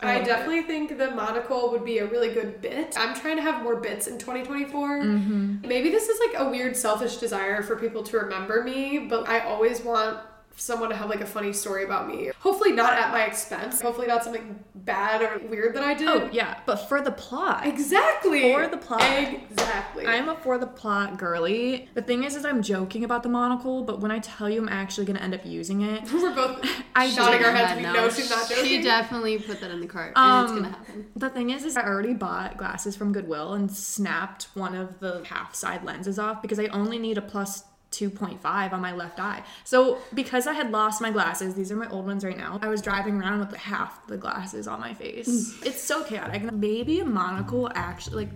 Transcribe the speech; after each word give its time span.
I 0.00 0.18
um, 0.18 0.24
definitely 0.24 0.62
think 0.62 0.98
the 0.98 1.10
monocle 1.12 1.70
would 1.70 1.84
be 1.84 1.98
a 1.98 2.06
really 2.06 2.32
good 2.32 2.60
bit. 2.60 2.94
I'm 2.98 3.14
trying 3.14 3.36
to 3.36 3.42
have 3.42 3.62
more 3.62 3.76
bits 3.76 4.06
in 4.06 4.18
2024. 4.18 5.02
Mm-hmm. 5.02 5.66
Maybe 5.66 5.90
this 5.90 6.08
is 6.08 6.20
like 6.20 6.38
a 6.38 6.50
weird 6.50 6.76
selfish 6.76 7.16
desire 7.16 7.62
for 7.62 7.76
people 7.76 8.02
to 8.02 8.18
remember 8.18 8.62
me, 8.62 8.98
but 8.98 9.26
I 9.26 9.40
always 9.40 9.80
want 9.80 10.18
someone 10.56 10.88
to 10.88 10.96
have 10.96 11.08
like 11.10 11.20
a 11.20 11.26
funny 11.26 11.52
story 11.52 11.84
about 11.84 12.08
me. 12.08 12.30
Hopefully 12.40 12.72
not 12.72 12.94
at 12.94 13.10
my 13.12 13.24
expense. 13.24 13.80
Hopefully 13.80 14.06
not 14.06 14.24
something 14.24 14.58
bad 14.74 15.20
or 15.22 15.46
weird 15.48 15.74
that 15.74 15.82
I 15.82 15.94
did. 15.94 16.08
Oh 16.08 16.28
yeah, 16.32 16.58
but 16.66 16.76
for 16.76 17.00
the 17.00 17.10
plot. 17.12 17.66
Exactly. 17.66 18.52
For 18.52 18.66
the 18.68 18.76
plot. 18.76 19.02
Exactly. 19.50 20.06
I'm 20.06 20.28
a 20.28 20.36
for 20.36 20.58
the 20.58 20.66
plot 20.66 21.18
girly. 21.18 21.88
The 21.94 22.02
thing 22.02 22.24
is, 22.24 22.36
is 22.36 22.44
I'm 22.44 22.62
joking 22.62 23.04
about 23.04 23.22
the 23.22 23.28
monocle, 23.28 23.82
but 23.82 24.00
when 24.00 24.10
I 24.10 24.18
tell 24.20 24.48
you 24.48 24.60
I'm 24.60 24.68
actually 24.68 25.06
gonna 25.06 25.20
end 25.20 25.34
up 25.34 25.44
using 25.44 25.82
it, 25.82 26.10
We're 26.12 26.34
both 26.34 26.64
I 26.94 27.14
nodding 27.14 27.38
did. 27.38 27.46
our 27.46 27.52
heads. 27.54 27.80
Yeah, 27.80 27.92
We 27.92 27.98
know 27.98 28.08
she's 28.10 28.30
not 28.30 28.48
joking. 28.48 28.64
She 28.64 28.82
definitely 28.82 29.38
put 29.38 29.60
that 29.60 29.70
in 29.70 29.80
the 29.80 29.86
cart, 29.86 30.12
and 30.16 30.44
it's 30.44 30.50
Um, 30.52 30.56
gonna 30.62 30.68
happen. 30.74 31.06
The 31.16 31.30
thing 31.30 31.50
is, 31.50 31.64
is 31.64 31.76
I 31.76 31.82
already 31.82 32.14
bought 32.14 32.56
glasses 32.56 32.96
from 32.96 33.12
Goodwill 33.12 33.52
and 33.54 33.70
snapped 33.70 34.44
one 34.54 34.74
of 34.74 35.00
the 35.00 35.22
half 35.26 35.54
side 35.54 35.84
lenses 35.84 36.18
off 36.18 36.40
because 36.42 36.58
I 36.58 36.66
only 36.66 36.98
need 36.98 37.18
a 37.18 37.22
plus 37.22 37.64
2.5 37.98 38.72
on 38.72 38.80
my 38.80 38.92
left 38.92 39.18
eye. 39.20 39.42
So 39.64 39.98
because 40.14 40.46
I 40.46 40.52
had 40.52 40.70
lost 40.70 41.00
my 41.00 41.10
glasses, 41.10 41.54
these 41.54 41.70
are 41.72 41.76
my 41.76 41.88
old 41.88 42.06
ones 42.06 42.24
right 42.24 42.36
now. 42.36 42.58
I 42.62 42.68
was 42.68 42.82
driving 42.82 43.20
around 43.20 43.40
with 43.40 43.54
half 43.56 44.06
the 44.06 44.16
glasses 44.16 44.66
on 44.68 44.80
my 44.80 44.94
face. 44.94 45.28
Mm. 45.28 45.66
it's 45.66 45.82
so 45.82 46.04
chaotic. 46.04 46.50
Maybe 46.52 47.00
a 47.00 47.04
monocle 47.04 47.70
actually 47.74 48.26
like 48.26 48.34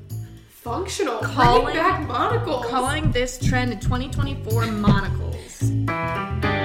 Functional. 0.51 1.21
Calling- 1.21 1.65
Bring 1.65 1.77
back 1.77 2.07
monocles. 2.07 2.67
calling 2.67 3.11
this 3.13 3.39
trend 3.39 3.81
2024 3.81 4.67
monocles. 4.67 6.60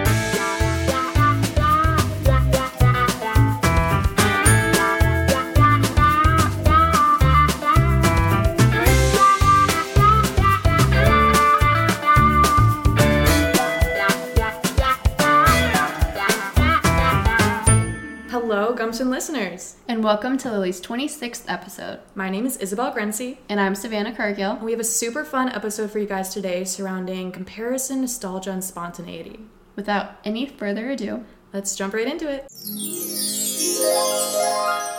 Hello, 18.57 18.73
Gumption 18.73 19.09
listeners. 19.09 19.75
And 19.85 20.01
welcome 20.01 20.37
to 20.37 20.49
Lily's 20.49 20.79
26th 20.79 21.43
episode. 21.49 21.99
My 22.15 22.29
name 22.29 22.45
is 22.45 22.55
Isabel 22.55 22.93
Grenci. 22.93 23.39
And 23.49 23.59
I'm 23.59 23.75
Savannah 23.75 24.13
Kargel. 24.13 24.61
We 24.61 24.71
have 24.71 24.79
a 24.79 24.85
super 24.85 25.25
fun 25.25 25.49
episode 25.49 25.91
for 25.91 25.99
you 25.99 26.05
guys 26.05 26.29
today 26.29 26.63
surrounding 26.63 27.33
comparison, 27.33 27.99
nostalgia, 27.99 28.51
and 28.51 28.63
spontaneity. 28.63 29.41
Without 29.75 30.15
any 30.23 30.45
further 30.45 30.89
ado, 30.89 31.25
Let's 31.51 31.75
jump 31.75 31.95
right 31.95 32.07
into 32.07 32.31
it. 32.31 32.45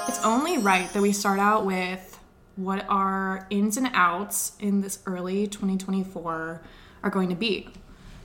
It's 0.07 0.23
only 0.23 0.59
right 0.59 0.93
that 0.93 1.01
we 1.01 1.13
start 1.13 1.41
out 1.41 1.65
with 1.65 2.21
what 2.57 2.85
our 2.91 3.47
ins 3.49 3.79
and 3.79 3.89
outs 3.95 4.53
in 4.61 4.83
this 4.83 4.99
early 5.07 5.47
2024 5.47 6.61
are 7.03 7.11
going 7.11 7.31
to 7.31 7.35
be. 7.35 7.71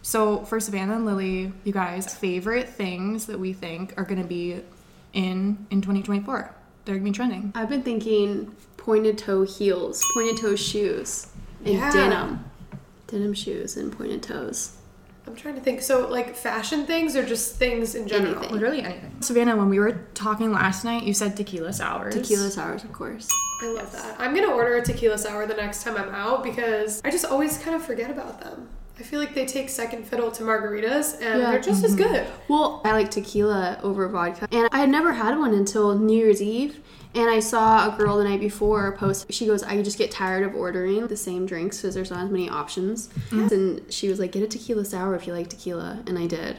So, 0.02 0.44
for 0.44 0.60
Savannah 0.60 0.96
and 0.96 1.06
Lily, 1.06 1.54
you 1.64 1.72
guys, 1.72 2.14
favorite 2.14 2.68
things 2.68 3.28
that 3.28 3.40
we 3.40 3.54
think 3.54 3.94
are 3.98 4.04
going 4.04 4.22
to 4.22 4.28
be 4.28 4.62
in 5.14 5.66
in 5.70 5.82
2024. 5.82 6.56
They're 6.86 6.96
going 6.96 7.06
to 7.06 7.12
be 7.12 7.16
trending. 7.16 7.52
I've 7.56 7.70
been 7.70 7.84
thinking 7.84 8.56
pointed 8.78 9.18
toe 9.18 9.44
heels, 9.44 10.04
pointed 10.14 10.38
toe 10.42 10.56
shoes, 10.56 11.28
and 11.64 11.76
Yeah. 11.76 11.92
denim. 11.92 12.46
Denim 13.08 13.34
shoes 13.34 13.78
and 13.78 13.92
pointed 13.96 14.24
toes. 14.24 14.78
I'm 15.28 15.36
trying 15.36 15.54
to 15.56 15.62
think. 15.62 15.82
So, 15.84 16.08
like 16.08 16.36
fashion 16.36 16.86
things 16.88 17.16
or 17.16 17.24
just 17.24 17.56
things 17.58 17.94
in 17.94 18.08
general? 18.08 18.34
Anything. 18.38 18.52
Literally 18.54 18.82
anything. 18.82 19.16
Savannah, 19.22 19.56
when 19.56 19.70
we 19.70 19.78
were 19.80 20.00
talking 20.16 20.52
last 20.52 20.84
night, 20.84 21.04
you 21.04 21.14
said 21.14 21.38
tequila 21.38 21.72
sours. 21.74 22.16
Tequila 22.16 22.50
sours, 22.50 22.84
of 22.84 22.92
course. 22.92 23.30
I 23.62 23.68
love 23.68 23.92
that. 23.92 24.16
I'm 24.20 24.34
gonna 24.34 24.52
order 24.52 24.78
a 24.78 24.82
tequila 24.82 25.20
sour 25.20 25.46
the 25.46 25.54
next 25.54 25.84
time 25.84 25.96
I'm 25.96 26.10
out 26.10 26.44
because 26.44 27.00
I 27.06 27.12
just 27.12 27.26
always 27.26 27.60
kind 27.60 27.76
of 27.76 27.84
forget 27.86 28.10
about 28.10 28.42
them. 28.42 28.68
I 29.02 29.04
feel 29.04 29.20
like 29.20 29.34
they 29.34 29.48
take 29.48 29.68
second 29.68 30.06
fiddle 30.06 30.30
to 30.30 30.44
margaritas 30.44 31.16
and 31.16 31.40
Yeah. 31.40 31.50
they're 31.50 31.60
just 31.60 31.84
as 31.84 31.96
mm-hmm. 31.96 32.04
good. 32.04 32.28
Well, 32.48 32.82
I 32.86 32.92
like 32.92 33.10
tequila 33.10 33.80
over 33.82 34.08
vodka. 34.08 34.48
And 34.52 34.70
I 34.72 34.78
had 34.78 34.90
never 34.90 35.12
had 35.14 35.40
one 35.40 35.56
until 35.56 35.98
New 35.98 36.16
Year's 36.16 36.40
Eve. 36.40 36.82
And 37.16 37.28
I 37.28 37.40
saw 37.40 37.92
a 37.92 37.98
girl 37.98 38.20
the 38.20 38.26
night 38.26 38.40
before 38.40 38.92
post, 38.92 39.34
she 39.34 39.48
goes, 39.48 39.64
I 39.64 39.82
just 39.82 39.98
get 39.98 40.12
tired 40.12 40.44
of 40.44 40.54
ordering 40.54 41.08
the 41.08 41.18
same 41.18 41.48
drinks 41.48 41.82
because 41.82 41.96
there's 41.96 42.12
not 42.12 42.26
as 42.26 42.30
many 42.30 42.48
options. 42.48 43.08
Mm-hmm. 43.08 43.48
And 43.52 43.92
she 43.92 44.08
was 44.08 44.20
like, 44.20 44.34
get 44.34 44.44
a 44.44 44.48
tequila 44.48 44.86
sour 44.86 45.16
if 45.16 45.26
you 45.26 45.34
like 45.34 45.50
tequila. 45.50 46.04
And 46.06 46.20
I 46.20 46.28
did. 46.28 46.58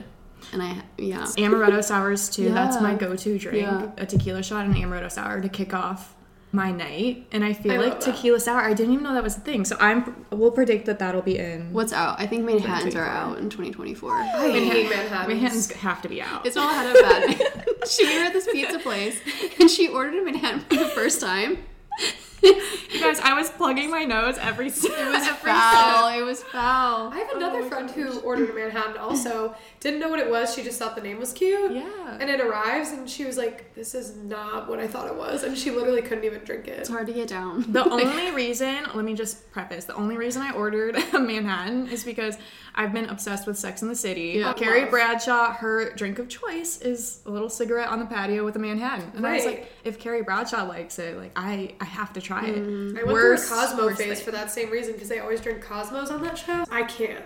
And 0.53 0.61
I, 0.61 0.83
yeah. 0.99 1.23
Amaretto 1.39 1.83
sours 1.85 2.29
too. 2.29 2.51
That's 2.51 2.81
my 2.81 2.97
go-to 2.97 3.39
drink. 3.39 3.63
Yeah. 3.63 3.93
A 3.99 4.05
tequila 4.05 4.43
shot 4.43 4.67
and 4.67 4.75
an 4.75 4.83
amaretto 4.83 5.13
sour 5.13 5.41
to 5.41 5.49
kick 5.49 5.73
off 5.75 6.17
my 6.53 6.71
night. 6.71 7.27
And 7.33 7.45
I 7.45 7.55
feel 7.55 7.73
I 7.73 7.77
like 7.77 7.95
love 7.95 8.05
that. 8.05 8.15
tequila 8.15 8.39
sour. 8.39 8.61
I 8.61 8.75
didn't 8.75 8.93
even 8.93 9.05
know 9.05 9.15
that 9.15 9.23
was 9.23 9.37
a 9.37 9.41
thing. 9.41 9.65
So 9.65 9.77
I'm. 9.81 10.27
We'll 10.31 10.51
predict 10.51 10.87
that 10.87 10.99
that'll 10.99 11.23
be 11.23 11.39
in. 11.39 11.73
What's 11.73 11.93
out? 11.93 12.21
I 12.21 12.27
think 12.27 12.45
Manhattans 12.45 12.95
are 12.95 13.07
out 13.07 13.39
in 13.39 13.49
2024. 13.51 14.13
I 14.13 14.51
hate 14.51 14.89
Manhattan. 14.91 15.29
Manhattans 15.29 15.73
have 15.73 16.03
to 16.03 16.09
be 16.09 16.21
out. 16.23 16.47
It's 16.47 16.57
all 16.57 16.71
ahead 16.71 16.95
of 16.95 17.03
bad. 17.03 17.67
she 17.89 18.05
were 18.05 18.25
at 18.25 18.33
this 18.33 18.47
pizza 18.51 18.79
place 18.79 19.19
and 19.59 19.71
she 19.71 19.89
ordered 19.89 20.15
a 20.21 20.25
Manhattan 20.25 20.61
for 20.61 20.77
the 20.77 20.89
first 20.89 21.21
time. 21.21 21.59
You 22.43 23.01
guys, 23.01 23.21
I 23.21 23.35
was 23.35 23.51
plugging 23.51 23.91
my 23.91 24.05
nose 24.05 24.39
every. 24.39 24.71
Single. 24.71 24.99
It 24.99 25.13
was 25.13 25.29
Foul. 25.29 26.19
It 26.19 26.23
was 26.23 26.43
foul. 26.43 27.13
I 27.13 27.19
have 27.19 27.29
oh 27.33 27.37
another 27.37 27.63
friend 27.65 27.91
who 27.91 28.21
ordered 28.21 28.51
a 28.51 28.55
Manhattan 28.55 28.97
also. 28.97 29.55
Didn't 29.81 30.01
know 30.01 30.09
what 30.09 30.21
it 30.21 30.31
was. 30.31 30.55
She 30.55 30.63
just 30.63 30.79
thought 30.79 30.95
the 30.95 31.03
name 31.03 31.19
was 31.19 31.33
cute. 31.33 31.73
Yeah. 31.73 32.19
And 32.21 32.31
it 32.31 32.41
arrives 32.41 32.91
and 32.91 33.09
she 33.09 33.25
was 33.25 33.37
like, 33.37 33.75
this 33.75 33.95
is 33.95 34.17
not 34.17 34.69
what 34.69 34.79
I 34.79 34.87
thought 34.87 35.09
it 35.09 35.17
was. 35.17 35.43
And 35.43 35.57
she 35.59 35.71
literally 35.71 36.03
couldn't 36.03 36.25
even 36.25 36.45
drink 36.45 36.69
it. 36.69 36.79
It's 36.79 36.89
hard 36.89 37.07
to 37.09 37.13
get 37.13 37.29
down. 37.29 37.71
The 37.73 37.85
only 37.91 38.31
reason, 38.31 38.85
let 38.95 39.05
me 39.05 39.15
just 39.15 39.51
preface, 39.53 39.85
the 39.85 39.95
only 39.95 40.17
reason 40.17 40.43
I 40.43 40.53
ordered 40.53 40.97
a 40.97 41.19
Manhattan 41.19 41.89
is 41.89 42.05
because 42.05 42.39
I've 42.75 42.93
been 42.93 43.09
obsessed 43.09 43.47
with 43.47 43.59
Sex 43.59 43.83
in 43.83 43.89
the 43.89 43.97
City. 43.97 44.35
Yeah. 44.37 44.53
Carrie 44.55 44.87
Bradshaw, 44.87 45.53
her 45.53 45.93
drink 45.95 46.19
of 46.19 46.29
choice 46.29 46.81
is 46.81 47.21
a 47.27 47.31
little 47.31 47.51
cigarette 47.51 47.89
on 47.89 47.99
the 47.99 48.07
patio 48.07 48.45
with 48.45 48.57
a 48.57 48.59
Manhattan. 48.59 49.13
And 49.17 49.27
I 49.27 49.35
was 49.35 49.45
like, 49.45 49.71
if 49.85 49.99
Carrie 49.99 50.23
Bradshaw 50.23 50.65
likes 50.65 50.99
it, 50.99 51.17
like 51.17 51.33
I, 51.37 51.75
I 51.81 51.85
have 51.85 52.13
to 52.15 52.21
try 52.21 52.32
it. 52.41 52.57
Mm-hmm. 52.57 52.99
I 52.99 53.03
went 53.03 53.13
Worst- 53.13 53.49
through 53.49 53.57
a 53.57 53.61
Cosmo 53.61 53.89
phase 53.95 54.17
thing. 54.19 54.25
for 54.25 54.31
that 54.33 54.51
same 54.51 54.71
reason 54.71 54.93
because 54.95 55.09
they 55.09 55.19
always 55.21 55.41
drink 55.41 55.63
Cosmos 55.63 56.11
on 56.11 56.23
that 56.23 56.39
show. 56.39 56.65
I 56.71 56.83
can't. 56.85 57.25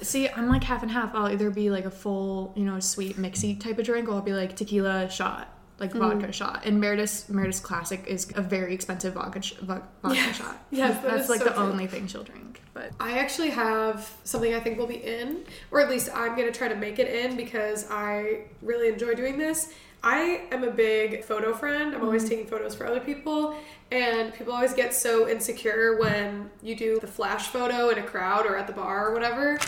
See, 0.00 0.28
I'm 0.28 0.48
like 0.48 0.64
half 0.64 0.82
and 0.82 0.90
half. 0.90 1.14
I'll 1.14 1.28
either 1.28 1.50
be 1.50 1.70
like 1.70 1.84
a 1.84 1.90
full, 1.90 2.52
you 2.56 2.64
know, 2.64 2.80
sweet 2.80 3.16
mixy 3.16 3.58
type 3.58 3.78
of 3.78 3.84
drink, 3.86 4.08
or 4.08 4.12
I'll 4.14 4.20
be 4.20 4.32
like 4.32 4.56
tequila 4.56 5.08
shot, 5.08 5.48
like 5.78 5.90
mm-hmm. 5.90 6.00
vodka 6.18 6.32
shot. 6.32 6.62
And 6.64 6.80
Meredith's 6.80 7.28
Meredith's 7.28 7.60
Classic 7.60 8.02
is 8.06 8.30
a 8.34 8.42
very 8.42 8.74
expensive 8.74 9.14
vodka 9.14 9.42
sh- 9.42 9.52
vo- 9.60 9.82
vodka 10.02 10.16
Yeah. 10.16 10.32
shot. 10.32 10.58
Yes, 10.72 11.02
that 11.02 11.10
that's 11.10 11.28
like 11.28 11.38
so 11.40 11.44
the 11.46 11.50
true. 11.52 11.62
only 11.62 11.86
thing 11.86 12.06
she'll 12.08 12.24
drink. 12.24 12.60
But 12.74 12.92
I 12.98 13.18
actually 13.18 13.50
have 13.50 14.10
something 14.24 14.54
I 14.54 14.60
think 14.60 14.78
will 14.78 14.86
be 14.86 14.96
in, 15.04 15.44
or 15.70 15.80
at 15.80 15.88
least 15.90 16.08
I'm 16.14 16.34
going 16.34 16.50
to 16.50 16.58
try 16.58 16.68
to 16.68 16.74
make 16.76 16.98
it 16.98 17.06
in 17.06 17.36
because 17.36 17.86
I 17.90 18.44
really 18.62 18.88
enjoy 18.88 19.14
doing 19.14 19.38
this. 19.38 19.72
I 20.04 20.42
am 20.50 20.64
a 20.64 20.70
big 20.70 21.24
photo 21.24 21.54
friend. 21.54 21.94
I'm 21.94 22.02
always 22.02 22.22
mm-hmm. 22.22 22.30
taking 22.30 22.46
photos 22.46 22.74
for 22.74 22.86
other 22.86 23.00
people, 23.00 23.56
and 23.90 24.34
people 24.34 24.52
always 24.52 24.74
get 24.74 24.94
so 24.94 25.28
insecure 25.28 25.98
when 25.98 26.50
you 26.60 26.74
do 26.74 26.98
the 26.98 27.06
flash 27.06 27.48
photo 27.48 27.90
in 27.90 27.98
a 27.98 28.02
crowd 28.02 28.46
or 28.46 28.56
at 28.56 28.66
the 28.66 28.72
bar 28.72 29.08
or 29.08 29.14
whatever. 29.14 29.58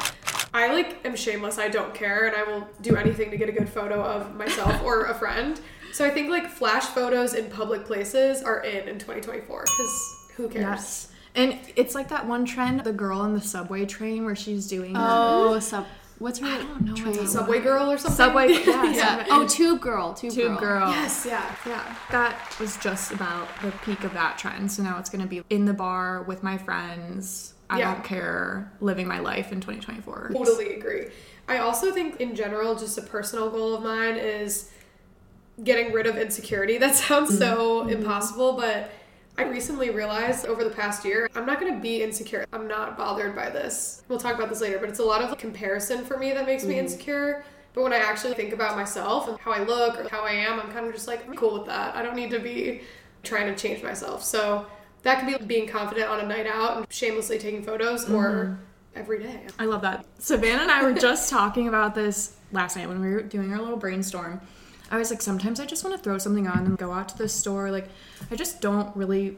I 0.52 0.72
like 0.72 1.04
am 1.04 1.16
shameless. 1.16 1.58
I 1.58 1.68
don't 1.68 1.94
care, 1.94 2.26
and 2.26 2.36
I 2.36 2.42
will 2.42 2.66
do 2.80 2.96
anything 2.96 3.30
to 3.30 3.36
get 3.36 3.48
a 3.48 3.52
good 3.52 3.68
photo 3.68 4.02
of 4.02 4.34
myself 4.34 4.82
or 4.82 5.06
a 5.06 5.14
friend. 5.14 5.60
So 5.92 6.04
I 6.04 6.10
think 6.10 6.30
like 6.30 6.50
flash 6.50 6.84
photos 6.86 7.34
in 7.34 7.48
public 7.50 7.84
places 7.84 8.42
are 8.42 8.60
in 8.62 8.88
in 8.88 8.98
2024 8.98 9.62
because 9.62 10.26
who 10.36 10.48
cares? 10.48 10.62
Yes. 10.62 11.08
And 11.36 11.58
it's 11.74 11.94
like 11.94 12.08
that 12.08 12.26
one 12.26 12.44
trend, 12.44 12.80
the 12.80 12.92
girl 12.92 13.24
in 13.24 13.34
the 13.34 13.40
subway 13.40 13.86
train 13.86 14.24
where 14.24 14.36
she's 14.36 14.66
doing 14.66 14.94
Oh, 14.96 15.58
sub. 15.58 15.86
What's 16.18 16.38
her 16.38 16.46
I 16.46 16.58
don't 16.58 16.82
know 16.82 16.94
train? 16.94 17.26
Subway 17.26 17.60
girl 17.60 17.90
or 17.90 17.98
something. 17.98 18.16
subway. 18.16 18.48
Yeah, 18.64 18.92
Yeah. 18.94 19.26
Oh, 19.30 19.46
tube 19.48 19.80
girl. 19.80 20.14
Tube, 20.14 20.32
Tube 20.32 20.58
girl. 20.58 20.80
girl. 20.80 20.90
Yes, 20.90 21.26
yeah. 21.28 21.54
Yeah, 21.66 21.96
that 22.10 22.56
was 22.60 22.76
just 22.76 23.12
about 23.12 23.48
the 23.62 23.72
peak 23.84 24.04
of 24.04 24.12
that 24.14 24.38
trend. 24.38 24.70
So 24.70 24.82
now 24.82 24.98
it's 24.98 25.10
going 25.10 25.22
to 25.22 25.28
be 25.28 25.42
in 25.50 25.64
the 25.64 25.74
bar 25.74 26.22
with 26.22 26.42
my 26.42 26.56
friends. 26.56 27.54
I 27.70 27.78
Yeah. 27.78 27.94
don't 27.94 28.04
care, 28.04 28.72
living 28.80 29.08
my 29.08 29.18
life 29.20 29.50
in 29.50 29.60
2024. 29.60 30.30
Totally 30.34 30.74
agree. 30.74 31.06
I 31.48 31.58
also 31.58 31.90
think, 31.92 32.20
in 32.20 32.34
general, 32.36 32.74
just 32.76 32.96
a 32.98 33.02
personal 33.02 33.50
goal 33.50 33.74
of 33.74 33.82
mine 33.82 34.16
is 34.16 34.70
getting 35.62 35.92
rid 35.92 36.06
of 36.06 36.16
insecurity. 36.16 36.78
That 36.78 36.94
sounds 37.06 37.36
so 37.36 37.80
mm-hmm. 37.80 37.90
impossible, 37.90 38.52
but 38.54 38.90
I 39.36 39.42
recently 39.42 39.90
realized 39.90 40.46
over 40.46 40.62
the 40.62 40.70
past 40.70 41.04
year, 41.04 41.28
I'm 41.34 41.44
not 41.44 41.60
going 41.60 41.74
to 41.74 41.80
be 41.80 42.02
insecure. 42.02 42.46
I'm 42.52 42.68
not 42.68 42.96
bothered 42.96 43.34
by 43.34 43.50
this. 43.50 44.02
We'll 44.08 44.20
talk 44.20 44.36
about 44.36 44.48
this 44.48 44.60
later, 44.60 44.78
but 44.78 44.88
it's 44.88 45.00
a 45.00 45.04
lot 45.04 45.22
of 45.22 45.36
comparison 45.38 46.04
for 46.04 46.16
me 46.16 46.32
that 46.32 46.46
makes 46.46 46.64
me 46.64 46.74
mm-hmm. 46.74 46.84
insecure. 46.84 47.44
But 47.72 47.82
when 47.82 47.92
I 47.92 47.96
actually 47.96 48.34
think 48.34 48.52
about 48.52 48.76
myself 48.76 49.28
and 49.28 49.36
how 49.40 49.50
I 49.50 49.64
look 49.64 49.98
or 49.98 50.08
how 50.08 50.22
I 50.22 50.30
am, 50.30 50.60
I'm 50.60 50.70
kind 50.70 50.86
of 50.86 50.92
just 50.94 51.08
like, 51.08 51.26
I'm 51.26 51.34
cool 51.34 51.54
with 51.54 51.66
that. 51.66 51.96
I 51.96 52.02
don't 52.02 52.14
need 52.14 52.30
to 52.30 52.38
be 52.38 52.82
trying 53.24 53.52
to 53.52 53.60
change 53.60 53.82
myself. 53.82 54.22
So 54.22 54.66
that 55.02 55.18
could 55.18 55.38
be 55.38 55.44
being 55.44 55.66
confident 55.66 56.08
on 56.08 56.20
a 56.20 56.26
night 56.26 56.46
out 56.46 56.76
and 56.76 56.86
shamelessly 56.92 57.38
taking 57.38 57.64
photos 57.64 58.08
or 58.08 58.30
mm-hmm. 58.30 58.54
every 58.94 59.20
day. 59.20 59.40
I 59.58 59.64
love 59.64 59.82
that. 59.82 60.06
Savannah 60.18 60.62
and 60.62 60.70
I 60.70 60.84
were 60.84 60.92
just 60.92 61.28
talking 61.30 61.66
about 61.66 61.96
this 61.96 62.36
last 62.52 62.76
night 62.76 62.86
when 62.88 63.00
we 63.00 63.10
were 63.10 63.22
doing 63.22 63.52
our 63.52 63.58
little 63.58 63.76
brainstorm 63.76 64.40
I 64.90 64.98
was 64.98 65.10
like, 65.10 65.22
sometimes 65.22 65.60
I 65.60 65.66
just 65.66 65.82
want 65.84 65.96
to 65.96 66.02
throw 66.02 66.18
something 66.18 66.46
on 66.46 66.58
and 66.66 66.78
go 66.78 66.92
out 66.92 67.08
to 67.10 67.18
the 67.18 67.28
store. 67.28 67.70
Like, 67.70 67.88
I 68.30 68.36
just 68.36 68.60
don't 68.60 68.94
really 68.96 69.36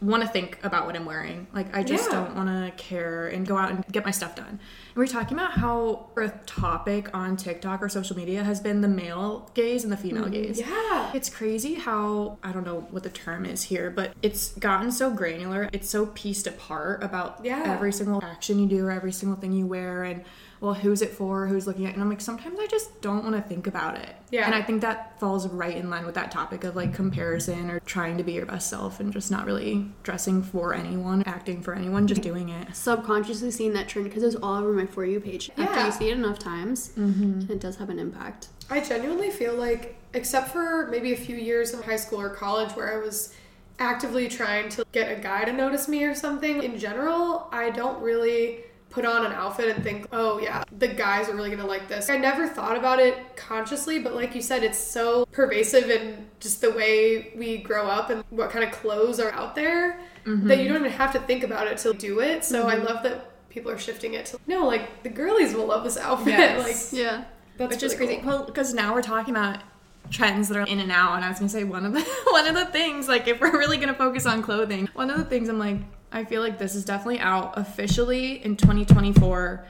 want 0.00 0.22
to 0.22 0.28
think 0.28 0.58
about 0.62 0.86
what 0.86 0.94
I'm 0.94 1.04
wearing. 1.04 1.48
Like, 1.52 1.76
I 1.76 1.82
just 1.82 2.04
Yeah. 2.10 2.20
don't 2.20 2.36
want 2.36 2.48
to 2.48 2.70
care 2.82 3.26
and 3.26 3.44
go 3.46 3.56
out 3.56 3.70
and 3.70 3.84
get 3.90 4.04
my 4.04 4.12
stuff 4.12 4.36
done. 4.36 4.46
And 4.48 4.60
we 4.96 5.02
are 5.04 5.08
talking 5.08 5.36
about 5.36 5.52
how 5.52 6.06
a 6.16 6.28
topic 6.46 7.10
on 7.14 7.36
TikTok 7.36 7.82
or 7.82 7.88
social 7.88 8.16
media 8.16 8.44
has 8.44 8.60
been 8.60 8.80
the 8.80 8.86
male 8.88 9.50
gaze 9.54 9.82
and 9.82 9.92
the 9.92 9.96
female 9.96 10.26
mm, 10.26 10.32
gaze. 10.32 10.60
Yeah. 10.60 11.10
It's 11.14 11.28
crazy 11.28 11.74
how 11.74 12.38
I 12.44 12.52
don't 12.52 12.64
know 12.64 12.86
what 12.90 13.02
the 13.02 13.10
term 13.10 13.44
is 13.44 13.64
here, 13.64 13.90
but 13.90 14.12
it's 14.22 14.52
gotten 14.52 14.92
so 14.92 15.10
granular. 15.10 15.68
It's 15.72 15.90
so 15.90 16.06
pieced 16.06 16.46
apart 16.46 17.02
about 17.02 17.40
Yeah. 17.42 17.64
every 17.66 17.92
single 17.92 18.22
action 18.24 18.60
you 18.60 18.68
do 18.68 18.86
or 18.86 18.92
every 18.92 19.12
single 19.12 19.38
thing 19.38 19.52
you 19.52 19.66
wear 19.66 20.04
and 20.04 20.22
well, 20.60 20.74
who's 20.74 21.02
it 21.02 21.10
for? 21.10 21.46
Who's 21.46 21.66
looking 21.66 21.86
at? 21.86 21.94
And 21.94 22.02
I'm 22.02 22.08
like, 22.10 22.20
sometimes 22.20 22.58
I 22.60 22.66
just 22.66 23.00
don't 23.00 23.22
want 23.24 23.36
to 23.36 23.42
think 23.42 23.66
about 23.66 23.96
it. 23.96 24.14
Yeah. 24.30 24.44
And 24.46 24.54
I 24.54 24.62
think 24.62 24.80
that 24.82 25.18
falls 25.20 25.46
right 25.48 25.76
in 25.76 25.88
line 25.88 26.04
with 26.04 26.14
that 26.16 26.30
topic 26.30 26.64
of 26.64 26.74
like 26.74 26.92
comparison 26.94 27.70
or 27.70 27.80
trying 27.80 28.16
to 28.18 28.24
be 28.24 28.32
your 28.32 28.46
best 28.46 28.68
self 28.68 28.98
and 29.00 29.12
just 29.12 29.30
not 29.30 29.46
really 29.46 29.86
dressing 30.02 30.42
for 30.42 30.74
anyone, 30.74 31.22
acting 31.26 31.62
for 31.62 31.74
anyone, 31.74 32.06
just 32.06 32.22
doing 32.22 32.48
it. 32.48 32.74
Subconsciously 32.74 33.50
seeing 33.52 33.72
that 33.74 33.88
trend 33.88 34.08
because 34.08 34.22
it 34.22 34.26
was 34.26 34.36
all 34.36 34.56
over 34.56 34.72
my 34.72 34.86
For 34.86 35.04
You 35.04 35.20
page. 35.20 35.50
Yeah. 35.56 35.64
After 35.64 35.76
Yeah. 35.80 35.86
you 35.86 35.92
see 35.92 36.10
it 36.10 36.16
enough 36.18 36.38
times, 36.38 36.90
Mm-hmm. 36.98 37.52
it 37.52 37.60
does 37.60 37.76
have 37.76 37.90
an 37.90 37.98
impact. 37.98 38.48
I 38.70 38.80
genuinely 38.80 39.30
feel 39.30 39.54
like, 39.54 39.96
except 40.14 40.48
for 40.48 40.88
maybe 40.90 41.12
a 41.12 41.16
few 41.16 41.36
years 41.36 41.72
in 41.72 41.82
high 41.82 41.96
school 41.96 42.20
or 42.20 42.28
college 42.30 42.72
where 42.72 42.92
I 42.92 42.98
was 43.04 43.32
actively 43.78 44.28
trying 44.28 44.68
to 44.70 44.84
get 44.92 45.16
a 45.16 45.20
guy 45.20 45.44
to 45.44 45.52
notice 45.52 45.88
me 45.88 46.04
or 46.04 46.14
something, 46.14 46.62
in 46.62 46.78
general, 46.78 47.48
I 47.52 47.70
don't 47.70 48.02
really 48.02 48.64
put 48.90 49.04
on 49.04 49.26
an 49.26 49.32
outfit 49.32 49.74
and 49.74 49.84
think, 49.84 50.06
oh 50.12 50.38
yeah, 50.38 50.64
the 50.78 50.88
guys 50.88 51.28
are 51.28 51.34
really 51.34 51.50
gonna 51.50 51.66
like 51.66 51.88
this. 51.88 52.08
I 52.08 52.16
never 52.16 52.48
thought 52.48 52.76
about 52.76 53.00
it 53.00 53.36
consciously, 53.36 53.98
but 53.98 54.14
like 54.14 54.34
you 54.34 54.42
said, 54.42 54.62
it's 54.62 54.78
so 54.78 55.26
pervasive 55.26 55.90
in 55.90 56.26
just 56.40 56.60
the 56.60 56.70
way 56.70 57.32
we 57.36 57.58
grow 57.58 57.86
up 57.86 58.10
and 58.10 58.24
what 58.30 58.50
kind 58.50 58.64
of 58.64 58.70
clothes 58.72 59.20
are 59.20 59.30
out 59.32 59.54
there 59.54 60.00
that 60.24 60.58
you 60.58 60.64
mm-hmm. 60.64 60.74
don't 60.74 60.84
even 60.84 60.92
have 60.92 61.12
to 61.12 61.20
think 61.20 61.42
about 61.42 61.66
it 61.66 61.78
to 61.78 61.92
do 61.94 62.20
it. 62.20 62.44
So 62.44 62.66
I 62.66 62.76
mm-hmm. 62.76 62.86
love 62.86 63.02
that 63.02 63.30
people 63.48 63.70
are 63.70 63.78
shifting 63.78 64.14
it 64.14 64.26
to 64.26 64.38
no, 64.46 64.66
like 64.66 65.02
the 65.02 65.08
girlies 65.08 65.54
will 65.54 65.66
love 65.66 65.84
this 65.84 65.96
outfit. 65.96 66.28
Yes. 66.38 66.92
like 66.92 66.98
Yeah. 66.98 67.24
that's 67.56 67.74
Which 67.74 67.82
is 67.82 67.94
really 67.94 68.16
crazy. 68.16 68.22
cool. 68.22 68.30
Well, 68.30 68.44
because 68.44 68.74
now 68.74 68.94
we're 68.94 69.02
talking 69.02 69.34
about 69.34 69.60
trends 70.10 70.48
that 70.48 70.56
are 70.56 70.66
in 70.66 70.80
and 70.80 70.92
out, 70.92 71.16
and 71.16 71.24
I 71.24 71.28
was 71.28 71.38
gonna 71.38 71.48
say 71.48 71.64
one 71.64 71.84
of 71.84 71.92
the 71.92 72.02
one 72.30 72.46
of 72.46 72.54
the 72.54 72.66
things, 72.66 73.08
like 73.08 73.26
if 73.28 73.40
we're 73.40 73.56
really 73.56 73.78
gonna 73.78 73.94
focus 73.94 74.26
on 74.26 74.42
clothing, 74.42 74.88
one 74.94 75.10
of 75.10 75.18
the 75.18 75.24
things 75.24 75.48
I'm 75.48 75.58
like, 75.58 75.78
I 76.12 76.24
feel 76.24 76.42
like 76.42 76.58
this 76.58 76.74
is 76.74 76.84
definitely 76.84 77.20
out 77.20 77.58
officially 77.58 78.44
in 78.44 78.56
2024. 78.56 79.64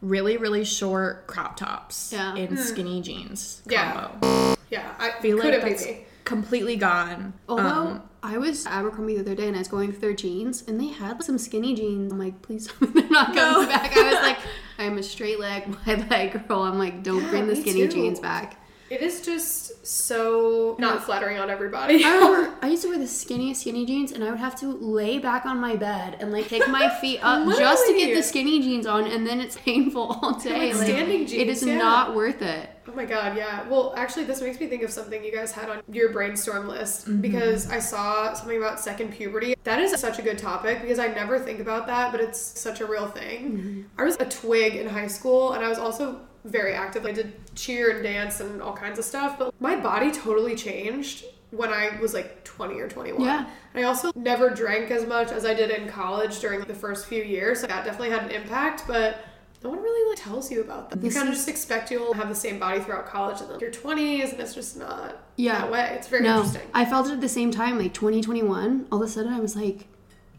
Really, 0.00 0.36
really 0.36 0.64
short 0.64 1.26
crop 1.26 1.56
tops 1.56 2.12
Yeah. 2.12 2.34
in 2.34 2.56
skinny 2.56 3.00
jeans 3.02 3.62
Yeah. 3.68 4.08
combo. 4.20 4.56
Yeah, 4.70 4.90
I 4.98 5.10
feel 5.20 5.38
like 5.38 5.60
that's 5.60 5.86
be 5.86 6.04
completely 6.24 6.76
gone. 6.76 7.34
Although 7.48 7.62
Um, 7.62 8.02
I 8.22 8.38
was 8.38 8.66
at 8.66 8.72
Abercrombie 8.72 9.14
the 9.16 9.20
other 9.20 9.34
day 9.34 9.46
and 9.48 9.54
I 9.56 9.60
was 9.60 9.68
going 9.68 9.90
through 9.92 10.00
their 10.00 10.12
jeans 10.14 10.64
and 10.66 10.80
they 10.80 10.86
had 10.88 11.22
some 11.22 11.38
skinny 11.38 11.74
jeans. 11.74 12.12
I'm 12.12 12.18
like, 12.18 12.40
please 12.42 12.68
they're 12.80 13.04
not 13.10 13.34
coming 13.34 13.62
No. 13.62 13.66
back. 13.68 13.96
I 13.96 14.02
was 14.04 14.14
like, 14.22 14.38
I'm 14.78 14.98
a 14.98 15.02
straight 15.02 15.38
leg, 15.38 15.64
wide 15.86 16.10
leg 16.10 16.48
girl. 16.48 16.62
I'm 16.62 16.78
like, 16.78 17.02
don't 17.04 17.22
Yeah, 17.22 17.30
bring 17.30 17.46
the 17.46 17.56
skinny 17.56 17.82
too. 17.86 17.88
jeans 17.92 18.18
back. 18.18 18.56
It 18.92 19.00
is 19.00 19.22
just 19.22 19.86
so 19.86 20.76
not 20.78 21.02
flattering 21.02 21.38
on 21.38 21.48
everybody. 21.48 22.04
I 22.04 22.14
remember 22.14 22.54
I 22.62 22.68
used 22.68 22.82
to 22.82 22.88
wear 22.90 22.98
the 22.98 23.04
skinniest 23.04 23.56
skinny 23.56 23.86
jeans 23.86 24.12
and 24.12 24.22
I 24.22 24.28
would 24.30 24.38
have 24.38 24.54
to 24.60 24.66
lay 24.66 25.18
back 25.18 25.46
on 25.46 25.56
my 25.58 25.76
bed 25.76 26.18
and 26.20 26.30
like 26.30 26.48
take 26.48 26.68
my 26.68 26.90
feet 27.00 27.20
up 27.22 27.46
just 27.56 27.86
to 27.86 27.94
get 27.94 28.14
the 28.14 28.22
skinny 28.22 28.60
jeans 28.60 28.86
on 28.86 29.06
and 29.06 29.26
then 29.26 29.40
it's 29.40 29.56
painful 29.68 30.18
all 30.20 30.38
day. 30.38 30.74
like 30.74 30.86
standing 30.86 31.20
jeans, 31.26 31.32
It 31.32 31.48
is 31.48 31.62
yeah. 31.64 31.78
not 31.78 32.14
worth 32.14 32.42
it. 32.42 32.68
oh 32.86 32.92
my 32.92 33.06
god, 33.06 33.34
yeah. 33.34 33.66
Well, 33.66 33.94
actually, 33.96 34.24
this 34.24 34.42
makes 34.42 34.60
me 34.60 34.66
think 34.66 34.82
of 34.82 34.90
something 34.90 35.24
you 35.24 35.32
guys 35.32 35.52
had 35.52 35.70
on 35.70 35.82
your 35.90 36.12
brainstorm 36.12 36.68
list 36.68 37.06
Mm-hmm. 37.08 37.22
because 37.22 37.70
I 37.70 37.78
saw 37.78 38.34
something 38.34 38.58
about 38.58 38.78
second 38.78 39.12
puberty. 39.12 39.54
That 39.64 39.78
is 39.78 39.98
such 39.98 40.18
a 40.18 40.22
good 40.22 40.36
topic 40.36 40.82
because 40.82 40.98
I 40.98 41.06
never 41.06 41.38
think 41.38 41.60
about 41.60 41.86
that, 41.86 42.12
but 42.12 42.20
it's 42.20 42.38
such 42.38 42.82
a 42.82 42.86
real 42.86 43.06
thing. 43.06 43.38
Mm-hmm. 43.52 43.82
I 43.96 44.04
was 44.04 44.16
a 44.20 44.26
twig 44.26 44.76
in 44.76 44.86
high 44.88 45.06
school 45.06 45.52
and 45.54 45.64
I 45.64 45.68
was 45.70 45.78
also 45.78 46.20
very 46.44 46.74
active. 46.74 47.06
I 47.06 47.12
did 47.12 47.32
cheer 47.54 47.90
and 47.90 48.02
dance 48.02 48.40
and 48.40 48.60
all 48.60 48.74
kinds 48.74 48.98
of 48.98 49.04
stuff, 49.04 49.38
but 49.38 49.54
my 49.60 49.76
body 49.76 50.10
totally 50.10 50.56
changed 50.56 51.24
when 51.50 51.70
I 51.70 51.98
was 52.00 52.14
like 52.14 52.44
20 52.44 52.80
or 52.80 52.88
21. 52.88 53.20
Yeah. 53.22 53.46
I 53.74 53.82
also 53.84 54.10
never 54.14 54.50
drank 54.50 54.90
as 54.90 55.06
much 55.06 55.30
as 55.30 55.44
I 55.44 55.54
did 55.54 55.70
in 55.70 55.88
college 55.88 56.40
during 56.40 56.60
the 56.60 56.74
first 56.74 57.06
few 57.06 57.22
years. 57.22 57.60
So 57.60 57.66
that 57.66 57.84
definitely 57.84 58.10
had 58.10 58.24
an 58.24 58.30
impact, 58.30 58.84
but 58.86 59.18
no 59.62 59.70
one 59.70 59.80
really 59.80 60.10
like 60.10 60.18
tells 60.18 60.50
you 60.50 60.60
about 60.62 60.90
that. 60.90 61.02
You 61.02 61.10
kind 61.10 61.28
of 61.28 61.34
just 61.34 61.48
expect 61.48 61.90
you'll 61.90 62.14
have 62.14 62.28
the 62.28 62.34
same 62.34 62.58
body 62.58 62.80
throughout 62.80 63.06
college 63.06 63.40
and 63.40 63.50
then 63.50 63.60
your 63.60 63.70
20s, 63.70 64.32
and 64.32 64.40
it's 64.40 64.54
just 64.54 64.76
not 64.76 65.18
Yeah. 65.36 65.58
that 65.60 65.70
way. 65.70 65.92
It's 65.96 66.08
very 66.08 66.24
no, 66.24 66.38
interesting. 66.38 66.62
I 66.74 66.84
felt 66.84 67.08
it 67.08 67.12
at 67.12 67.20
the 67.20 67.28
same 67.28 67.50
time, 67.50 67.78
like 67.78 67.94
2021. 67.94 68.86
All 68.90 69.02
of 69.02 69.08
a 69.08 69.10
sudden, 69.12 69.32
I 69.32 69.38
was 69.40 69.54
like, 69.54 69.86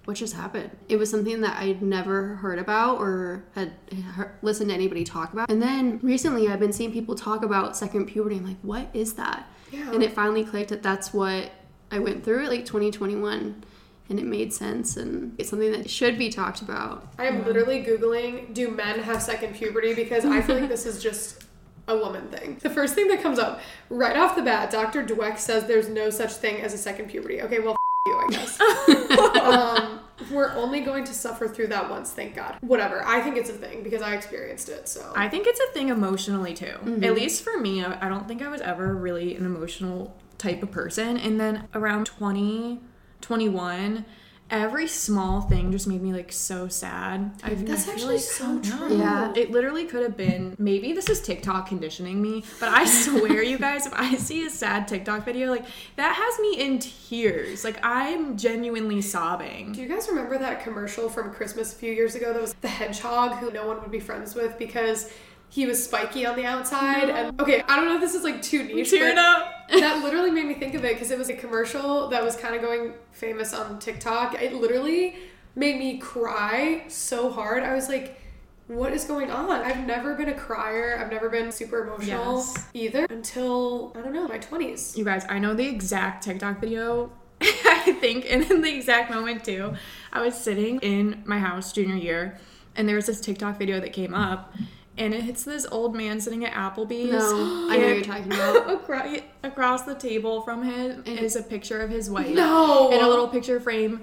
what 0.06 0.18
just 0.18 0.34
happened? 0.34 0.72
It 0.90 0.98
was 0.98 1.10
something 1.10 1.42
that 1.42 1.62
I'd 1.62 1.82
never 1.82 2.36
heard 2.36 2.60
about 2.60 3.00
or 3.00 3.44
had 3.56 3.74
heard, 4.16 4.32
listened 4.42 4.70
to 4.70 4.76
anybody 4.76 5.04
talk 5.04 5.32
about. 5.34 5.50
And 5.50 5.62
then 5.62 6.00
recently, 6.02 6.50
I've 6.50 6.60
been 6.60 6.74
seeing 6.74 6.92
people 6.92 7.16
talk 7.16 7.44
about 7.44 7.78
second 7.78 8.08
puberty. 8.08 8.38
I'm 8.38 8.46
like, 8.46 8.60
what 8.62 8.90
is 8.94 9.14
that? 9.14 9.48
Yeah. 9.72 9.92
And 9.92 10.04
it 10.04 10.14
finally 10.14 10.44
clicked 10.44 10.70
that 10.70 10.84
that's 10.84 11.14
what 11.14 11.52
I 11.92 12.00
went 12.00 12.24
through, 12.24 12.48
like 12.48 12.66
2021. 12.66 13.64
And 14.10 14.20
it 14.20 14.26
made 14.26 14.54
sense, 14.54 14.98
and 14.98 15.34
it's 15.40 15.50
something 15.50 15.72
that 15.72 15.90
should 15.90 16.18
be 16.18 16.30
talked 16.30 16.62
about. 16.62 17.08
I 17.18 17.26
am 17.26 17.46
literally 17.46 17.82
Googling, 17.84 18.54
do 18.54 18.70
men 18.70 19.00
have 19.00 19.24
second 19.24 19.56
puberty? 19.56 19.94
Because 19.94 20.26
I 20.26 20.42
feel 20.42 20.60
like 20.60 20.68
this 20.68 20.86
is 20.86 21.02
just 21.02 21.46
a 21.88 21.98
woman 21.98 22.28
thing. 22.28 22.58
The 22.62 22.70
first 22.70 22.96
thing 22.96 23.08
that 23.08 23.22
comes 23.22 23.40
up 23.40 23.62
right 23.90 24.16
off 24.16 24.36
the 24.36 24.42
bat, 24.42 24.72
Dr. 24.72 25.06
Dweck 25.06 25.38
says 25.38 25.66
there's 25.66 25.88
no 25.90 26.10
such 26.10 26.34
thing 26.34 26.62
as 26.62 26.74
a 26.74 26.78
second 26.78 27.10
puberty. 27.10 27.42
Okay, 27.42 27.60
well, 27.60 27.72
f- 27.74 27.78
you, 28.06 28.18
I 28.18 28.28
guess. 28.30 28.60
um, 29.42 29.93
we're 30.34 30.54
only 30.54 30.82
going 30.82 31.04
to 31.06 31.14
suffer 31.14 31.48
through 31.48 31.68
that 31.68 31.90
once, 31.90 32.12
thank 32.12 32.36
God. 32.36 32.58
Whatever. 32.62 33.06
I 33.06 33.22
think 33.22 33.38
it's 33.38 33.50
a 33.50 33.54
thing 33.54 33.84
because 33.84 34.02
I 34.02 34.16
experienced 34.16 34.70
it, 34.70 34.88
so. 34.88 35.14
I 35.16 35.30
think 35.30 35.48
it's 35.48 35.60
a 35.60 35.74
thing 35.74 35.90
emotionally 35.90 36.54
too. 36.54 36.66
Mm-hmm. 36.66 37.04
At 37.04 37.16
least 37.16 37.44
for 37.44 37.58
me, 37.58 37.84
I 37.84 38.06
I 38.06 38.10
don't 38.10 38.28
think 38.28 38.42
I 38.42 38.50
was 38.50 38.62
ever 38.62 38.94
really 38.96 39.36
an 39.36 39.46
emotional 39.46 40.16
type 40.38 40.62
of 40.62 40.72
person. 40.72 41.18
And 41.18 41.40
then 41.40 41.68
around 41.74 42.06
20, 42.06 42.82
21, 43.22 44.06
every 44.50 44.88
small 44.88 45.42
thing 45.42 45.72
just 45.72 45.88
made 45.88 46.02
me 46.02 46.14
like 46.14 46.32
so 46.32 46.68
sad. 46.68 47.32
I, 47.44 47.54
That's 47.56 47.88
I 47.88 47.94
actually 47.94 48.16
like, 48.16 48.24
so 48.24 48.44
I 48.44 48.48
don't 48.48 48.70
know. 48.70 48.88
true. 48.88 48.98
Yeah. 48.98 49.34
It 49.36 49.52
literally 49.52 49.86
could 49.86 50.04
have 50.04 50.16
been 50.16 50.56
maybe 50.60 50.94
this 50.94 51.10
is 51.10 51.22
TikTok 51.22 51.68
conditioning 51.68 52.22
me, 52.22 52.44
but 52.60 52.70
I 52.70 52.86
swear, 53.04 53.42
you 53.42 53.58
guys, 53.58 53.86
if 53.86 53.94
I 53.94 54.16
see 54.16 54.46
a 54.46 54.50
sad 54.50 54.88
TikTok 54.88 55.26
video, 55.26 55.50
like 55.50 55.66
that 55.96 56.14
has 56.16 56.40
me 56.40 56.62
in 56.62 56.80
tears. 56.80 57.64
Like 57.64 57.80
I'm 57.84 58.38
genuinely 58.38 59.02
sobbing. 59.02 59.72
Do 59.74 59.82
you 59.82 59.88
guys 59.88 60.08
remember 60.08 60.38
that 60.38 60.64
commercial 60.64 61.10
from 61.10 61.34
Christmas 61.34 61.74
a 61.74 61.76
few 61.76 61.92
years 61.92 62.16
ago 62.16 62.34
that 62.34 62.42
was 62.42 62.54
the 62.62 62.68
hedgehog 62.68 63.34
who 63.40 63.52
no 63.52 63.68
one 63.68 63.82
would 63.82 63.92
be 63.92 64.00
friends 64.00 64.36
with 64.36 64.58
because 64.60 65.12
he 65.54 65.68
was 65.68 65.84
spiky 65.84 66.26
on 66.26 66.36
the 66.36 66.46
outside? 66.46 67.12
And 67.12 67.40
okay, 67.40 67.62
I 67.68 67.76
don't 67.76 67.86
know 67.86 67.94
if 67.96 68.02
this 68.02 68.16
is 68.16 68.24
like 68.24 68.42
too 68.42 68.64
niche. 68.64 68.90
Tearing 68.90 69.16
but 69.16 69.24
up. 69.24 69.54
that 69.70 70.04
literally 70.04 70.32
made 70.32 70.48
me 70.48 70.56
think 70.56 70.74
of 70.74 70.84
it 70.84 70.94
because 70.96 71.12
it 71.12 71.18
was 71.20 71.30
a 71.30 71.36
commercial 71.36 72.08
that 72.10 72.24
was 72.24 72.36
kind 72.36 72.56
of 72.56 72.62
going 72.64 72.94
famous 73.12 73.54
on 73.54 73.78
TikTok. 73.78 74.42
It 74.42 74.56
literally 74.56 75.16
made 75.56 75.78
me 75.78 76.00
cry 76.00 76.86
so 76.88 77.32
hard. 77.32 77.62
I 77.62 77.76
was 77.76 77.88
like, 77.88 78.20
what 78.66 78.94
is 78.94 79.04
going 79.04 79.30
on? 79.30 79.62
I've 79.62 79.86
never 79.86 80.16
been 80.16 80.30
a 80.30 80.34
crier. 80.34 80.98
I've 81.00 81.12
never 81.12 81.30
been 81.30 81.52
super 81.52 81.84
emotional 81.84 82.38
Yes. 82.38 82.68
either 82.74 83.06
until, 83.12 83.94
I 83.96 84.02
don't 84.02 84.14
know, 84.14 84.28
my 84.28 84.40
20s. 84.40 84.98
You 84.98 85.06
guys, 85.06 85.24
I 85.30 85.38
know 85.38 85.54
the 85.54 85.68
exact 85.68 86.24
TikTok 86.24 86.60
video. 86.62 87.12
I 87.42 87.96
think, 88.02 88.26
and 88.28 88.50
in 88.50 88.62
the 88.62 88.74
exact 88.74 89.12
moment 89.12 89.44
too. 89.46 89.76
I 90.12 90.24
was 90.24 90.34
sitting 90.34 90.80
in 90.80 91.22
my 91.28 91.38
house 91.38 91.74
junior 91.74 91.96
year, 91.96 92.40
and 92.76 92.90
there 92.90 92.96
was 92.96 93.06
this 93.06 93.22
TikTok 93.22 93.60
video 93.60 93.80
that 93.82 93.94
came 93.94 94.16
up, 94.16 94.56
and 94.98 95.14
it 95.14 95.22
hits 95.24 95.44
this 95.44 95.66
old 95.72 95.96
man 95.96 96.20
sitting 96.22 96.46
at 96.46 96.54
Applebee's. 96.54 97.12
No, 97.12 97.68
I 97.70 97.78
know 97.78 97.88
what 97.88 97.96
you're 97.96 98.02
talking 98.04 98.26
about. 98.28 98.70
across, 98.70 99.18
across 99.44 99.82
the 99.84 99.96
table 99.96 100.42
from 100.42 100.64
him 100.64 101.04
is 101.06 101.36
a 101.36 101.44
picture 101.44 101.82
of 101.82 101.90
his 101.90 102.10
wife. 102.10 102.34
No! 102.34 102.92
In 102.92 103.02
a 103.04 103.08
little 103.08 103.28
picture 103.28 103.60
frame 103.60 104.02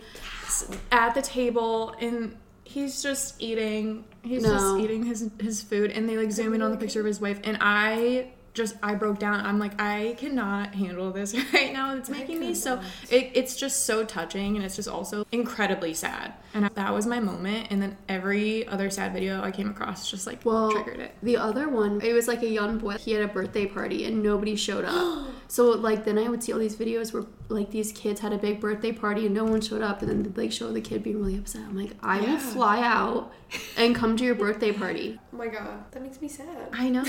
at 0.93 1.15
the 1.15 1.23
table, 1.23 1.95
and 2.01 2.37
he's 2.65 3.03
just 3.03 3.41
eating. 3.41 4.05
He's 4.23 4.43
No. 4.43 4.51
just 4.51 4.77
eating 4.79 5.05
his 5.05 5.31
his 5.41 5.63
food, 5.63 5.91
and 5.93 6.09
they 6.09 6.17
like 6.19 6.31
zoom 6.33 6.55
in 6.55 6.63
on 6.63 6.71
the 6.71 6.77
picture 6.77 7.01
of 7.01 7.07
his 7.07 7.21
wife, 7.21 7.41
and 7.45 7.57
I 7.61 8.33
just 8.55 8.77
I 8.83 8.95
broke 8.95 9.19
down. 9.19 9.45
I'm 9.45 9.59
like 9.59 9.81
I 9.81 10.17
cannot 10.19 10.75
handle 10.75 11.11
this 11.11 11.35
right 11.53 11.73
now. 11.73 11.95
It's 11.95 12.09
making 12.09 12.41
me 12.41 12.55
so. 12.55 12.81
It, 13.11 13.31
it's 13.35 13.57
just 13.57 13.87
so 13.87 14.05
touching, 14.05 14.57
and 14.57 14.65
it's 14.65 14.77
just 14.77 14.89
also 14.89 15.27
incredibly 15.33 15.95
sad. 15.95 16.35
And 16.55 16.65
that 16.67 16.93
was 16.93 17.07
my 17.07 17.21
moment. 17.21 17.69
And 17.71 17.81
then 17.81 17.97
every 18.09 18.67
other 18.67 18.91
sad 18.91 19.13
video 19.13 19.43
I 19.43 19.51
came 19.51 19.71
across 19.71 20.11
just 20.11 20.27
like 20.27 20.45
Well, 20.45 20.73
triggered 20.73 21.01
it. 21.01 21.15
The 21.23 21.37
other 21.37 21.69
one, 21.69 22.01
it 22.01 22.13
was 22.13 22.27
like 22.27 22.43
a 22.43 22.49
young 22.49 22.79
boy. 22.79 22.95
He 22.95 23.13
had 23.13 23.23
a 23.23 23.29
birthday 23.29 23.67
party 23.67 24.05
and 24.05 24.23
nobody 24.23 24.57
showed 24.57 24.85
up. 24.85 25.29
so 25.49 25.71
like 25.71 26.05
then 26.05 26.19
I 26.19 26.29
would 26.29 26.43
see 26.43 26.53
all 26.53 26.59
these 26.59 26.77
videos 26.77 27.13
where 27.13 27.25
like 27.51 27.71
these 27.71 27.93
kids 27.93 28.21
had 28.21 28.33
a 28.33 28.39
big 28.39 28.61
birthday 28.61 28.93
party 28.93 29.27
and 29.27 29.35
no 29.35 29.45
one 29.45 29.61
showed 29.61 29.83
up, 29.83 30.01
and 30.03 30.11
then 30.11 30.23
they 30.23 30.43
like 30.43 30.53
show 30.53 30.73
the 30.73 30.81
kid 30.81 31.03
being 31.03 31.19
really 31.19 31.37
upset. 31.37 31.63
I'm 31.63 31.77
like, 31.77 31.93
I 32.03 32.21
will 32.21 32.27
Yeah. 32.29 32.39
fly 32.39 32.81
out 32.83 33.33
and 33.77 33.95
come 33.95 34.17
to 34.17 34.25
your 34.25 34.35
birthday 34.37 34.73
party. 34.73 35.19
Oh 35.33 35.37
my 35.37 35.49
god, 35.49 35.91
that 35.91 36.03
makes 36.03 36.21
me 36.21 36.29
sad. 36.29 36.47
I 36.73 36.89
know, 36.89 37.05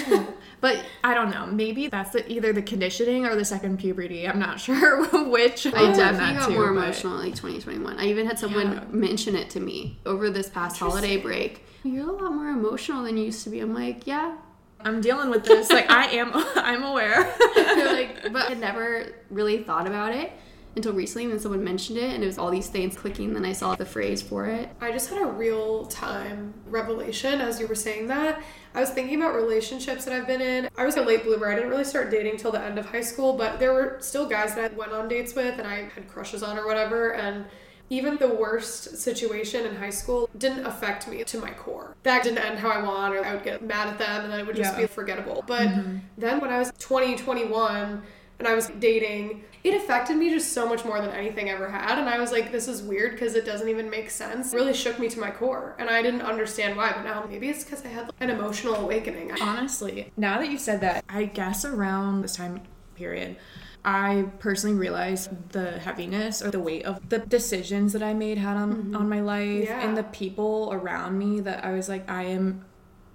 but 0.62 0.84
I 1.04 1.14
don't 1.14 1.30
know. 1.30 1.46
Maybe 1.46 1.88
that's 1.88 2.12
the, 2.12 2.30
either 2.32 2.52
the 2.54 2.62
conditioning 2.64 3.26
or 3.26 3.36
the 3.36 3.46
second 3.46 3.78
puberty. 3.80 4.28
I'm 4.28 4.40
not 4.40 4.60
sure 4.66 5.06
which. 5.30 5.68
I 5.68 5.72
definitely 5.94 6.36
got 6.40 6.48
too, 6.48 6.54
more 6.56 6.74
but- 6.74 6.84
emotional 6.84 7.14
in 7.20 7.26
like 7.26 7.36
2021. 7.36 7.98
I 8.00 8.06
even 8.06 8.26
had 8.26 8.40
someone 8.40 8.72
Yeah. 8.74 8.84
mention 8.90 9.36
it 9.36 9.50
to 9.52 9.60
me 9.60 10.00
over 10.06 10.30
this 10.30 10.50
past 10.50 10.78
holiday 10.80 11.18
break. 11.18 11.66
You're 11.84 12.10
a 12.10 12.12
lot 12.14 12.34
more 12.34 12.50
emotional 12.50 13.04
than 13.04 13.18
you 13.18 13.26
used 13.26 13.44
to 13.46 13.50
be. 13.50 13.60
I'm 13.60 13.74
like, 13.74 14.06
yeah. 14.06 14.38
I'm 14.84 15.02
dealing 15.02 15.30
with 15.30 15.44
this. 15.44 15.70
Like 15.70 15.90
I 15.90 16.08
am. 16.08 16.32
I'm 16.56 16.84
aware. 16.84 17.34
Like, 17.56 18.24
but 18.34 18.52
I 18.52 18.54
never 18.54 19.14
really 19.30 19.64
thought 19.64 19.88
about 19.88 20.14
it 20.14 20.32
until 20.76 20.94
recently. 20.94 21.26
And 21.26 21.34
then 21.34 21.40
someone 21.40 21.64
mentioned 21.64 21.98
it, 21.98 22.14
and 22.14 22.24
it 22.24 22.28
was 22.28 22.38
all 22.38 22.50
these 22.50 22.68
things 22.68 22.96
clicking. 22.96 23.34
Then 23.34 23.46
I 23.46 23.54
saw 23.54 23.76
the 23.76 23.86
phrase 23.86 24.22
for 24.22 24.46
it. 24.46 24.70
I 24.80 24.92
just 24.92 25.10
had 25.10 25.22
a 25.22 25.26
real 25.26 25.86
time 25.86 26.54
revelation 26.68 27.42
as 27.42 27.60
you 27.60 27.68
were 27.68 27.76
saying 27.76 28.08
that. 28.08 28.42
I 28.74 28.80
was 28.80 28.90
thinking 28.90 29.22
about 29.22 29.36
relationships 29.36 30.06
that 30.06 30.14
I've 30.14 30.28
been 30.28 30.42
in. 30.42 30.70
I 30.78 30.86
was 30.86 30.96
a 30.96 31.02
late 31.02 31.24
bloomer. 31.24 31.52
I 31.52 31.56
didn't 31.56 31.70
really 31.70 31.84
start 31.84 32.10
dating 32.10 32.38
till 32.38 32.52
the 32.52 32.62
end 32.62 32.80
of 32.80 32.86
high 32.86 33.02
school, 33.02 33.34
but 33.34 33.60
there 33.60 33.74
were 33.74 33.98
still 34.00 34.26
guys 34.26 34.56
that 34.56 34.72
I 34.72 34.76
went 34.76 34.94
on 34.94 35.10
dates 35.10 35.36
with 35.36 35.60
and 35.60 35.68
I 35.68 35.90
had 35.90 36.08
crushes 36.08 36.42
on 36.42 36.58
or 36.58 36.66
whatever. 36.66 37.14
And 37.16 37.46
even 37.92 38.16
the 38.18 38.30
worst 38.30 38.98
situation 38.98 39.66
in 39.66 39.76
high 39.76 39.90
school 39.90 40.30
didn't 40.38 40.66
affect 40.66 41.10
me 41.10 41.26
to 41.26 41.38
my 41.38 41.52
core. 41.52 41.94
That 42.04 42.24
didn't 42.24 42.40
end 42.40 42.58
how 42.58 42.70
I 42.70 42.82
want, 42.82 43.14
or 43.14 43.26
I 43.26 43.34
would 43.34 43.44
get 43.44 43.62
mad 43.62 43.90
at 43.90 44.00
them 44.00 44.24
and 44.24 44.32
then 44.32 44.40
it 44.40 44.48
would 44.48 44.56
just 44.56 44.74
Yeah. 44.74 44.84
be 44.84 44.88
forgettable. 44.88 45.44
But 45.46 45.68
mm-hmm. 45.68 45.98
then 46.18 46.40
when 46.40 46.52
I 46.52 46.58
was 46.58 46.72
20, 46.80 47.18
21, 47.18 48.02
and 48.40 48.48
I 48.48 48.56
was 48.56 48.72
dating, 48.80 49.44
it 49.66 49.76
affected 49.76 50.16
me 50.16 50.30
just 50.30 50.54
so 50.54 50.68
much 50.68 50.86
more 50.86 51.02
than 51.02 51.12
anything 51.12 51.50
ever 51.50 51.70
had. 51.70 52.00
And 52.00 52.08
I 52.08 52.18
was 52.18 52.32
like, 52.32 52.52
this 52.52 52.70
is 52.70 52.82
weird 52.82 53.12
because 53.12 53.36
it 53.36 53.46
doesn't 53.46 53.68
even 53.68 53.90
make 53.90 54.10
sense. 54.10 54.54
It 54.54 54.56
really 54.56 54.74
shook 54.74 54.98
me 54.98 55.10
to 55.10 55.20
my 55.20 55.30
core. 55.30 55.76
And 55.78 55.90
I 55.90 56.02
didn't 56.02 56.22
understand 56.22 56.78
why. 56.78 56.94
But 56.94 57.04
now 57.04 57.26
maybe 57.30 57.50
it's 57.50 57.66
because 57.66 57.86
I 57.86 57.90
had 57.90 58.10
an 58.22 58.30
emotional 58.30 58.76
awakening. 58.76 59.34
Honestly, 59.34 60.12
now 60.16 60.40
that 60.40 60.50
you 60.50 60.58
said 60.58 60.80
that, 60.82 61.04
I 61.10 61.26
guess 61.26 61.66
around 61.66 62.22
this 62.22 62.38
time 62.38 62.62
period, 62.96 63.36
I 63.84 64.26
personally 64.40 64.78
realized 64.78 65.50
the 65.50 65.80
heaviness 65.80 66.42
or 66.42 66.52
the 66.52 66.60
weight 66.60 66.86
of 66.86 67.10
the 67.10 67.20
decisions 67.20 67.94
that 67.94 68.04
I 68.04 68.14
made 68.14 68.38
had 68.38 68.56
on 68.58 68.74
mm-hmm. 68.74 68.96
on 68.96 69.10
my 69.10 69.22
life 69.22 69.66
Yeah. 69.66 69.82
and 69.82 69.98
the 69.98 70.04
people 70.04 70.70
around 70.72 71.18
me 71.18 71.40
that 71.42 71.66
I 71.66 71.72
was 71.72 71.90
like 71.90 72.10
I 72.10 72.24
am 72.24 72.66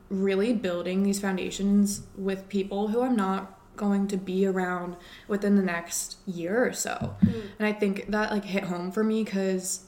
really 0.09 0.53
building 0.53 1.03
these 1.03 1.21
foundations 1.21 2.03
with 2.17 2.49
people 2.49 2.89
who 2.89 3.03
I'm 3.03 3.17
not 3.17 3.53
going 3.77 4.09
to 4.09 4.17
be 4.17 4.47
around 4.47 4.97
within 5.29 5.55
the 5.57 5.63
next 5.63 6.17
year 6.27 6.67
or 6.67 6.73
so. 6.73 7.15
Mm-hmm. 7.25 7.41
And 7.59 7.69
I 7.69 7.73
think 7.73 8.11
that 8.11 8.31
like 8.33 8.45
hit 8.45 8.65
home 8.65 8.91
for 8.91 9.05
me 9.05 9.25
cuz 9.25 9.85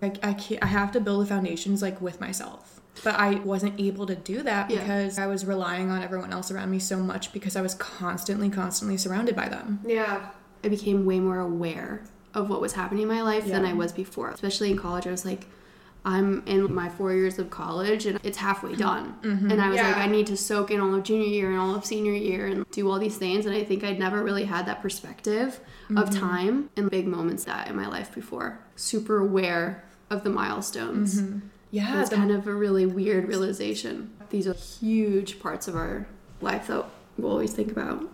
like 0.00 0.24
I 0.24 0.34
can't, 0.34 0.62
I 0.62 0.66
have 0.66 0.92
to 0.92 1.00
build 1.00 1.22
the 1.22 1.26
foundations 1.26 1.82
like 1.82 2.00
with 2.00 2.20
myself. 2.20 2.69
But 3.02 3.14
I 3.16 3.36
wasn't 3.36 3.80
able 3.80 4.06
to 4.06 4.14
do 4.14 4.42
that 4.42 4.70
Yeah. 4.70 4.80
because 4.80 5.18
I 5.18 5.26
was 5.26 5.44
relying 5.44 5.90
on 5.90 6.02
everyone 6.02 6.32
else 6.32 6.50
around 6.50 6.70
me 6.70 6.78
so 6.78 6.98
much 6.98 7.32
because 7.32 7.56
I 7.56 7.62
was 7.62 7.74
constantly 7.74 8.50
constantly 8.50 8.96
surrounded 8.96 9.34
by 9.34 9.48
them. 9.48 9.80
Yeah. 9.86 10.26
I 10.62 10.68
became 10.68 11.06
way 11.06 11.20
more 11.20 11.38
aware 11.38 12.02
of 12.34 12.48
what 12.48 12.60
was 12.60 12.74
happening 12.74 13.02
in 13.02 13.08
my 13.08 13.22
life 13.22 13.46
than 13.46 13.64
I 13.64 13.72
was 13.72 13.92
before. 13.92 14.30
Especially 14.30 14.70
in 14.70 14.78
college, 14.78 15.06
I 15.06 15.10
was 15.10 15.24
like, 15.24 15.46
I'm 16.04 16.42
in 16.46 16.72
my 16.72 16.88
four 16.88 17.12
years 17.12 17.38
of 17.38 17.50
college 17.50 18.06
and 18.06 18.18
it's 18.22 18.38
halfway 18.38 18.70
mm-hmm. 18.70 18.80
done. 18.80 19.14
Mm-hmm. 19.22 19.50
And 19.50 19.60
I 19.60 19.68
was 19.68 19.78
like, 19.78 19.96
I 19.96 20.06
need 20.06 20.26
to 20.28 20.36
soak 20.36 20.70
in 20.70 20.80
all 20.80 20.94
of 20.94 21.02
junior 21.02 21.26
year 21.26 21.50
and 21.50 21.58
all 21.58 21.74
of 21.74 21.84
senior 21.84 22.12
year 22.12 22.46
and 22.46 22.68
do 22.70 22.90
all 22.90 22.98
these 22.98 23.18
things. 23.18 23.46
And 23.46 23.54
I 23.54 23.64
think 23.64 23.84
I'd 23.84 23.98
never 23.98 24.22
really 24.22 24.44
had 24.44 24.66
that 24.66 24.80
perspective 24.80 25.60
of 25.90 26.08
mm-hmm. 26.08 26.20
time 26.20 26.70
and 26.76 26.90
big 26.90 27.06
moments 27.06 27.44
that 27.44 27.68
in 27.68 27.76
my 27.76 27.86
life 27.86 28.14
before. 28.14 28.60
Super 28.76 29.18
aware 29.18 29.84
of 30.08 30.24
the 30.24 30.30
milestones. 30.30 31.20
Yeah, 31.70 32.00
It's 32.00 32.10
the- 32.10 32.16
kind 32.16 32.30
of 32.30 32.46
a 32.46 32.54
really 32.54 32.86
weird 32.86 33.28
realization. 33.28 34.10
These 34.30 34.46
are 34.46 34.54
huge 34.54 35.40
parts 35.40 35.68
of 35.68 35.76
our 35.76 36.06
life 36.40 36.68
that 36.68 36.84
we'll 37.18 37.32
always 37.32 37.52
think 37.52 37.70
about. 37.72 38.04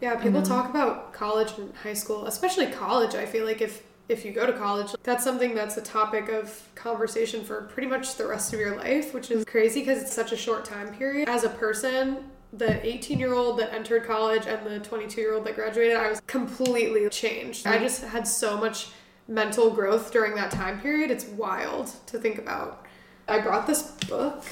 Yeah, 0.00 0.16
people 0.16 0.38
um, 0.38 0.44
talk 0.44 0.70
about 0.70 1.12
college 1.12 1.52
and 1.58 1.74
high 1.82 1.92
school, 1.94 2.26
especially 2.26 2.66
college. 2.66 3.14
I 3.14 3.26
feel 3.26 3.44
like 3.44 3.60
if 3.60 3.82
if 4.08 4.24
you 4.24 4.32
go 4.32 4.44
to 4.44 4.52
college, 4.52 4.92
that's 5.04 5.22
something 5.22 5.54
that's 5.54 5.76
a 5.76 5.80
topic 5.82 6.28
of 6.30 6.68
conversation 6.74 7.44
for 7.44 7.62
pretty 7.72 7.86
much 7.88 8.16
the 8.16 8.26
rest 8.26 8.52
of 8.52 8.58
your 8.58 8.76
life, 8.76 9.14
which 9.14 9.30
is 9.30 9.44
crazy 9.44 9.80
because 9.80 10.02
it's 10.02 10.12
such 10.12 10.32
a 10.32 10.36
short 10.36 10.64
time 10.64 10.92
period. 10.94 11.28
As 11.28 11.44
a 11.44 11.48
person, 11.48 12.24
the 12.52 12.84
18 12.84 13.20
year 13.20 13.34
old 13.34 13.60
that 13.60 13.72
entered 13.72 14.04
college 14.06 14.46
and 14.46 14.66
the 14.66 14.80
22 14.80 15.20
year 15.20 15.34
old 15.34 15.44
that 15.44 15.54
graduated, 15.54 15.96
I 15.96 16.08
was 16.08 16.20
completely 16.26 17.08
changed. 17.08 17.66
I 17.68 17.78
just 17.78 18.02
had 18.02 18.26
so 18.26 18.56
much 18.56 18.88
mental 19.28 19.70
growth 19.70 20.10
during 20.10 20.34
that 20.34 20.50
time 20.50 20.80
period. 20.80 21.10
It's 21.12 21.26
wild 21.26 21.92
to 22.06 22.18
think 22.18 22.38
about. 22.38 22.86
I 23.30 23.38
brought 23.38 23.66
this 23.66 23.82
book 23.82 24.44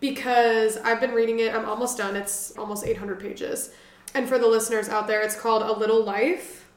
because 0.00 0.76
I've 0.78 1.00
been 1.00 1.12
reading 1.12 1.40
it. 1.40 1.54
I'm 1.54 1.66
almost 1.66 1.98
done. 1.98 2.16
It's 2.16 2.56
almost 2.56 2.86
800 2.86 3.20
pages. 3.20 3.70
And 4.14 4.28
for 4.28 4.38
the 4.38 4.46
listeners 4.46 4.88
out 4.88 5.06
there, 5.06 5.22
it's 5.22 5.36
called 5.36 5.62
A 5.62 5.72
Little 5.72 6.02
Life. 6.02 6.68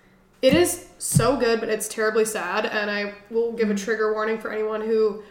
It 0.42 0.54
is 0.54 0.88
so 0.98 1.38
good, 1.38 1.60
but 1.60 1.70
it's 1.70 1.88
terribly 1.88 2.26
sad. 2.26 2.66
And 2.66 2.92
I 2.92 3.14
will 3.30 3.54
give 3.54 3.70
a 3.70 3.74
mm-hmm. 3.74 3.84
trigger 3.84 4.14
warning 4.14 4.38
for 4.38 4.52
anyone 4.52 4.82
who 4.82 5.24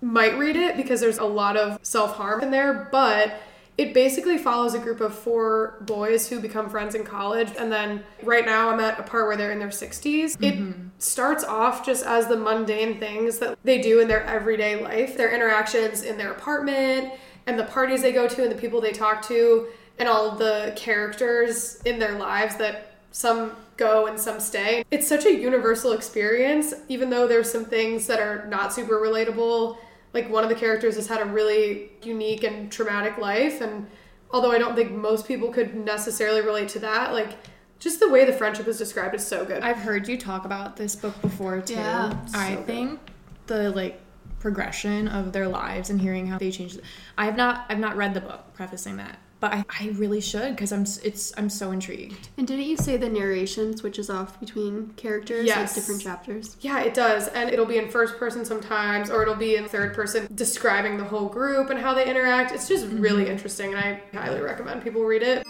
might 0.00 0.36
read 0.36 0.56
it 0.56 0.76
because 0.76 1.00
there's 1.00 1.18
a 1.18 1.24
lot 1.24 1.56
of 1.56 1.78
self 1.82 2.16
harm 2.16 2.42
in 2.42 2.50
there. 2.50 2.88
But 2.90 3.40
it 3.78 3.94
basically 3.94 4.36
follows 4.36 4.74
a 4.74 4.78
group 4.78 5.00
of 5.00 5.14
four 5.14 5.78
boys 5.80 6.28
who 6.28 6.40
become 6.40 6.68
friends 6.68 6.94
in 6.94 7.04
college. 7.04 7.50
And 7.58 7.72
then 7.72 8.04
right 8.22 8.44
now, 8.44 8.70
I'm 8.70 8.80
at 8.80 9.00
a 9.00 9.02
part 9.02 9.26
where 9.26 9.36
they're 9.36 9.52
in 9.52 9.58
their 9.58 9.68
60s. 9.68 10.36
It 10.42 10.54
mm-hmm. 10.54 10.88
starts 10.98 11.42
off 11.42 11.84
just 11.84 12.04
as 12.04 12.28
the 12.28 12.36
mundane 12.36 13.00
things 13.00 13.38
that 13.38 13.58
they 13.64 13.80
do 13.80 14.00
in 14.00 14.08
their 14.08 14.24
everyday 14.24 14.82
life, 14.82 15.16
their 15.16 15.34
interactions 15.34 16.02
in 16.02 16.18
their 16.18 16.32
apartment, 16.32 17.14
and 17.46 17.58
the 17.58 17.64
parties 17.64 18.02
they 18.02 18.12
go 18.12 18.28
to, 18.28 18.42
and 18.42 18.52
the 18.52 18.56
people 18.56 18.80
they 18.80 18.92
talk 18.92 19.26
to, 19.28 19.68
and 19.98 20.08
all 20.08 20.36
the 20.36 20.72
characters 20.76 21.80
in 21.86 21.98
their 21.98 22.18
lives 22.18 22.56
that 22.56 22.92
some 23.10 23.52
go 23.76 24.06
and 24.06 24.18
some 24.18 24.38
stay. 24.38 24.84
It's 24.90 25.08
such 25.08 25.24
a 25.24 25.32
universal 25.32 25.92
experience, 25.92 26.74
even 26.88 27.10
though 27.10 27.26
there's 27.26 27.50
some 27.50 27.64
things 27.64 28.06
that 28.06 28.20
are 28.20 28.46
not 28.46 28.72
super 28.72 28.94
relatable. 28.94 29.76
Like 30.12 30.28
one 30.30 30.42
of 30.44 30.50
the 30.50 30.56
characters 30.56 30.96
has 30.96 31.06
had 31.06 31.20
a 31.20 31.24
really 31.24 31.90
unique 32.02 32.44
and 32.44 32.70
traumatic 32.70 33.18
life, 33.18 33.60
and 33.60 33.86
although 34.30 34.52
I 34.52 34.58
don't 34.58 34.74
think 34.74 34.92
most 34.92 35.26
people 35.26 35.50
could 35.50 35.74
necessarily 35.74 36.40
relate 36.42 36.68
to 36.70 36.78
that, 36.80 37.12
like 37.12 37.38
just 37.78 37.98
the 37.98 38.08
way 38.08 38.24
the 38.24 38.32
friendship 38.32 38.68
is 38.68 38.78
described 38.78 39.14
is 39.14 39.26
so 39.26 39.44
good. 39.44 39.62
I've 39.62 39.78
heard 39.78 40.06
you 40.08 40.16
talk 40.16 40.44
about 40.44 40.76
this 40.76 40.94
book 40.94 41.20
before 41.20 41.60
too. 41.60 41.74
Yeah, 41.74 42.16
I 42.34 42.50
so 42.50 42.56
good. 42.56 42.66
think 42.66 43.00
the 43.46 43.70
like 43.70 44.00
progression 44.38 45.08
of 45.08 45.32
their 45.32 45.48
lives 45.48 45.88
and 45.90 46.00
hearing 46.00 46.26
how 46.26 46.38
they 46.38 46.50
changed. 46.50 46.80
I 47.16 47.24
have 47.24 47.36
not 47.36 47.64
I've 47.68 47.78
not 47.78 47.96
read 47.96 48.12
the 48.14 48.20
book, 48.20 48.52
prefacing 48.54 48.96
that, 48.98 49.18
but 49.42 49.52
I, 49.52 49.64
I 49.80 49.88
really 49.96 50.20
should 50.20 50.54
because 50.54 50.70
I'm 50.70 50.82
it's 51.02 51.32
I'm 51.36 51.50
so 51.50 51.72
intrigued. 51.72 52.28
And 52.38 52.46
didn't 52.46 52.64
you 52.64 52.76
say 52.76 52.96
the 52.96 53.08
narration 53.08 53.76
switches 53.76 54.08
off 54.08 54.38
between 54.38 54.92
characters, 54.96 55.46
Yes. 55.46 55.56
like 55.56 55.74
different 55.74 56.00
chapters? 56.00 56.56
Yeah, 56.60 56.80
it 56.80 56.94
does. 56.94 57.26
And 57.26 57.50
it'll 57.50 57.66
be 57.66 57.76
in 57.76 57.90
first 57.90 58.18
person 58.18 58.44
sometimes, 58.44 59.10
or 59.10 59.20
it'll 59.20 59.34
be 59.34 59.56
in 59.56 59.66
third 59.66 59.94
person 59.94 60.28
describing 60.32 60.96
the 60.96 61.02
whole 61.02 61.28
group 61.28 61.70
and 61.70 61.80
how 61.80 61.92
they 61.92 62.08
interact. 62.08 62.52
It's 62.52 62.68
just 62.68 62.86
mm-hmm. 62.86 63.00
really 63.00 63.28
interesting, 63.28 63.74
and 63.74 63.84
I 63.84 64.00
highly 64.16 64.40
recommend 64.40 64.84
people 64.84 65.02
read 65.02 65.24
it. 65.24 65.44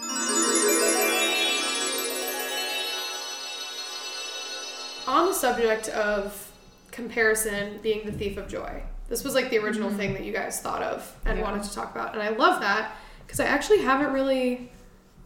On 5.07 5.27
the 5.27 5.33
subject 5.33 5.89
of 5.89 6.51
comparison 6.89 7.77
being 7.83 8.07
the 8.07 8.11
thief 8.11 8.37
of 8.37 8.47
joy, 8.47 8.81
this 9.07 9.23
was 9.23 9.35
like 9.35 9.51
the 9.51 9.59
original 9.59 9.89
mm-hmm. 9.89 9.97
thing 9.99 10.13
that 10.13 10.23
you 10.23 10.33
guys 10.33 10.61
thought 10.61 10.81
of 10.81 11.15
and 11.27 11.37
Yeah. 11.37 11.43
wanted 11.43 11.61
to 11.61 11.73
talk 11.75 11.93
about. 11.93 12.15
And 12.15 12.23
I 12.23 12.29
love 12.29 12.59
that 12.61 12.95
because 13.25 13.39
I 13.39 13.45
actually 13.45 13.79
haven't 13.79 14.13
really 14.13 14.71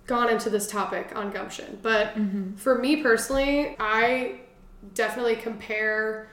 gone 0.06 0.30
into 0.30 0.50
this 0.50 0.68
topic 0.68 1.12
on 1.16 1.32
gumption. 1.32 1.80
But 1.82 2.16
mm-hmm. 2.16 2.56
for 2.56 2.78
me 2.78 3.04
personally, 3.04 3.76
I 3.80 4.40
definitely 4.94 5.36
compare 5.36 6.30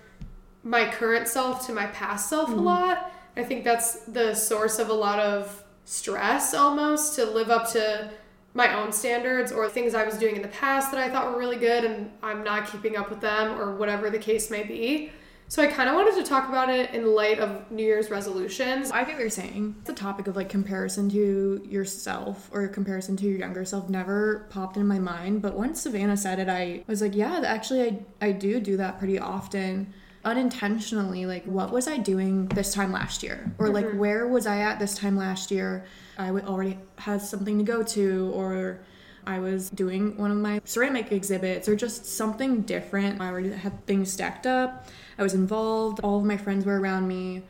my 0.62 0.88
current 0.88 1.28
self 1.28 1.66
to 1.66 1.72
my 1.72 1.86
past 1.86 2.28
self 2.28 2.48
a 2.48 2.52
mm-hmm. 2.52 2.64
lot. 2.64 3.12
I 3.36 3.42
think 3.42 3.64
that's 3.64 4.00
the 4.04 4.34
source 4.34 4.78
of 4.78 4.88
a 4.88 4.94
lot 4.94 5.18
of 5.18 5.62
stress 5.84 6.54
almost 6.54 7.16
to 7.16 7.24
live 7.26 7.50
up 7.50 7.70
to 7.72 8.10
my 8.54 8.80
own 8.80 8.92
standards 8.92 9.50
or 9.50 9.68
things 9.68 9.94
I 9.94 10.04
was 10.04 10.16
doing 10.16 10.36
in 10.36 10.42
the 10.42 10.48
past 10.48 10.92
that 10.92 11.00
I 11.00 11.10
thought 11.10 11.32
were 11.32 11.38
really 11.38 11.56
good 11.56 11.84
and 11.84 12.10
I'm 12.22 12.44
not 12.44 12.68
keeping 12.68 12.96
up 12.96 13.10
with 13.10 13.20
them 13.20 13.60
or 13.60 13.74
whatever 13.74 14.08
the 14.10 14.18
case 14.18 14.50
may 14.50 14.62
be. 14.62 15.10
So 15.48 15.62
I 15.62 15.66
kind 15.66 15.88
of 15.88 15.94
wanted 15.94 16.16
to 16.16 16.28
talk 16.28 16.48
about 16.48 16.68
it 16.68 16.90
in 16.94 17.14
light 17.14 17.38
of 17.38 17.70
New 17.70 17.84
Year's 17.84 18.10
resolutions. 18.10 18.90
I 18.90 19.04
think 19.04 19.18
what 19.18 19.20
you're 19.20 19.30
saying. 19.30 19.76
The 19.84 19.92
topic 19.92 20.26
of 20.26 20.36
like 20.36 20.48
comparison 20.48 21.08
to 21.10 21.64
yourself 21.68 22.50
or 22.52 22.66
comparison 22.68 23.16
to 23.18 23.24
your 23.26 23.38
younger 23.38 23.64
self 23.64 23.88
never 23.88 24.46
popped 24.50 24.76
in 24.76 24.86
my 24.86 24.98
mind. 24.98 25.42
But 25.42 25.54
once 25.54 25.82
Savannah 25.82 26.16
said 26.16 26.38
it, 26.38 26.48
I 26.48 26.82
was 26.86 27.02
like, 27.02 27.14
yeah, 27.14 27.42
actually, 27.46 27.82
I, 27.82 28.26
I 28.28 28.32
do 28.32 28.58
do 28.58 28.76
that 28.78 28.98
pretty 28.98 29.18
often. 29.18 29.92
Unintentionally, 30.24 31.26
like, 31.26 31.44
what 31.44 31.70
was 31.70 31.86
I 31.86 31.98
doing 31.98 32.46
this 32.46 32.72
time 32.72 32.90
last 32.90 33.22
year? 33.22 33.54
Or 33.58 33.68
like, 33.68 33.84
mm-hmm. 33.84 33.98
where 33.98 34.26
was 34.26 34.46
I 34.46 34.60
at 34.60 34.78
this 34.78 34.96
time 34.96 35.16
last 35.16 35.50
year? 35.50 35.84
I 36.16 36.30
would 36.30 36.46
already 36.46 36.78
had 36.96 37.20
something 37.20 37.58
to 37.58 37.64
go 37.64 37.82
to, 37.82 38.32
or 38.34 38.80
I 39.26 39.38
was 39.38 39.68
doing 39.70 40.16
one 40.16 40.30
of 40.30 40.38
my 40.38 40.62
ceramic 40.64 41.12
exhibits 41.12 41.68
or 41.68 41.76
just 41.76 42.06
something 42.06 42.62
different. 42.62 43.20
I 43.20 43.28
already 43.28 43.52
had 43.52 43.86
things 43.86 44.10
stacked 44.10 44.46
up. 44.46 44.88
I 45.18 45.22
was 45.22 45.34
involved. 45.34 46.00
All 46.00 46.18
of 46.18 46.24
my 46.24 46.36
friends 46.36 46.64
were 46.64 46.80
around 46.80 47.08
me. 47.08 47.42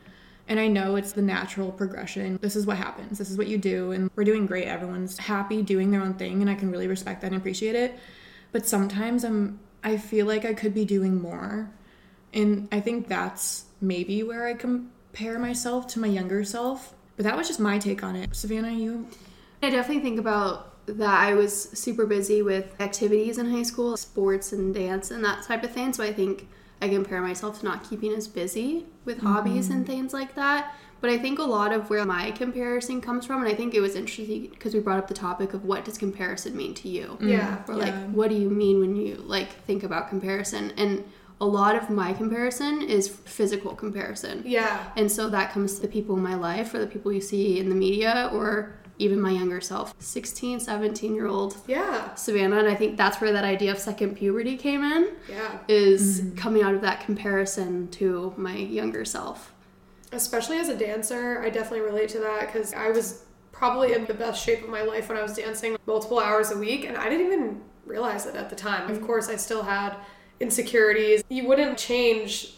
And 0.47 0.59
I 0.59 0.67
know 0.67 0.95
it's 0.95 1.13
the 1.13 1.23
natural 1.23 1.71
progression. 1.71 2.37
This 2.41 2.55
is 2.55 2.65
what 2.65 2.77
happens. 2.77 3.17
This 3.17 3.31
is 3.31 3.37
what 3.37 3.47
you 3.47 3.57
do. 3.57 3.91
And 3.91 4.11
we're 4.15 4.23
doing 4.23 4.45
great. 4.45 4.65
Everyone's 4.65 5.17
happy 5.17 5.63
doing 5.63 5.89
their 5.89 6.01
own 6.01 6.13
thing. 6.13 6.41
And 6.41 6.49
I 6.49 6.55
can 6.55 6.71
really 6.71 6.87
respect 6.87 7.21
that 7.21 7.27
and 7.27 7.35
appreciate 7.35 7.75
it. 7.75 7.97
But 8.51 8.67
sometimes 8.67 9.23
I'm, 9.23 9.59
I 9.83 9.97
feel 9.97 10.27
like 10.27 10.45
I 10.45 10.53
could 10.53 10.73
be 10.73 10.85
doing 10.85 11.19
more. 11.19 11.71
And 12.33 12.67
I 12.71 12.79
think 12.79 13.07
that's 13.07 13.65
maybe 13.81 14.21
where 14.21 14.45
I 14.45 14.53
compare 14.53 15.39
myself 15.39 15.87
to 15.87 15.99
my 15.99 16.07
younger 16.07 16.43
self. 16.43 16.93
But 17.15 17.23
that 17.23 17.35
was 17.35 17.47
just 17.47 17.59
my 17.59 17.79
take 17.79 18.03
on 18.03 18.15
it. 18.15 18.35
Savannah, 18.35 18.71
you? 18.71 19.07
I 19.63 19.71
definitely 19.71 20.03
think 20.03 20.19
about 20.19 20.85
that 20.85 21.23
I 21.23 21.33
was 21.33 21.69
super 21.71 22.05
busy 22.05 22.41
with 22.41 22.79
activities 22.79 23.37
in 23.39 23.49
high 23.49 23.63
school, 23.63 23.97
sports 23.97 24.51
and 24.51 24.75
dance 24.75 25.09
and 25.09 25.23
that 25.23 25.43
type 25.43 25.63
of 25.63 25.71
thing. 25.71 25.93
So 25.93 26.03
I 26.03 26.13
think 26.13 26.47
I 26.81 26.89
compare 26.89 27.21
myself 27.21 27.59
to 27.59 27.65
not 27.65 27.89
keeping 27.89 28.11
as 28.11 28.27
busy 28.27 28.85
with 29.05 29.17
mm-hmm. 29.17 29.27
hobbies 29.27 29.69
and 29.69 29.85
things 29.85 30.13
like 30.13 30.35
that. 30.35 30.73
But 31.01 31.09
I 31.09 31.17
think 31.17 31.39
a 31.39 31.43
lot 31.43 31.71
of 31.71 31.89
where 31.89 32.05
my 32.05 32.31
comparison 32.31 33.01
comes 33.01 33.25
from, 33.25 33.43
and 33.43 33.51
I 33.51 33.53
think 33.53 33.75
it 33.75 33.81
was 33.81 33.95
interesting 33.95 34.47
because 34.47 34.73
we 34.73 34.79
brought 34.79 34.97
up 34.97 35.07
the 35.07 35.13
topic 35.13 35.53
of 35.53 35.63
what 35.63 35.85
does 35.85 35.97
comparison 35.97 36.55
mean 36.55 36.73
to 36.75 36.89
you? 36.89 37.17
Yeah. 37.21 37.61
Or 37.67 37.75
like, 37.75 37.93
yeah. 37.93 38.05
what 38.07 38.29
do 38.29 38.35
you 38.35 38.49
mean 38.49 38.79
when 38.79 38.95
you 38.95 39.15
like 39.17 39.51
think 39.65 39.83
about 39.83 40.09
comparison? 40.09 40.71
And 40.77 41.03
a 41.41 41.45
lot 41.45 41.75
of 41.75 41.89
my 41.89 42.13
comparison 42.13 42.81
is 42.81 43.07
physical 43.07 43.75
comparison. 43.75 44.41
Yeah. 44.45 44.83
And 44.95 45.11
so 45.11 45.29
that 45.29 45.51
comes 45.51 45.75
to 45.75 45.81
the 45.81 45.87
people 45.87 46.15
in 46.15 46.23
my 46.23 46.35
life 46.35 46.73
or 46.73 46.79
the 46.79 46.87
people 46.87 47.11
you 47.11 47.21
see 47.21 47.59
in 47.59 47.69
the 47.69 47.75
media 47.75 48.29
or 48.33 48.73
even 48.97 49.19
my 49.19 49.31
younger 49.31 49.61
self 49.61 49.93
16 49.99 50.59
17 50.59 51.15
year 51.15 51.27
old 51.27 51.57
yeah. 51.67 52.13
Savannah 52.15 52.59
and 52.59 52.67
i 52.67 52.75
think 52.75 52.97
that's 52.97 53.19
where 53.19 53.31
that 53.31 53.43
idea 53.43 53.71
of 53.71 53.79
second 53.79 54.15
puberty 54.15 54.57
came 54.57 54.83
in 54.83 55.11
yeah. 55.29 55.59
is 55.67 56.21
mm-hmm. 56.21 56.35
coming 56.35 56.63
out 56.63 56.75
of 56.75 56.81
that 56.81 57.01
comparison 57.01 57.87
to 57.89 58.33
my 58.37 58.55
younger 58.55 59.05
self. 59.05 59.53
Especially 60.11 60.57
as 60.57 60.69
a 60.69 60.77
dancer 60.77 61.41
i 61.41 61.49
definitely 61.49 61.81
relate 61.85 62.09
to 62.09 62.19
that 62.19 62.41
because 62.41 62.73
i 62.73 62.89
was 62.89 63.25
probably 63.51 63.93
in 63.93 64.05
the 64.05 64.13
best 64.13 64.43
shape 64.43 64.63
of 64.63 64.69
my 64.69 64.81
life 64.81 65.09
when 65.09 65.17
i 65.17 65.21
was 65.21 65.35
dancing 65.35 65.77
multiple 65.85 66.19
hours 66.19 66.51
a 66.51 66.57
week 66.57 66.85
and 66.85 66.97
i 66.97 67.09
didn't 67.09 67.25
even 67.25 67.61
realize 67.85 68.25
it 68.25 68.35
at 68.35 68.49
the 68.49 68.55
time. 68.55 68.89
Of 68.89 69.01
course 69.01 69.29
i 69.29 69.35
still 69.35 69.61
had 69.61 69.95
insecurities. 70.39 71.23
You 71.29 71.47
wouldn't 71.47 71.77
change 71.77 72.55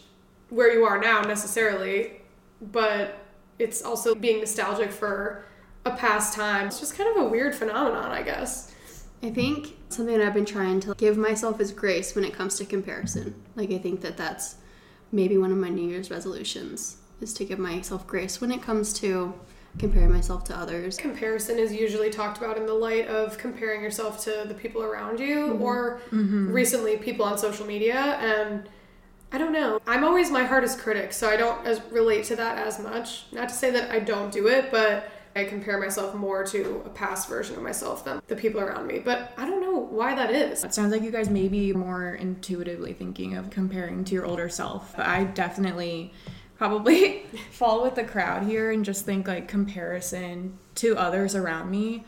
where 0.48 0.72
you 0.72 0.84
are 0.84 0.98
now 0.98 1.20
necessarily 1.20 2.22
but 2.60 3.24
it's 3.58 3.82
also 3.82 4.14
being 4.14 4.40
nostalgic 4.40 4.90
for 4.90 5.44
a 5.92 5.96
pastime. 5.96 6.66
It's 6.66 6.80
just 6.80 6.96
kind 6.96 7.16
of 7.16 7.26
a 7.26 7.28
weird 7.28 7.54
phenomenon, 7.54 8.10
I 8.10 8.22
guess. 8.22 8.74
I 9.22 9.30
think 9.30 9.76
something 9.88 10.20
I've 10.20 10.34
been 10.34 10.44
trying 10.44 10.80
to 10.80 10.94
give 10.94 11.16
myself 11.16 11.60
is 11.60 11.72
grace 11.72 12.14
when 12.14 12.24
it 12.24 12.32
comes 12.32 12.56
to 12.58 12.64
comparison. 12.64 13.34
Like, 13.56 13.70
I 13.72 13.78
think 13.78 14.00
that 14.02 14.16
that's 14.16 14.56
maybe 15.10 15.36
one 15.36 15.50
of 15.50 15.58
my 15.58 15.68
New 15.68 15.88
Year's 15.88 16.10
resolutions 16.10 16.98
is 17.20 17.32
to 17.34 17.44
give 17.44 17.58
myself 17.58 18.06
grace 18.06 18.40
when 18.40 18.52
it 18.52 18.62
comes 18.62 18.92
to 19.00 19.34
comparing 19.78 20.12
myself 20.12 20.44
to 20.44 20.56
others. 20.56 20.96
Comparison 20.96 21.58
is 21.58 21.72
usually 21.72 22.10
talked 22.10 22.38
about 22.38 22.56
in 22.56 22.66
the 22.66 22.74
light 22.74 23.06
of 23.06 23.38
comparing 23.38 23.82
yourself 23.82 24.22
to 24.24 24.44
the 24.46 24.54
people 24.54 24.82
around 24.82 25.20
you 25.20 25.48
mm-hmm. 25.48 25.62
or 25.62 26.00
mm-hmm. 26.10 26.50
recently 26.52 26.96
people 26.96 27.24
on 27.24 27.36
social 27.38 27.66
media 27.66 28.18
and 28.20 28.68
I 29.30 29.36
don't 29.36 29.52
know. 29.52 29.80
I'm 29.86 30.04
always 30.04 30.30
my 30.30 30.44
hardest 30.44 30.78
critic, 30.78 31.12
so 31.12 31.28
I 31.28 31.36
don't 31.36 31.66
as 31.66 31.82
relate 31.90 32.24
to 32.24 32.36
that 32.36 32.56
as 32.56 32.80
much. 32.80 33.26
Not 33.30 33.50
to 33.50 33.54
say 33.54 33.70
that 33.72 33.90
I 33.90 33.98
don't 33.98 34.32
do 34.32 34.48
it, 34.48 34.70
but 34.70 35.10
I 35.38 35.44
compare 35.44 35.78
myself 35.78 36.16
more 36.16 36.44
to 36.46 36.82
a 36.84 36.88
past 36.88 37.28
version 37.28 37.54
of 37.54 37.62
myself 37.62 38.04
than 38.04 38.20
the 38.26 38.34
people 38.34 38.60
around 38.60 38.88
me. 38.88 38.98
But 38.98 39.32
I 39.36 39.46
don't 39.46 39.60
know 39.60 39.78
why 39.78 40.16
that 40.16 40.32
is. 40.32 40.64
It 40.64 40.74
sounds 40.74 40.90
like 40.90 41.02
you 41.02 41.12
guys 41.12 41.30
may 41.30 41.46
be 41.46 41.72
more 41.72 42.14
intuitively 42.14 42.92
thinking 42.92 43.36
of 43.36 43.48
comparing 43.48 44.04
to 44.06 44.14
your 44.14 44.26
older 44.26 44.48
self. 44.48 44.96
But 44.96 45.06
I 45.06 45.24
definitely 45.24 46.12
probably 46.56 47.22
fall 47.52 47.84
with 47.84 47.94
the 47.94 48.02
crowd 48.02 48.48
here 48.48 48.72
and 48.72 48.84
just 48.84 49.04
think 49.04 49.28
like 49.28 49.46
comparison 49.46 50.58
to 50.74 50.96
others 50.96 51.36
around 51.36 51.70
me. 51.70 52.04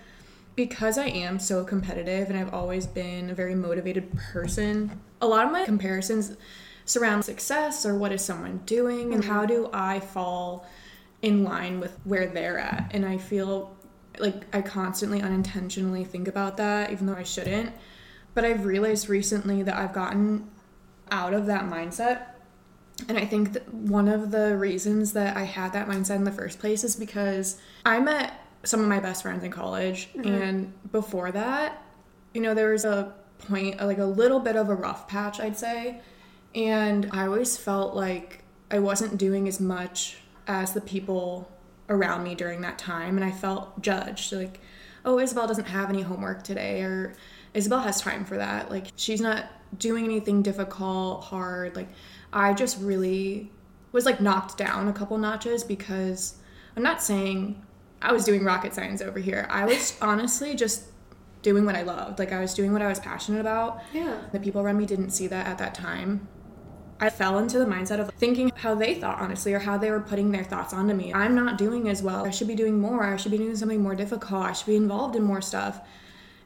Because 0.56 0.98
I 0.98 1.06
am 1.06 1.38
so 1.38 1.62
competitive 1.62 2.30
and 2.30 2.36
I've 2.36 2.52
always 2.52 2.84
been 2.84 3.30
a 3.30 3.34
very 3.34 3.54
motivated 3.54 4.12
person, 4.12 5.00
a 5.20 5.28
lot 5.28 5.46
of 5.46 5.52
my 5.52 5.64
comparisons 5.64 6.36
surround 6.84 7.24
success 7.24 7.86
or 7.86 7.94
what 7.94 8.10
is 8.10 8.24
someone 8.24 8.60
doing 8.66 9.14
and 9.14 9.24
how 9.24 9.46
do 9.46 9.70
I 9.72 10.00
fall 10.00 10.66
in 11.22 11.44
line 11.44 11.80
with 11.80 11.98
where 12.04 12.26
they're 12.26 12.58
at. 12.58 12.90
And 12.92 13.04
I 13.04 13.18
feel 13.18 13.76
like 14.18 14.44
I 14.54 14.62
constantly 14.62 15.22
unintentionally 15.22 16.04
think 16.04 16.28
about 16.28 16.56
that, 16.56 16.92
even 16.92 17.06
though 17.06 17.14
I 17.14 17.22
shouldn't. 17.22 17.72
But 18.34 18.44
I've 18.44 18.64
realized 18.64 19.08
recently 19.08 19.62
that 19.62 19.74
I've 19.74 19.92
gotten 19.92 20.48
out 21.10 21.34
of 21.34 21.46
that 21.46 21.64
mindset. 21.64 22.26
And 23.08 23.18
I 23.18 23.24
think 23.24 23.54
that 23.54 23.72
one 23.72 24.08
of 24.08 24.30
the 24.30 24.56
reasons 24.56 25.12
that 25.14 25.36
I 25.36 25.44
had 25.44 25.72
that 25.72 25.88
mindset 25.88 26.16
in 26.16 26.24
the 26.24 26.32
first 26.32 26.58
place 26.58 26.84
is 26.84 26.96
because 26.96 27.60
I 27.84 27.98
met 27.98 28.34
some 28.62 28.80
of 28.80 28.88
my 28.88 29.00
best 29.00 29.22
friends 29.22 29.42
in 29.42 29.50
college. 29.50 30.10
Mm-hmm. 30.14 30.28
And 30.28 30.92
before 30.92 31.32
that, 31.32 31.82
you 32.34 32.40
know, 32.40 32.54
there 32.54 32.70
was 32.70 32.84
a 32.84 33.14
point, 33.38 33.80
like 33.80 33.98
a 33.98 34.04
little 34.04 34.38
bit 34.38 34.56
of 34.56 34.68
a 34.68 34.74
rough 34.74 35.08
patch, 35.08 35.40
I'd 35.40 35.56
say. 35.56 36.00
And 36.54 37.08
I 37.12 37.26
always 37.26 37.56
felt 37.56 37.94
like 37.94 38.44
I 38.70 38.78
wasn't 38.78 39.16
doing 39.16 39.48
as 39.48 39.60
much 39.60 40.18
as 40.50 40.72
the 40.72 40.80
people 40.80 41.48
around 41.88 42.24
me 42.24 42.34
during 42.34 42.60
that 42.60 42.76
time 42.76 43.16
and 43.16 43.24
I 43.24 43.30
felt 43.30 43.80
judged. 43.80 44.32
Like 44.32 44.60
oh 45.04 45.18
Isabel 45.18 45.46
doesn't 45.46 45.66
have 45.66 45.88
any 45.88 46.02
homework 46.02 46.42
today 46.42 46.82
or 46.82 47.14
Isabel 47.54 47.80
has 47.80 48.00
time 48.00 48.24
for 48.24 48.36
that. 48.36 48.70
Like 48.70 48.88
she's 48.96 49.20
not 49.20 49.46
doing 49.78 50.04
anything 50.04 50.42
difficult 50.42 51.24
hard. 51.24 51.76
Like 51.76 51.88
I 52.32 52.52
just 52.52 52.80
really 52.80 53.50
was 53.92 54.04
like 54.04 54.20
knocked 54.20 54.58
down 54.58 54.88
a 54.88 54.92
couple 54.92 55.16
notches 55.18 55.62
because 55.62 56.34
I'm 56.76 56.82
not 56.82 57.00
saying 57.00 57.64
I 58.02 58.12
was 58.12 58.24
doing 58.24 58.44
rocket 58.44 58.74
science 58.74 59.00
over 59.00 59.20
here. 59.20 59.46
I 59.50 59.66
was 59.66 59.96
honestly 60.02 60.56
just 60.56 60.86
doing 61.42 61.64
what 61.64 61.76
I 61.76 61.82
loved. 61.82 62.18
Like 62.18 62.32
I 62.32 62.40
was 62.40 62.54
doing 62.54 62.72
what 62.72 62.82
I 62.82 62.88
was 62.88 62.98
passionate 62.98 63.40
about. 63.40 63.82
Yeah. 63.92 64.20
The 64.32 64.40
people 64.40 64.60
around 64.60 64.78
me 64.78 64.86
didn't 64.86 65.10
see 65.10 65.28
that 65.28 65.46
at 65.46 65.58
that 65.58 65.74
time 65.74 66.26
I 67.00 67.08
fell 67.08 67.38
into 67.38 67.58
the 67.58 67.64
mindset 67.64 67.98
of 67.98 68.10
thinking 68.14 68.52
how 68.56 68.74
they 68.74 68.94
thought, 68.94 69.20
honestly, 69.20 69.54
or 69.54 69.58
how 69.58 69.78
they 69.78 69.90
were 69.90 70.00
putting 70.00 70.30
their 70.30 70.44
thoughts 70.44 70.74
onto 70.74 70.92
me. 70.92 71.14
I'm 71.14 71.34
not 71.34 71.56
doing 71.56 71.88
as 71.88 72.02
well. 72.02 72.26
I 72.26 72.30
should 72.30 72.48
be 72.48 72.54
doing 72.54 72.78
more. 72.78 73.04
I 73.04 73.16
should 73.16 73.32
be 73.32 73.38
doing 73.38 73.56
something 73.56 73.82
more 73.82 73.94
difficult. 73.94 74.44
I 74.44 74.52
should 74.52 74.66
be 74.66 74.76
involved 74.76 75.16
in 75.16 75.22
more 75.22 75.40
stuff. 75.40 75.80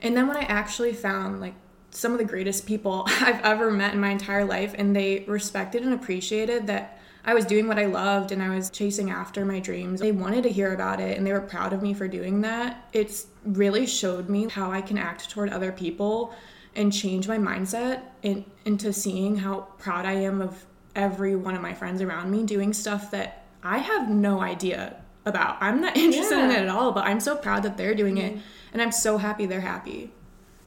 And 0.01 0.17
then 0.17 0.29
when 0.29 0.37
I 0.37 0.43
actually 0.43 0.93
found 0.93 1.41
like 1.41 1.55
some 1.91 2.13
of 2.13 2.19
the 2.19 2.25
greatest 2.25 2.67
people 2.67 3.05
I've 3.21 3.41
ever 3.43 3.71
met 3.71 3.95
in 3.95 4.01
my 4.01 4.11
entire 4.11 4.45
life, 4.45 4.75
and 4.79 4.95
they 4.95 5.25
respected 5.27 5.83
and 5.83 5.93
appreciated 5.93 6.69
that 6.69 6.99
I 7.27 7.35
was 7.35 7.47
doing 7.47 7.67
what 7.67 7.79
I 7.79 7.87
loved 7.87 8.33
and 8.33 8.43
I 8.43 8.55
was 8.55 8.69
chasing 8.69 9.11
after 9.11 9.45
my 9.45 9.59
dreams. 9.59 10.01
They 10.01 10.13
wanted 10.13 10.43
to 10.43 10.51
hear 10.51 10.75
about 10.75 11.01
it 11.01 11.17
and 11.17 11.27
they 11.27 11.33
were 11.33 11.41
proud 11.41 11.73
of 11.73 11.83
me 11.83 11.95
for 11.95 12.07
doing 12.07 12.43
that. 12.43 12.87
It's 12.93 13.29
really 13.45 13.87
showed 13.87 14.29
me 14.29 14.49
how 14.49 14.71
I 14.71 14.83
can 14.83 14.99
act 14.99 15.31
toward 15.31 15.49
other 15.49 15.73
people 15.73 16.35
and 16.77 16.93
change 16.93 17.29
my 17.29 17.39
mindset 17.39 18.03
in, 18.23 18.45
into 18.65 18.93
seeing 18.93 19.37
how 19.37 19.61
proud 19.79 20.07
I 20.07 20.13
am 20.13 20.41
of 20.41 20.65
every 20.95 21.37
one 21.37 21.55
of 21.55 21.63
my 21.63 21.75
friends 21.75 22.01
around 22.03 22.31
me 22.31 22.45
doing 22.45 22.73
stuff 22.73 23.11
that 23.11 23.45
I 23.63 23.79
have 23.79 24.09
no 24.09 24.41
idea 24.41 24.97
about. 25.25 25.57
I'm 25.61 25.81
not 25.81 25.97
interested 25.97 26.37
yeah. 26.37 26.45
in 26.45 26.51
it 26.51 26.59
at 26.63 26.69
all, 26.69 26.93
but 26.93 27.05
I'm 27.05 27.21
so 27.21 27.37
proud 27.37 27.63
that 27.63 27.77
they're 27.77 27.95
doing 27.95 28.17
mm-hmm. 28.17 28.37
it 28.37 28.43
and 28.73 28.83
I'm 28.83 28.93
so 28.93 29.19
happy 29.19 29.47
they're 29.47 29.61
happy. 29.61 30.13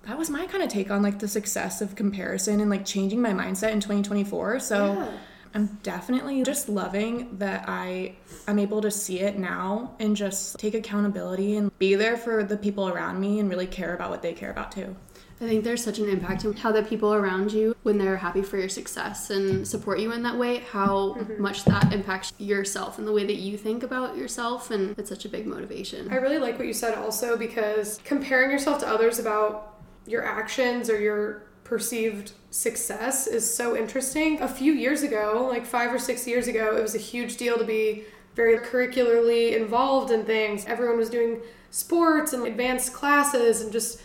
That 0.04 0.18
was 0.18 0.30
my 0.30 0.46
kind 0.48 0.64
of 0.64 0.70
take 0.70 0.90
on 0.90 1.02
like 1.02 1.20
the 1.20 1.28
success 1.28 1.82
of 1.82 1.96
comparison 1.96 2.62
and 2.62 2.70
like 2.70 2.86
changing 2.86 3.22
my 3.22 3.32
mindset 3.32 3.72
in 3.72 3.82
2024. 3.82 4.60
So 4.60 4.94
yeah. 4.94 5.12
I'm 5.54 5.80
definitely 5.84 6.44
just 6.44 6.70
loving 6.70 7.38
that 7.38 7.66
I 7.68 8.16
I'm 8.48 8.60
able 8.60 8.82
to 8.82 8.92
see 8.92 9.20
it 9.20 9.38
now 9.38 9.96
and 10.00 10.16
just 10.16 10.58
take 10.60 10.74
accountability 10.74 11.58
and 11.58 11.78
be 11.80 11.96
there 11.96 12.18
for 12.18 12.44
the 12.44 12.58
people 12.58 12.90
around 12.90 13.20
me 13.20 13.40
and 13.40 13.50
really 13.50 13.68
care 13.68 13.94
about 13.94 14.10
what 14.10 14.22
they 14.22 14.34
care 14.34 14.52
about 14.52 14.72
too. 14.72 14.96
I 15.40 15.46
think 15.46 15.64
there's 15.64 15.84
such 15.84 16.00
an 16.00 16.10
impact 16.10 16.46
on 16.46 16.54
how 16.54 16.72
the 16.72 16.82
people 16.82 17.14
around 17.14 17.52
you, 17.52 17.76
when 17.84 18.00
they're 18.00 18.18
happy 18.18 18.42
for 18.42 18.58
your 18.58 18.70
success 18.70 19.30
and 19.30 19.68
support 19.68 20.00
you 20.00 20.12
in 20.12 20.24
that 20.24 20.36
way, 20.36 20.58
how 20.72 21.14
mm-hmm. 21.14 21.40
much 21.40 21.64
that 21.66 21.94
impacts 21.94 22.34
yourself 22.40 22.98
and 22.98 23.08
the 23.08 23.12
way 23.12 23.24
that 23.24 23.36
you 23.36 23.56
think 23.56 23.84
about 23.84 24.18
yourself. 24.18 24.72
And 24.72 24.98
it's 24.98 25.10
such 25.10 25.26
a 25.26 25.30
big 25.30 25.46
motivation. 25.46 26.12
I 26.12 26.16
really 26.16 26.40
like 26.40 26.58
what 26.58 26.68
you 26.68 26.74
said 26.74 26.96
also 26.96 27.38
because 27.38 28.00
comparing 28.04 28.50
yourself 28.50 28.80
to 28.80 28.88
others 28.88 29.20
about 29.20 29.76
your 30.08 30.26
actions 30.26 30.90
or 30.90 31.00
your 31.00 31.44
perceived 31.68 32.32
success 32.50 33.28
is 33.28 33.54
so 33.54 33.76
interesting. 33.76 34.42
A 34.42 34.48
few 34.48 34.72
years 34.74 35.04
ago, 35.04 35.48
like 35.50 35.66
five 35.66 35.94
or 35.94 36.00
six 36.00 36.26
years 36.26 36.48
ago, 36.48 36.78
it 36.78 36.82
was 36.82 36.96
a 36.96 37.00
huge 37.00 37.36
deal 37.36 37.58
to 37.58 37.66
be 37.66 38.06
very 38.36 38.58
curricularly 38.60 39.56
involved 39.56 40.12
in 40.12 40.24
things. 40.24 40.66
Everyone 40.66 40.98
was 40.98 41.10
doing 41.10 41.42
sports 41.70 42.32
and 42.32 42.48
advanced 42.48 42.94
classes 42.94 43.62
and 43.62 43.72
just 43.72 44.02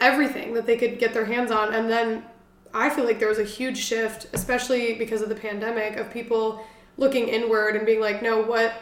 everything 0.00 0.54
that 0.54 0.64
they 0.64 0.76
could 0.76 0.98
get 0.98 1.12
their 1.12 1.26
hands 1.26 1.50
on. 1.50 1.74
And 1.74 1.90
then 1.90 2.24
I 2.72 2.88
feel 2.88 3.04
like 3.04 3.18
there 3.18 3.28
was 3.28 3.38
a 3.38 3.44
huge 3.44 3.78
shift, 3.78 4.28
especially 4.32 4.94
because 4.94 5.20
of 5.20 5.28
the 5.28 5.34
pandemic, 5.34 5.96
of 5.96 6.10
people 6.10 6.64
looking 6.96 7.28
inward 7.28 7.76
and 7.76 7.84
being 7.84 8.00
like, 8.00 8.22
no, 8.22 8.40
what 8.42 8.72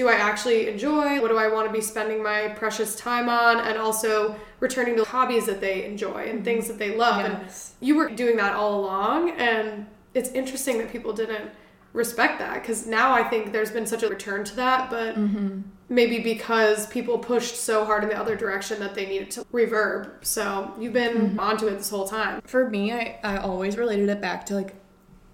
do 0.00 0.08
I 0.08 0.14
actually 0.14 0.66
enjoy? 0.66 1.20
What 1.20 1.28
do 1.28 1.36
I 1.36 1.48
want 1.48 1.66
to 1.68 1.72
be 1.72 1.82
spending 1.82 2.22
my 2.22 2.48
precious 2.48 2.96
time 2.96 3.28
on? 3.28 3.58
And 3.58 3.76
also 3.76 4.34
returning 4.58 4.96
to 4.96 5.04
hobbies 5.04 5.44
that 5.44 5.60
they 5.60 5.84
enjoy 5.84 6.24
and 6.30 6.42
things 6.42 6.68
that 6.68 6.78
they 6.78 6.96
love. 6.96 7.26
Yes. 7.26 7.74
And 7.78 7.86
you 7.86 7.96
were 7.96 8.08
doing 8.08 8.38
that 8.38 8.54
all 8.54 8.80
along. 8.80 9.32
And 9.32 9.86
it's 10.14 10.30
interesting 10.30 10.78
that 10.78 10.90
people 10.90 11.12
didn't 11.12 11.50
respect 11.92 12.38
that 12.38 12.62
because 12.62 12.86
now 12.86 13.12
I 13.12 13.22
think 13.24 13.52
there's 13.52 13.70
been 13.70 13.84
such 13.84 14.02
a 14.02 14.08
return 14.08 14.42
to 14.44 14.56
that, 14.56 14.88
but 14.88 15.16
mm-hmm. 15.16 15.60
maybe 15.90 16.20
because 16.20 16.86
people 16.86 17.18
pushed 17.18 17.56
so 17.56 17.84
hard 17.84 18.02
in 18.02 18.08
the 18.08 18.18
other 18.18 18.36
direction 18.36 18.80
that 18.80 18.94
they 18.94 19.04
needed 19.04 19.30
to 19.32 19.44
reverb. 19.52 20.24
So 20.24 20.72
you've 20.80 20.94
been 20.94 21.16
mm-hmm. 21.18 21.40
onto 21.40 21.66
it 21.66 21.76
this 21.76 21.90
whole 21.90 22.08
time. 22.08 22.40
For 22.46 22.70
me, 22.70 22.90
I, 22.92 23.18
I 23.22 23.36
always 23.36 23.76
related 23.76 24.08
it 24.08 24.22
back 24.22 24.46
to 24.46 24.54
like, 24.54 24.76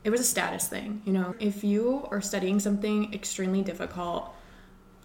it 0.02 0.10
was 0.10 0.20
a 0.20 0.24
status 0.24 0.66
thing, 0.66 1.02
you 1.04 1.12
know? 1.12 1.36
If 1.38 1.62
you 1.62 2.08
are 2.10 2.20
studying 2.20 2.58
something 2.58 3.14
extremely 3.14 3.62
difficult, 3.62 4.32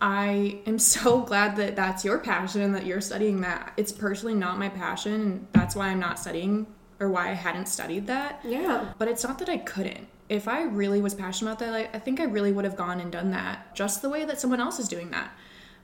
I 0.01 0.59
am 0.65 0.79
so 0.93 1.21
glad 1.21 1.55
that 1.57 1.75
that's 1.75 2.03
your 2.03 2.17
passion 2.17 2.61
and 2.61 2.75
that 2.75 2.85
you're 2.85 3.01
studying 3.01 3.41
that. 3.41 3.73
It's 3.77 3.91
personally 3.91 4.35
not 4.35 4.57
my 4.57 4.69
passion, 4.69 5.13
and 5.13 5.47
that's 5.53 5.75
why 5.75 5.87
I'm 5.87 5.99
not 5.99 6.19
studying 6.19 6.67
or 6.99 7.09
why 7.09 7.29
I 7.29 7.33
hadn't 7.33 7.67
studied 7.67 8.07
that. 8.07 8.41
Yeah. 8.43 8.93
But 8.97 9.07
it's 9.07 9.23
not 9.23 9.39
that 9.39 9.49
I 9.49 9.57
couldn't. 9.57 10.07
If 10.29 10.47
I 10.47 10.63
really 10.63 11.01
was 11.01 11.13
passionate 11.13 11.51
about 11.51 11.59
that, 11.59 11.71
like, 11.71 11.95
I 11.95 11.99
think 11.99 12.19
I 12.19 12.25
really 12.25 12.51
would 12.51 12.63
have 12.63 12.75
gone 12.75 12.99
and 12.99 13.11
done 13.11 13.31
that 13.31 13.75
just 13.75 14.01
the 14.01 14.09
way 14.09 14.23
that 14.25 14.39
someone 14.39 14.61
else 14.61 14.79
is 14.79 14.87
doing 14.87 15.09
that. 15.11 15.31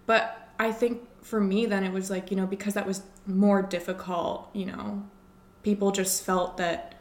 But 0.06 0.50
I 0.60 0.72
think 0.72 1.02
for 1.24 1.42
me, 1.42 1.66
then 1.66 1.84
it 1.84 1.92
was 1.92 2.10
like, 2.10 2.32
you 2.32 2.38
know, 2.38 2.46
because 2.46 2.76
that 2.76 2.86
was 2.86 3.02
more 3.26 3.62
difficult, 3.62 4.50
you 4.54 4.66
know, 4.66 5.04
people 5.64 5.92
just 5.92 6.24
felt 6.24 6.58
that 6.58 6.96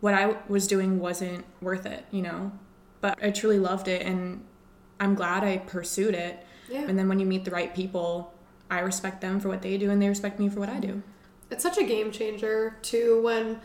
what 0.00 0.14
I 0.14 0.36
was 0.48 0.66
doing 0.66 1.00
wasn't 1.00 1.44
worth 1.60 1.84
it, 1.84 2.06
you 2.10 2.22
know. 2.22 2.52
But 3.00 3.18
I 3.22 3.30
truly 3.30 3.58
loved 3.58 3.88
it 3.88 4.02
and 4.02 4.44
I'm 5.00 5.14
glad 5.14 5.44
I 5.44 5.58
pursued 5.58 6.14
it. 6.14 6.44
Yeah. 6.68 6.84
And 6.86 6.98
then 6.98 7.08
when 7.08 7.18
you 7.18 7.26
meet 7.26 7.44
the 7.44 7.50
right 7.50 7.74
people, 7.74 8.32
I 8.70 8.80
respect 8.80 9.20
them 9.20 9.40
for 9.40 9.48
what 9.48 9.62
they 9.62 9.78
do 9.78 9.90
and 9.90 10.00
they 10.00 10.08
respect 10.08 10.38
me 10.38 10.48
for 10.48 10.60
what 10.60 10.68
I 10.68 10.78
do. 10.78 11.02
It's 11.50 11.62
such 11.62 11.78
a 11.78 11.84
game 11.84 12.10
changer 12.10 12.76
too 12.82 13.22
when 13.22 13.60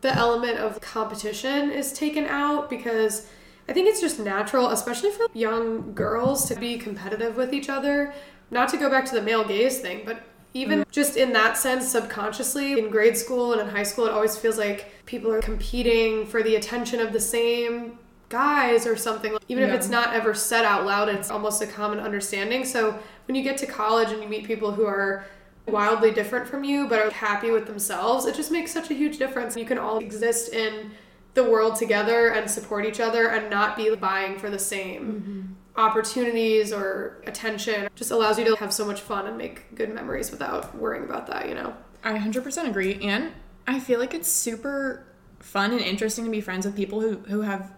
the 0.00 0.14
element 0.14 0.58
of 0.58 0.80
competition 0.80 1.70
is 1.70 1.92
taken 1.92 2.26
out 2.26 2.68
because 2.68 3.28
I 3.68 3.72
think 3.72 3.88
it's 3.88 4.00
just 4.00 4.18
natural, 4.18 4.70
especially 4.70 5.12
for 5.12 5.26
young 5.32 5.94
girls, 5.94 6.46
to 6.48 6.56
be 6.56 6.76
competitive 6.76 7.36
with 7.36 7.54
each 7.54 7.68
other. 7.68 8.12
Not 8.50 8.68
to 8.70 8.76
go 8.76 8.90
back 8.90 9.04
to 9.06 9.14
the 9.14 9.22
male 9.22 9.44
gaze 9.44 9.78
thing, 9.78 10.02
but 10.04 10.22
even 10.54 10.80
mm-hmm. 10.80 10.90
just 10.90 11.16
in 11.16 11.32
that 11.34 11.56
sense, 11.56 11.88
subconsciously, 11.88 12.72
in 12.72 12.90
grade 12.90 13.16
school 13.16 13.52
and 13.52 13.60
in 13.60 13.68
high 13.68 13.84
school, 13.84 14.06
it 14.06 14.12
always 14.12 14.36
feels 14.36 14.58
like 14.58 15.06
people 15.06 15.30
are 15.30 15.40
competing 15.40 16.26
for 16.26 16.42
the 16.42 16.56
attention 16.56 16.98
of 16.98 17.12
the 17.12 17.20
same 17.20 17.99
guys 18.30 18.86
or 18.86 18.96
something. 18.96 19.36
Even 19.48 19.64
if 19.64 19.74
it's 19.74 19.88
not 19.88 20.14
ever 20.14 20.32
said 20.32 20.64
out 20.64 20.86
loud, 20.86 21.10
it's 21.10 21.30
almost 21.30 21.60
a 21.60 21.66
common 21.66 22.00
understanding. 22.00 22.64
So 22.64 22.98
when 23.26 23.34
you 23.34 23.42
get 23.42 23.58
to 23.58 23.66
college 23.66 24.10
and 24.10 24.22
you 24.22 24.28
meet 24.28 24.44
people 24.46 24.72
who 24.72 24.86
are 24.86 25.26
wildly 25.66 26.10
different 26.10 26.48
from 26.48 26.64
you 26.64 26.88
but 26.88 26.98
are 26.98 27.10
happy 27.10 27.50
with 27.50 27.66
themselves, 27.66 28.24
it 28.24 28.34
just 28.34 28.50
makes 28.50 28.72
such 28.72 28.90
a 28.90 28.94
huge 28.94 29.18
difference. 29.18 29.56
You 29.56 29.66
can 29.66 29.78
all 29.78 29.98
exist 29.98 30.52
in 30.54 30.92
the 31.34 31.44
world 31.44 31.76
together 31.76 32.28
and 32.28 32.50
support 32.50 32.86
each 32.86 33.00
other 33.00 33.28
and 33.28 33.50
not 33.50 33.76
be 33.76 33.94
vying 33.94 34.38
for 34.38 34.48
the 34.48 34.58
same 34.58 35.04
mm-hmm. 35.04 35.80
opportunities 35.80 36.72
or 36.72 37.22
attention. 37.26 37.84
It 37.84 37.94
just 37.94 38.10
allows 38.10 38.38
you 38.38 38.44
to 38.46 38.56
have 38.56 38.72
so 38.72 38.84
much 38.84 39.00
fun 39.00 39.26
and 39.26 39.36
make 39.36 39.74
good 39.74 39.94
memories 39.94 40.30
without 40.30 40.76
worrying 40.76 41.04
about 41.04 41.26
that, 41.28 41.48
you 41.48 41.54
know? 41.54 41.74
I 42.02 42.16
100% 42.16 42.68
agree. 42.68 42.94
And 43.02 43.32
I 43.66 43.78
feel 43.78 44.00
like 44.00 44.14
it's 44.14 44.30
super 44.30 45.06
fun 45.38 45.72
and 45.72 45.80
interesting 45.80 46.24
to 46.24 46.30
be 46.30 46.40
friends 46.40 46.66
with 46.66 46.76
people 46.76 47.00
who, 47.00 47.18
who 47.18 47.42
have 47.42 47.72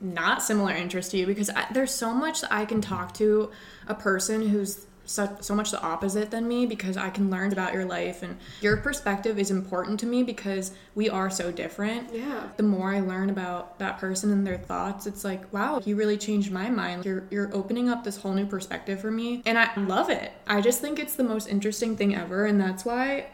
not 0.00 0.42
similar 0.42 0.72
interest 0.72 1.10
to 1.10 1.16
you 1.16 1.26
because 1.26 1.50
I, 1.50 1.66
there's 1.72 1.92
so 1.92 2.12
much 2.12 2.42
that 2.42 2.52
I 2.52 2.64
can 2.64 2.80
mm-hmm. 2.80 2.94
talk 2.94 3.14
to 3.14 3.50
a 3.86 3.94
person 3.94 4.48
who's 4.48 4.86
so, 5.08 5.36
so 5.40 5.54
much 5.54 5.70
the 5.70 5.80
opposite 5.80 6.30
than 6.30 6.46
me 6.46 6.66
because 6.66 6.96
I 6.96 7.08
can 7.10 7.30
learn 7.30 7.52
about 7.52 7.72
your 7.72 7.84
life 7.84 8.22
and 8.22 8.36
your 8.60 8.76
perspective 8.76 9.38
is 9.38 9.50
important 9.50 9.98
to 10.00 10.06
me 10.06 10.22
because 10.22 10.72
we 10.94 11.08
are 11.08 11.30
so 11.30 11.50
different. 11.50 12.12
Yeah. 12.12 12.48
The 12.56 12.62
more 12.62 12.92
I 12.92 13.00
learn 13.00 13.30
about 13.30 13.78
that 13.78 13.98
person 13.98 14.30
and 14.30 14.46
their 14.46 14.58
thoughts, 14.58 15.06
it's 15.06 15.24
like, 15.24 15.50
wow, 15.52 15.80
you 15.84 15.96
really 15.96 16.18
changed 16.18 16.52
my 16.52 16.68
mind. 16.68 17.04
You're 17.04 17.24
you're 17.30 17.54
opening 17.54 17.88
up 17.88 18.04
this 18.04 18.18
whole 18.18 18.34
new 18.34 18.46
perspective 18.46 19.00
for 19.00 19.10
me 19.10 19.42
and 19.46 19.58
I 19.58 19.74
love 19.76 20.10
it. 20.10 20.32
I 20.46 20.60
just 20.60 20.80
think 20.80 20.98
it's 20.98 21.16
the 21.16 21.24
most 21.24 21.48
interesting 21.48 21.96
thing 21.96 22.14
ever 22.14 22.44
and 22.44 22.60
that's 22.60 22.84
why 22.84 23.26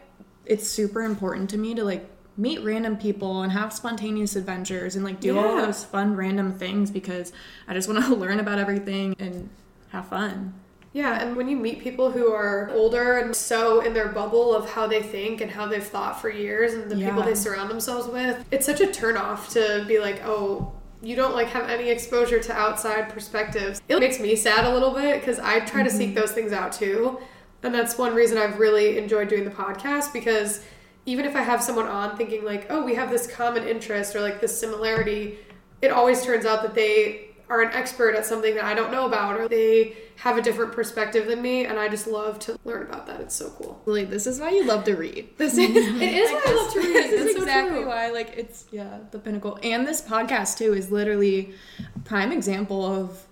it's 0.45 0.67
super 0.67 1.01
important 1.01 1.49
to 1.49 1.57
me 1.57 1.75
to 1.75 1.83
like 1.83 2.09
meet 2.37 2.63
random 2.63 2.97
people 2.97 3.41
and 3.41 3.51
have 3.51 3.71
spontaneous 3.71 4.35
adventures 4.35 4.95
and 4.95 5.05
like 5.05 5.19
do 5.19 5.37
all 5.37 5.55
those 5.55 5.83
fun 5.83 6.15
random 6.15 6.53
things 6.53 6.91
because 6.91 7.31
I 7.67 7.73
just 7.73 7.87
want 7.87 8.03
to 8.03 8.15
learn 8.15 8.39
about 8.39 8.59
everything 8.59 9.15
and 9.19 9.49
have 9.89 10.07
fun. 10.07 10.53
Yeah, 10.91 11.21
and 11.21 11.35
when 11.35 11.49
you 11.49 11.57
meet 11.57 11.81
people 11.81 12.09
who 12.09 12.31
are 12.31 12.69
older 12.73 13.17
and 13.17 13.35
so 13.35 13.81
in 13.81 13.93
their 13.93 14.07
bubble 14.07 14.55
of 14.55 14.69
how 14.69 14.87
they 14.87 15.03
think 15.03 15.41
and 15.41 15.51
how 15.51 15.67
they've 15.67 15.83
thought 15.83 16.21
for 16.21 16.29
years 16.29 16.73
and 16.73 16.89
the 16.89 16.95
people 16.95 17.21
they 17.21 17.35
surround 17.35 17.69
themselves 17.69 18.07
with, 18.07 18.45
it's 18.49 18.65
such 18.65 18.79
a 18.79 18.87
turnoff 18.87 19.49
to 19.51 19.83
be 19.89 19.99
like, 19.99 20.21
oh, 20.23 20.71
you 21.01 21.17
don't 21.17 21.35
like 21.35 21.47
have 21.49 21.69
any 21.69 21.89
exposure 21.89 22.39
to 22.39 22.53
outside 22.53 23.09
perspectives. 23.09 23.81
It 23.89 23.99
makes 23.99 24.21
me 24.21 24.37
sad 24.37 24.63
a 24.63 24.73
little 24.73 24.91
bit 24.91 25.19
because 25.19 25.37
I 25.37 25.59
try 25.59 25.83
to 25.83 25.89
seek 25.89 26.11
mm-hmm. 26.11 26.19
those 26.19 26.31
things 26.31 26.53
out 26.53 26.71
too. 26.71 27.19
And 27.61 27.73
that's 27.73 27.97
one 27.97 28.15
reason 28.15 28.37
I've 28.37 28.57
really 28.57 28.97
enjoyed 28.97 29.27
doing 29.27 29.43
the 29.43 29.51
podcast 29.51 30.13
because 30.13 30.63
even 31.05 31.25
if 31.25 31.35
I 31.35 31.41
have 31.41 31.61
someone 31.61 31.87
on 31.87 32.17
thinking 32.17 32.43
like, 32.43 32.67
oh, 32.69 32.83
we 32.83 32.95
have 32.95 33.09
this 33.09 33.27
common 33.27 33.67
interest 33.67 34.15
or 34.15 34.21
like 34.21 34.41
this 34.41 34.59
similarity, 34.59 35.37
it 35.81 35.91
always 35.91 36.23
turns 36.23 36.45
out 36.45 36.63
that 36.63 36.73
they 36.73 37.29
are 37.47 37.61
an 37.61 37.71
expert 37.73 38.15
at 38.15 38.25
something 38.25 38.55
that 38.55 38.63
I 38.63 38.73
don't 38.73 38.91
know 38.91 39.05
about 39.05 39.39
or 39.39 39.47
they 39.47 39.95
have 40.17 40.37
a 40.37 40.41
different 40.41 40.71
perspective 40.73 41.27
than 41.27 41.41
me 41.41 41.65
and 41.65 41.77
I 41.77 41.89
just 41.89 42.07
love 42.07 42.39
to 42.39 42.57
learn 42.63 42.83
about 42.83 43.05
that. 43.05 43.21
It's 43.21 43.35
so 43.35 43.51
cool. 43.51 43.79
Like 43.85 44.09
this 44.09 44.25
is 44.25 44.39
why 44.39 44.49
you 44.49 44.65
love 44.65 44.83
to 44.85 44.95
read. 44.95 45.29
This 45.37 45.53
is 45.57 45.59
It 45.69 46.01
is 46.01 46.31
why 46.31 46.41
I 46.43 46.55
love 46.55 46.73
to 46.73 46.79
read. 46.79 46.95
This 46.95 47.25
is 47.27 47.35
so 47.35 47.41
exactly 47.43 47.79
true. 47.81 47.87
why 47.87 48.09
like 48.09 48.33
it's 48.35 48.65
yeah, 48.71 48.99
the 49.11 49.19
pinnacle. 49.19 49.59
And 49.61 49.85
this 49.87 50.01
podcast 50.01 50.57
too 50.57 50.73
is 50.73 50.91
literally 50.91 51.53
a 51.95 51.99
prime 51.99 52.31
example 52.31 52.83
of 52.83 53.25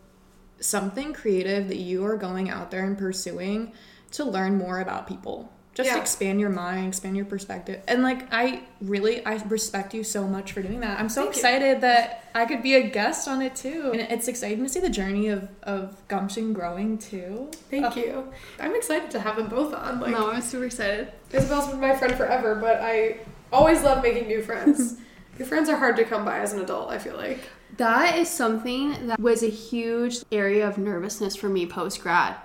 something 0.60 1.14
creative 1.14 1.68
that 1.70 1.78
you 1.78 2.06
are 2.06 2.16
going 2.16 2.50
out 2.52 2.70
there 2.70 2.86
and 2.86 2.98
pursuing 2.98 3.74
to 4.12 4.24
learn 4.24 4.58
more 4.58 4.80
about 4.80 5.08
people. 5.08 5.52
Just 5.76 5.90
Yeah. 5.90 6.00
expand 6.00 6.40
your 6.40 6.52
mind, 6.52 6.90
expand 6.90 7.16
your 7.18 7.26
perspective. 7.26 7.82
And 7.88 8.04
like 8.04 8.28
I 8.32 8.62
really 8.80 9.26
I 9.26 9.36
respect 9.48 9.94
you 9.96 10.04
so 10.04 10.28
much 10.28 10.52
for 10.52 10.62
doing 10.62 10.82
that. 10.82 11.00
I'm 11.00 11.10
so 11.10 11.24
Thank 11.24 11.36
you. 11.36 11.40
excited 11.40 11.82
that 11.82 12.26
I 12.36 12.46
could 12.46 12.62
be 12.62 12.76
a 12.76 12.88
guest 12.90 13.28
on 13.28 13.42
it 13.42 13.56
too. 13.56 13.90
And 13.92 14.02
it's 14.02 14.28
exciting 14.28 14.62
to 14.64 14.70
see 14.70 14.80
the 14.80 14.90
journey 14.90 15.30
of 15.30 15.50
of 15.64 15.96
gumption 16.08 16.54
growing 16.54 17.00
too. 17.00 17.50
Thank 17.72 17.96
you. 17.96 18.32
I'm 18.60 18.76
excited 18.76 19.10
to 19.12 19.20
have 19.20 19.36
them 19.38 19.48
both 19.48 19.74
on. 19.74 20.00
Like 20.00 20.12
no, 20.12 20.30
I'm 20.32 20.42
super 20.42 20.66
excited. 20.66 21.12
Isabel's 21.32 21.70
been 21.70 21.80
my 21.80 21.96
friend 21.96 22.14
forever, 22.16 22.54
but 22.56 22.80
I 22.82 23.18
always 23.52 23.82
love 23.82 24.04
making 24.04 24.28
new 24.28 24.44
friends. 24.44 24.98
new 25.40 25.46
friends 25.46 25.70
are 25.70 25.78
hard 25.78 25.96
to 25.96 26.04
come 26.06 26.24
by 26.24 26.38
as 26.40 26.54
an 26.54 26.60
adult, 26.62 26.92
I 26.92 27.00
feel 27.00 27.16
like. 27.18 27.40
That 27.78 28.20
is 28.20 28.30
something 28.30 29.08
that 29.08 29.20
was 29.20 29.42
a 29.42 29.50
huge 29.50 30.18
area 30.32 30.68
of 30.68 30.78
nervousness 30.78 31.36
for 31.36 31.50
me 31.50 31.66
post 31.66 32.02
grad. 32.04 32.36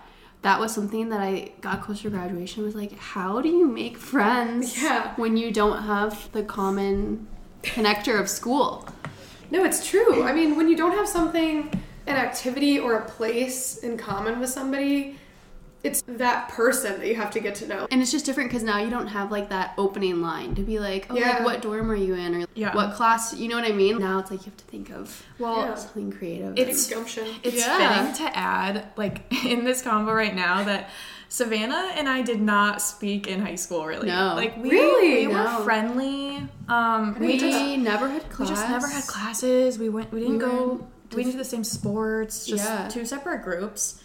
That 0.42 0.60
was 0.60 0.72
something 0.72 1.08
that 1.08 1.20
I 1.20 1.50
got 1.60 1.82
close 1.82 2.02
to 2.02 2.10
graduation 2.10 2.62
was 2.64 2.74
like, 2.74 2.96
how 2.96 3.40
do 3.40 3.48
you 3.48 3.66
make 3.66 3.98
friends 3.98 4.80
Yeah. 4.80 5.14
when 5.16 5.36
you 5.36 5.50
don't 5.50 5.82
have 5.82 6.30
the 6.32 6.42
common 6.44 7.26
connector 7.62 8.20
of 8.20 8.28
school? 8.28 8.86
No, 9.50 9.64
it's 9.64 9.84
true. 9.86 10.22
I 10.22 10.32
mean, 10.32 10.56
when 10.56 10.68
you 10.68 10.76
don't 10.76 10.92
have 10.92 11.08
something, 11.08 11.70
an 12.06 12.16
activity 12.16 12.78
or 12.78 12.94
a 12.98 13.04
place 13.04 13.78
in 13.78 13.96
common 13.98 14.38
with 14.40 14.50
somebody, 14.50 15.17
it's 15.84 16.02
that 16.08 16.48
person 16.48 16.98
that 16.98 17.06
you 17.06 17.14
have 17.14 17.30
to 17.30 17.40
get 17.40 17.54
to 17.56 17.66
know. 17.68 17.86
And 17.90 18.02
it's 18.02 18.10
just 18.10 18.26
different 18.26 18.50
because 18.50 18.62
now 18.64 18.78
you 18.78 18.90
don't 18.90 19.06
have 19.06 19.30
like 19.30 19.48
that 19.50 19.74
opening 19.78 20.20
line 20.20 20.54
to 20.56 20.62
be 20.62 20.78
like, 20.80 21.06
oh, 21.10 21.16
Yeah. 21.16 21.36
like 21.36 21.44
what 21.44 21.62
dorm 21.62 21.90
are 21.90 21.94
you 21.94 22.14
in 22.14 22.34
or 22.42 22.46
Yeah. 22.54 22.74
what 22.74 22.94
class? 22.94 23.34
You 23.34 23.48
know 23.48 23.56
what 23.56 23.64
I 23.64 23.72
mean? 23.72 23.98
Now 23.98 24.18
it's 24.18 24.30
like 24.30 24.40
you 24.40 24.46
have 24.46 24.56
to 24.56 24.64
think 24.64 24.90
of 24.90 25.22
Well, 25.38 25.60
Yeah. 25.60 25.74
something 25.76 26.10
creative. 26.12 26.58
It's- 26.58 26.90
gumption. 26.90 27.26
It's 27.44 27.56
Yeah. 27.56 28.06
fitting 28.10 28.26
to 28.26 28.36
add, 28.36 28.86
like 28.96 29.32
in 29.44 29.64
this 29.64 29.80
combo 29.82 30.12
right 30.12 30.34
now, 30.34 30.64
that 30.64 30.90
Savannah 31.30 31.92
and 31.94 32.08
I 32.08 32.22
did 32.22 32.40
not 32.40 32.80
speak 32.80 33.26
in 33.26 33.40
high 33.42 33.54
school. 33.56 33.84
Really, 33.86 34.08
No. 34.08 34.32
like 34.34 34.56
we, 34.56 34.70
Really? 34.70 35.26
we 35.26 35.32
No. 35.32 35.58
were 35.58 35.64
friendly. 35.64 36.42
Um, 36.68 37.16
we 37.20 37.26
we 37.28 37.38
just 37.38 37.78
never 37.78 38.08
had 38.08 38.28
class. 38.30 38.48
we 38.48 38.54
just 38.54 38.68
never 38.68 38.86
had 38.88 39.06
classes. 39.06 39.78
We 39.78 39.90
went. 39.90 40.10
We 40.10 40.20
didn't 40.20 40.34
We 40.34 40.38
go. 40.40 40.50
were 40.56 41.16
We 41.16 41.22
didn't 41.22 41.32
do 41.32 41.38
the 41.38 41.44
same 41.44 41.64
sports. 41.64 42.44
Just 42.46 42.64
Yeah. 42.64 42.88
two 42.88 43.04
separate 43.06 43.42
groups, 43.42 44.00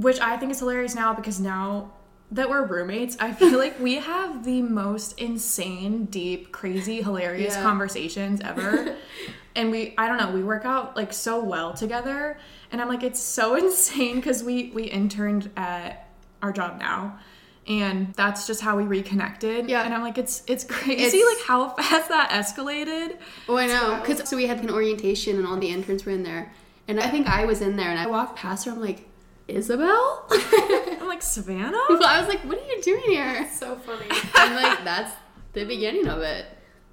which 0.00 0.20
I 0.20 0.36
think 0.36 0.52
is 0.52 0.58
hilarious 0.60 0.94
now 0.94 1.12
because 1.14 1.40
now 1.40 1.92
that 2.30 2.48
we're 2.50 2.64
roommates, 2.64 3.16
I 3.18 3.32
feel 3.32 3.58
like 3.58 3.80
we 3.80 3.94
have 3.96 4.44
the 4.44 4.60
most 4.62 5.18
insane, 5.18 6.04
deep, 6.06 6.52
crazy, 6.52 7.00
hilarious 7.02 7.54
Yeah. 7.54 7.62
conversations 7.62 8.40
ever. 8.42 8.96
and 9.56 9.70
we, 9.70 9.94
I 9.96 10.06
don't 10.08 10.18
know, 10.18 10.30
we 10.30 10.42
work 10.44 10.64
out 10.64 10.94
like 10.96 11.12
so 11.12 11.42
well 11.42 11.72
together. 11.72 12.38
And 12.70 12.80
I'm 12.82 12.88
like, 12.88 13.02
it's 13.02 13.20
so 13.20 13.54
insane 13.64 14.16
because 14.16 14.44
we 14.44 14.70
we 14.74 14.84
interned 14.84 15.50
at 15.56 16.08
our 16.42 16.52
job 16.52 16.78
now. 16.78 17.18
And 17.66 18.14
that's 18.14 18.46
just 18.46 18.60
how 18.62 18.76
we 18.76 18.84
reconnected. 18.84 19.68
Yeah. 19.68 19.82
And 19.82 19.92
I'm 19.94 20.02
like, 20.02 20.18
it's 20.18 20.42
it's 20.46 20.64
crazy 20.76 21.02
It's- 21.18 21.36
like 21.38 21.46
how 21.46 21.70
fast 21.70 22.08
that 22.10 22.30
escalated. 22.30 23.16
Oh, 23.48 23.56
I 23.56 23.66
know. 23.66 23.98
Because 24.00 24.28
so 24.28 24.36
we 24.36 24.46
had 24.46 24.60
an 24.62 24.70
orientation 24.70 25.36
and 25.38 25.46
all 25.46 25.56
the 25.56 25.70
interns 25.70 26.04
were 26.04 26.12
in 26.12 26.22
there. 26.24 26.52
And 26.86 27.00
I 27.00 27.08
think 27.08 27.26
I 27.26 27.44
was 27.46 27.60
in 27.62 27.76
there 27.76 27.88
and 27.90 27.98
I 27.98 28.06
walked 28.06 28.36
past 28.36 28.66
her. 28.66 28.70
I'm 28.72 28.80
like, 28.80 29.06
Isabel? 29.48 30.26
I'm 30.30 31.06
like, 31.08 31.22
Savannah? 31.22 31.76
I 31.88 32.20
was 32.20 32.28
like, 32.28 32.40
what 32.44 32.58
are 32.58 32.66
you 32.66 32.82
doing 32.82 33.02
here? 33.06 33.48
So 33.52 33.76
funny. 33.76 34.06
I'm 34.34 34.54
like, 34.54 34.84
that's 34.84 35.14
the 35.54 35.64
beginning 35.64 36.06
of 36.06 36.20
it. 36.20 36.46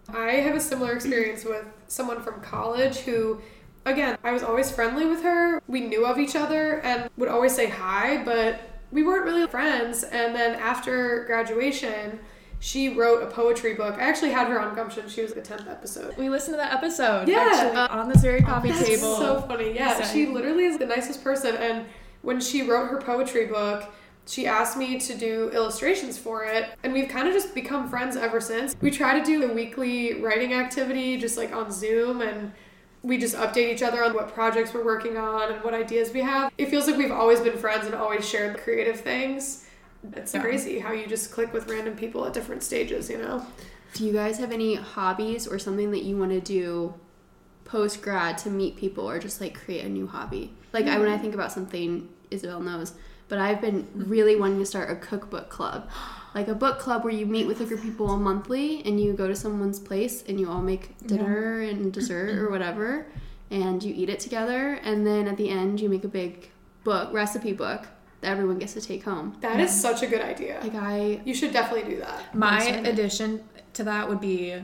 I 0.09 0.33
have 0.33 0.55
a 0.55 0.59
similar 0.59 0.93
experience 0.93 1.43
with 1.43 1.65
someone 1.87 2.21
from 2.21 2.39
college 2.41 2.97
who, 2.99 3.41
again, 3.85 4.17
I 4.23 4.31
was 4.31 4.43
always 4.43 4.71
friendly 4.71 5.05
with 5.05 5.23
her. 5.23 5.61
We 5.67 5.81
knew 5.81 6.05
of 6.05 6.17
each 6.17 6.35
other 6.35 6.79
and 6.81 7.09
would 7.17 7.29
always 7.29 7.53
say 7.55 7.67
hi, 7.69 8.23
but 8.23 8.61
we 8.91 9.03
weren't 9.03 9.25
really 9.25 9.47
friends. 9.47 10.03
And 10.03 10.33
then 10.35 10.55
after 10.59 11.25
graduation, 11.25 12.19
she 12.59 12.89
wrote 12.89 13.21
a 13.23 13.27
poetry 13.27 13.73
book. 13.73 13.95
I 13.95 14.03
actually 14.03 14.31
had 14.31 14.47
her 14.47 14.59
on 14.59 14.75
Gumption. 14.75 15.09
She 15.09 15.21
was 15.21 15.33
the 15.33 15.41
10th 15.41 15.69
episode. 15.69 16.15
We 16.17 16.29
listened 16.29 16.53
to 16.53 16.57
that 16.57 16.73
episode. 16.73 17.27
Yeah. 17.27 17.49
Actually, 17.51 17.77
on 17.99 18.09
this 18.09 18.21
very 18.21 18.41
coffee 18.41 18.71
table. 18.71 19.17
so 19.17 19.41
funny. 19.41 19.73
Yeah, 19.73 20.01
she 20.07 20.27
literally 20.27 20.65
is 20.65 20.77
the 20.77 20.85
nicest 20.85 21.23
person. 21.23 21.55
And 21.55 21.85
when 22.25 22.41
she 22.41 22.63
wrote 22.63 22.89
her 22.89 22.99
poetry 22.99 23.45
book, 23.45 23.89
she 24.27 24.47
asked 24.47 24.75
me 24.75 24.99
to 24.99 25.15
do 25.15 25.51
illustrations 25.53 26.17
for 26.17 26.43
it, 26.43 26.69
and 26.83 26.91
we've 26.91 27.07
kind 27.07 27.27
of 27.27 27.33
just 27.33 27.53
become 27.53 27.87
friends 27.87 28.15
ever 28.15 28.41
since. 28.41 28.75
We 28.81 28.89
try 28.89 29.19
to 29.19 29.23
do 29.23 29.49
a 29.49 29.53
weekly 29.53 30.15
writing 30.15 30.53
activity 30.53 31.17
just 31.17 31.37
like 31.37 31.53
on 31.53 31.71
Zoom, 31.71 32.21
and 32.21 32.51
we 33.03 33.19
just 33.19 33.35
update 33.35 33.71
each 33.71 33.83
other 33.83 34.03
on 34.03 34.15
what 34.15 34.33
projects 34.33 34.73
we're 34.73 34.83
working 34.83 35.15
on 35.15 35.51
and 35.51 35.63
what 35.63 35.75
ideas 35.75 36.11
we 36.11 36.21
have. 36.21 36.51
It 36.57 36.69
feels 36.69 36.87
like 36.87 36.97
we've 36.97 37.11
always 37.11 37.39
been 37.39 37.57
friends 37.57 37.85
and 37.85 37.93
always 37.93 38.27
shared 38.27 38.57
creative 38.57 38.99
things. 38.99 39.67
It's 40.15 40.33
Yeah. 40.33 40.41
crazy 40.41 40.79
how 40.79 40.91
you 40.91 41.05
just 41.05 41.31
click 41.31 41.53
with 41.53 41.69
random 41.69 41.95
people 41.95 42.25
at 42.25 42.33
different 42.33 42.63
stages, 42.63 43.09
you 43.09 43.19
know? 43.19 43.45
Do 43.93 44.05
you 44.05 44.13
guys 44.13 44.39
have 44.39 44.51
any 44.51 44.73
hobbies 44.75 45.47
or 45.47 45.59
something 45.59 45.91
that 45.91 46.01
you 46.03 46.17
want 46.17 46.31
to 46.31 46.41
do 46.41 46.95
post 47.63 48.01
grad 48.01 48.37
to 48.39 48.49
meet 48.49 48.75
people 48.75 49.07
or 49.09 49.19
just 49.19 49.39
like 49.39 49.53
create 49.53 49.85
a 49.85 49.89
new 49.89 50.07
hobby? 50.07 50.53
Like 50.73 50.87
I 50.87 50.97
when 50.97 51.07
I 51.07 51.17
mm. 51.17 51.21
think 51.21 51.33
about 51.33 51.51
something, 51.51 52.09
Isabel 52.31 52.59
knows, 52.59 52.93
but 53.27 53.39
I've 53.39 53.61
been 53.61 53.87
really 53.93 54.35
wanting 54.35 54.59
to 54.59 54.65
start 54.65 54.89
a 54.89 54.95
cookbook 54.95 55.49
club. 55.49 55.89
Like 56.33 56.47
a 56.47 56.55
book 56.55 56.79
club 56.79 57.03
where 57.03 57.13
you 57.13 57.25
meet 57.25 57.47
with 57.47 57.61
a 57.61 57.65
group 57.65 57.79
of 57.79 57.85
people 57.85 58.17
monthly 58.17 58.83
and 58.85 58.99
you 58.99 59.13
go 59.13 59.27
to 59.27 59.35
someone's 59.35 59.79
place 59.79 60.23
and 60.27 60.39
you 60.39 60.49
all 60.49 60.61
make 60.61 60.97
dinner 61.07 61.61
and 61.61 61.93
dessert 61.93 62.37
or 62.37 62.49
whatever 62.49 63.07
and 63.51 63.81
you 63.81 63.93
eat 63.95 64.09
it 64.09 64.19
together 64.19 64.73
and 64.83 65.07
then 65.07 65.27
at 65.27 65.37
the 65.37 65.49
end 65.49 65.79
you 65.79 65.87
make 65.89 66.03
a 66.03 66.09
big 66.09 66.49
book, 66.83 67.13
recipe 67.13 67.53
book 67.53 67.87
that 68.21 68.31
everyone 68.31 68.59
gets 68.59 68.73
to 68.73 68.81
take 68.81 69.03
home. 69.03 69.37
That 69.41 69.59
is 69.59 69.71
such 69.71 70.01
a 70.03 70.07
good 70.07 70.21
idea. 70.21 70.59
Like 70.61 70.75
I 70.75 71.21
You 71.23 71.33
should 71.33 71.53
definitely 71.53 71.89
do 71.95 71.99
that. 72.01 72.35
My 72.35 72.57
excited. 72.57 72.87
addition 72.87 73.43
to 73.73 73.83
that 73.85 74.09
would 74.09 74.19
be 74.19 74.55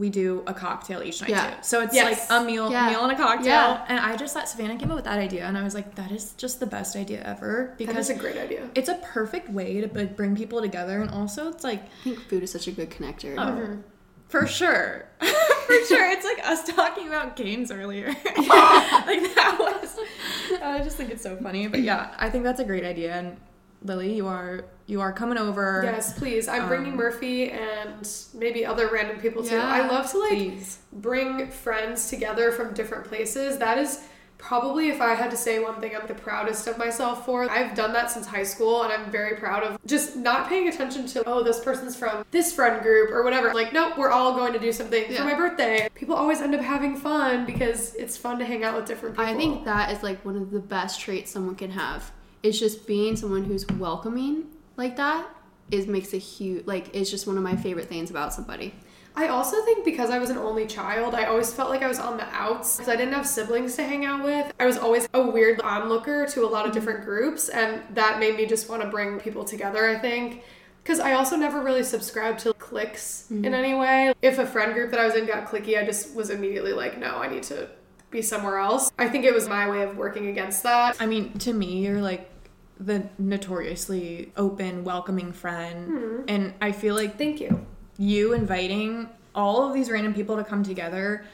we 0.00 0.08
do 0.08 0.42
a 0.46 0.54
cocktail 0.54 1.02
each 1.02 1.20
night 1.20 1.30
Yeah. 1.30 1.50
too. 1.50 1.56
So 1.60 1.82
it's 1.82 1.94
Yes. 1.94 2.30
like 2.30 2.40
a 2.40 2.42
meal, 2.42 2.70
Yeah. 2.72 2.88
meal 2.88 3.02
and 3.04 3.12
a 3.12 3.16
cocktail. 3.16 3.44
Yeah. 3.44 3.84
And 3.86 4.00
I 4.00 4.16
just 4.16 4.32
thought 4.32 4.48
Savannah 4.48 4.78
came 4.78 4.90
up 4.90 4.96
with 4.96 5.04
that 5.04 5.18
idea, 5.18 5.44
and 5.44 5.58
I 5.58 5.62
was 5.62 5.74
like, 5.74 5.94
that 5.96 6.10
is 6.10 6.32
just 6.38 6.58
the 6.58 6.66
best 6.66 6.96
idea 6.96 7.22
ever 7.22 7.74
because 7.76 8.08
is 8.08 8.16
a 8.16 8.18
great 8.18 8.38
idea. 8.38 8.62
it's 8.74 8.88
a 8.88 8.94
perfect 9.16 9.50
way 9.50 9.82
to 9.82 9.86
bring 9.88 10.34
people 10.34 10.62
together, 10.62 11.02
and 11.02 11.10
also 11.10 11.48
it's 11.48 11.62
like 11.62 11.82
I 11.84 12.04
think 12.04 12.18
food 12.30 12.42
is 12.42 12.50
such 12.50 12.66
a 12.66 12.72
good 12.72 12.90
connector. 12.90 13.34
Oh, 13.36 13.52
mm-hmm. 13.52 13.80
for 14.28 14.46
sure, 14.46 15.04
for 15.20 15.78
sure, 15.90 16.10
it's 16.10 16.24
like 16.24 16.40
us 16.48 16.64
talking 16.64 17.06
about 17.06 17.36
games 17.36 17.70
earlier. 17.70 18.06
like 18.24 19.34
that 19.36 19.56
was. 19.58 19.98
I 20.62 20.80
just 20.82 20.96
think 20.96 21.10
it's 21.10 21.22
so 21.22 21.36
funny, 21.36 21.66
but 21.68 21.80
yeah, 21.80 22.14
I 22.18 22.30
think 22.30 22.44
that's 22.44 22.60
a 22.60 22.64
great 22.64 22.84
idea. 22.84 23.12
And 23.14 23.36
Lily, 23.82 24.14
you 24.14 24.26
are 24.26 24.64
you 24.86 25.00
are 25.00 25.12
coming 25.12 25.38
over. 25.38 25.82
Yes, 25.84 26.18
please. 26.18 26.48
I'm 26.48 26.66
bringing 26.68 26.92
Um, 26.92 26.96
Murphy 26.98 27.50
and 27.50 28.08
maybe 28.34 28.66
other 28.66 28.88
random 28.88 29.18
people 29.20 29.42
too. 29.42 29.54
Yeah, 29.54 29.66
I 29.66 29.86
love 29.86 30.10
to 30.10 30.18
like 30.18 30.30
please. 30.30 30.78
bring 30.92 31.48
friends 31.50 32.08
together 32.10 32.50
from 32.52 32.74
different 32.74 33.04
places. 33.04 33.58
That 33.58 33.78
is 33.78 34.00
probably 34.36 34.88
if 34.88 35.00
I 35.02 35.14
had 35.14 35.30
to 35.30 35.36
say 35.36 35.58
one 35.58 35.80
thing 35.80 35.94
I'm 35.94 36.06
the 36.06 36.14
proudest 36.14 36.66
of 36.66 36.76
myself 36.78 37.24
for. 37.26 37.48
I've 37.50 37.74
done 37.74 37.92
that 37.92 38.10
since 38.10 38.26
high 38.26 38.42
school 38.42 38.82
and 38.82 38.92
I'm 38.92 39.10
very 39.10 39.36
proud 39.36 39.62
of 39.62 39.78
just 39.86 40.16
not 40.16 40.48
paying 40.48 40.66
attention 40.68 41.06
to 41.08 41.22
oh 41.26 41.42
this 41.42 41.60
person's 41.60 41.94
from 41.94 42.24
this 42.30 42.52
friend 42.52 42.82
group 42.82 43.10
or 43.10 43.22
whatever. 43.22 43.52
Like 43.54 43.72
nope, 43.72 43.96
we're 43.96 44.10
all 44.10 44.34
going 44.34 44.52
to 44.54 44.58
do 44.58 44.72
something 44.72 45.04
Yeah. 45.08 45.18
for 45.18 45.24
my 45.24 45.34
birthday. 45.34 45.88
People 45.94 46.16
always 46.16 46.40
end 46.40 46.54
up 46.54 46.62
having 46.62 46.96
fun 46.96 47.46
because 47.46 47.94
it's 47.94 48.16
fun 48.16 48.38
to 48.40 48.44
hang 48.44 48.64
out 48.64 48.76
with 48.76 48.86
different 48.86 49.14
people. 49.16 49.30
I 49.32 49.36
think 49.36 49.64
that 49.66 49.92
is 49.92 50.02
like 50.02 50.22
one 50.24 50.36
of 50.36 50.50
the 50.50 50.60
best 50.60 51.00
traits 51.00 51.30
someone 51.30 51.54
can 51.54 51.70
have. 51.70 52.10
It's 52.42 52.58
just 52.58 52.86
being 52.86 53.16
someone 53.16 53.44
who's 53.44 53.66
welcoming 53.66 54.46
like 54.76 54.96
that 54.96 55.26
is 55.70 55.86
makes 55.86 56.14
a 56.14 56.18
huge 56.18 56.66
like 56.66 56.94
it's 56.94 57.10
just 57.10 57.26
one 57.26 57.36
of 57.36 57.42
my 57.42 57.56
favorite 57.56 57.88
things 57.88 58.10
about 58.10 58.32
somebody. 58.32 58.74
I 59.16 59.28
also 59.28 59.62
think 59.64 59.84
because 59.84 60.10
I 60.10 60.18
was 60.18 60.30
an 60.30 60.38
only 60.38 60.66
child, 60.66 61.14
I 61.14 61.24
always 61.24 61.52
felt 61.52 61.68
like 61.68 61.82
I 61.82 61.88
was 61.88 61.98
on 61.98 62.16
the 62.16 62.26
outs 62.32 62.76
because 62.76 62.88
I 62.88 62.96
didn't 62.96 63.12
have 63.14 63.26
siblings 63.26 63.74
to 63.76 63.82
hang 63.82 64.04
out 64.04 64.24
with. 64.24 64.52
I 64.60 64.66
was 64.66 64.78
always 64.78 65.08
a 65.12 65.22
weird 65.22 65.60
onlooker 65.60 66.26
to 66.26 66.44
a 66.44 66.48
lot 66.48 66.66
of 66.66 66.72
different 66.72 67.04
groups, 67.04 67.48
and 67.48 67.82
that 67.94 68.20
made 68.20 68.36
me 68.36 68.46
just 68.46 68.68
want 68.68 68.82
to 68.82 68.88
bring 68.88 69.18
people 69.18 69.44
together, 69.44 69.84
I 69.84 69.98
think. 69.98 70.44
Because 70.82 71.00
I 71.00 71.12
also 71.12 71.36
never 71.36 71.60
really 71.60 71.82
subscribed 71.82 72.38
to 72.40 72.54
cliques 72.54 73.24
mm-hmm. 73.24 73.44
in 73.44 73.52
any 73.52 73.74
way. 73.74 74.14
If 74.22 74.38
a 74.38 74.46
friend 74.46 74.72
group 74.72 74.92
that 74.92 75.00
I 75.00 75.06
was 75.06 75.14
in 75.14 75.26
got 75.26 75.46
clicky, 75.46 75.78
I 75.78 75.84
just 75.84 76.14
was 76.14 76.30
immediately 76.30 76.72
like, 76.72 76.96
no, 76.96 77.16
I 77.16 77.28
need 77.28 77.42
to 77.44 77.68
be 78.10 78.22
somewhere 78.22 78.58
else. 78.58 78.90
I 78.98 79.08
think 79.08 79.24
it 79.24 79.34
was 79.34 79.48
my 79.48 79.68
way 79.68 79.82
of 79.82 79.96
working 79.96 80.28
against 80.28 80.62
that. 80.64 80.96
I 81.00 81.06
mean, 81.06 81.32
to 81.38 81.52
me, 81.52 81.84
you're 81.84 82.02
like 82.02 82.30
the 82.78 83.08
notoriously 83.18 84.32
open, 84.36 84.84
welcoming 84.84 85.32
friend. 85.32 85.90
Mm-hmm. 85.90 86.22
And 86.28 86.54
I 86.60 86.72
feel 86.72 86.94
like 86.94 87.18
Thank 87.18 87.40
you. 87.40 87.66
you 87.98 88.32
inviting 88.32 89.08
all 89.34 89.68
of 89.68 89.74
these 89.74 89.90
random 89.90 90.14
people 90.14 90.36
to 90.36 90.44
come 90.44 90.62
together 90.62 91.24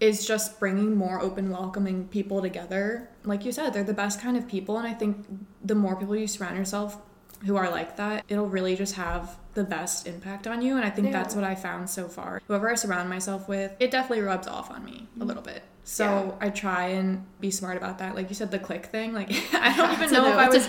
is 0.00 0.26
just 0.26 0.58
bringing 0.60 0.96
more 0.96 1.20
open, 1.20 1.50
welcoming 1.50 2.06
people 2.08 2.40
together. 2.40 3.08
Like 3.24 3.44
you 3.44 3.52
said, 3.52 3.72
they're 3.72 3.84
the 3.84 3.92
best 3.92 4.20
kind 4.20 4.36
of 4.36 4.48
people. 4.48 4.78
And 4.78 4.86
I 4.86 4.94
think 4.94 5.26
the 5.62 5.74
more 5.74 5.96
people 5.96 6.16
you 6.16 6.26
surround 6.26 6.56
yourself 6.56 6.96
who 7.44 7.56
are 7.56 7.70
like 7.70 7.96
that, 7.96 8.24
it'll 8.28 8.48
really 8.48 8.76
just 8.76 8.94
have 8.94 9.36
the 9.54 9.64
best 9.64 10.06
impact 10.06 10.46
on 10.46 10.62
you. 10.62 10.76
And 10.76 10.84
I 10.84 10.90
think 10.90 11.08
Yeah. 11.08 11.12
that's 11.14 11.34
what 11.34 11.44
I 11.44 11.54
found 11.54 11.90
so 11.90 12.08
far. 12.08 12.40
Whoever 12.46 12.70
I 12.70 12.74
surround 12.74 13.08
myself 13.08 13.48
with, 13.48 13.72
it 13.80 13.90
definitely 13.90 14.24
rubs 14.24 14.46
off 14.46 14.70
on 14.70 14.84
me 14.84 14.92
a 14.92 15.18
mm-hmm. 15.18 15.28
little 15.28 15.42
bit. 15.42 15.62
So 15.88 16.36
I 16.38 16.50
try 16.50 16.88
and 16.88 17.24
be 17.40 17.50
smart 17.50 17.78
about 17.78 18.00
that. 18.00 18.14
Like 18.14 18.28
you 18.28 18.34
said, 18.34 18.50
the 18.50 18.58
click 18.58 18.86
thing. 18.86 19.14
Like 19.14 19.30
I 19.54 19.74
don't 19.74 19.92
even 19.94 20.08
a 20.10 20.12
know 20.12 20.28
if 20.28 20.36
I 20.36 20.48
was 20.50 20.68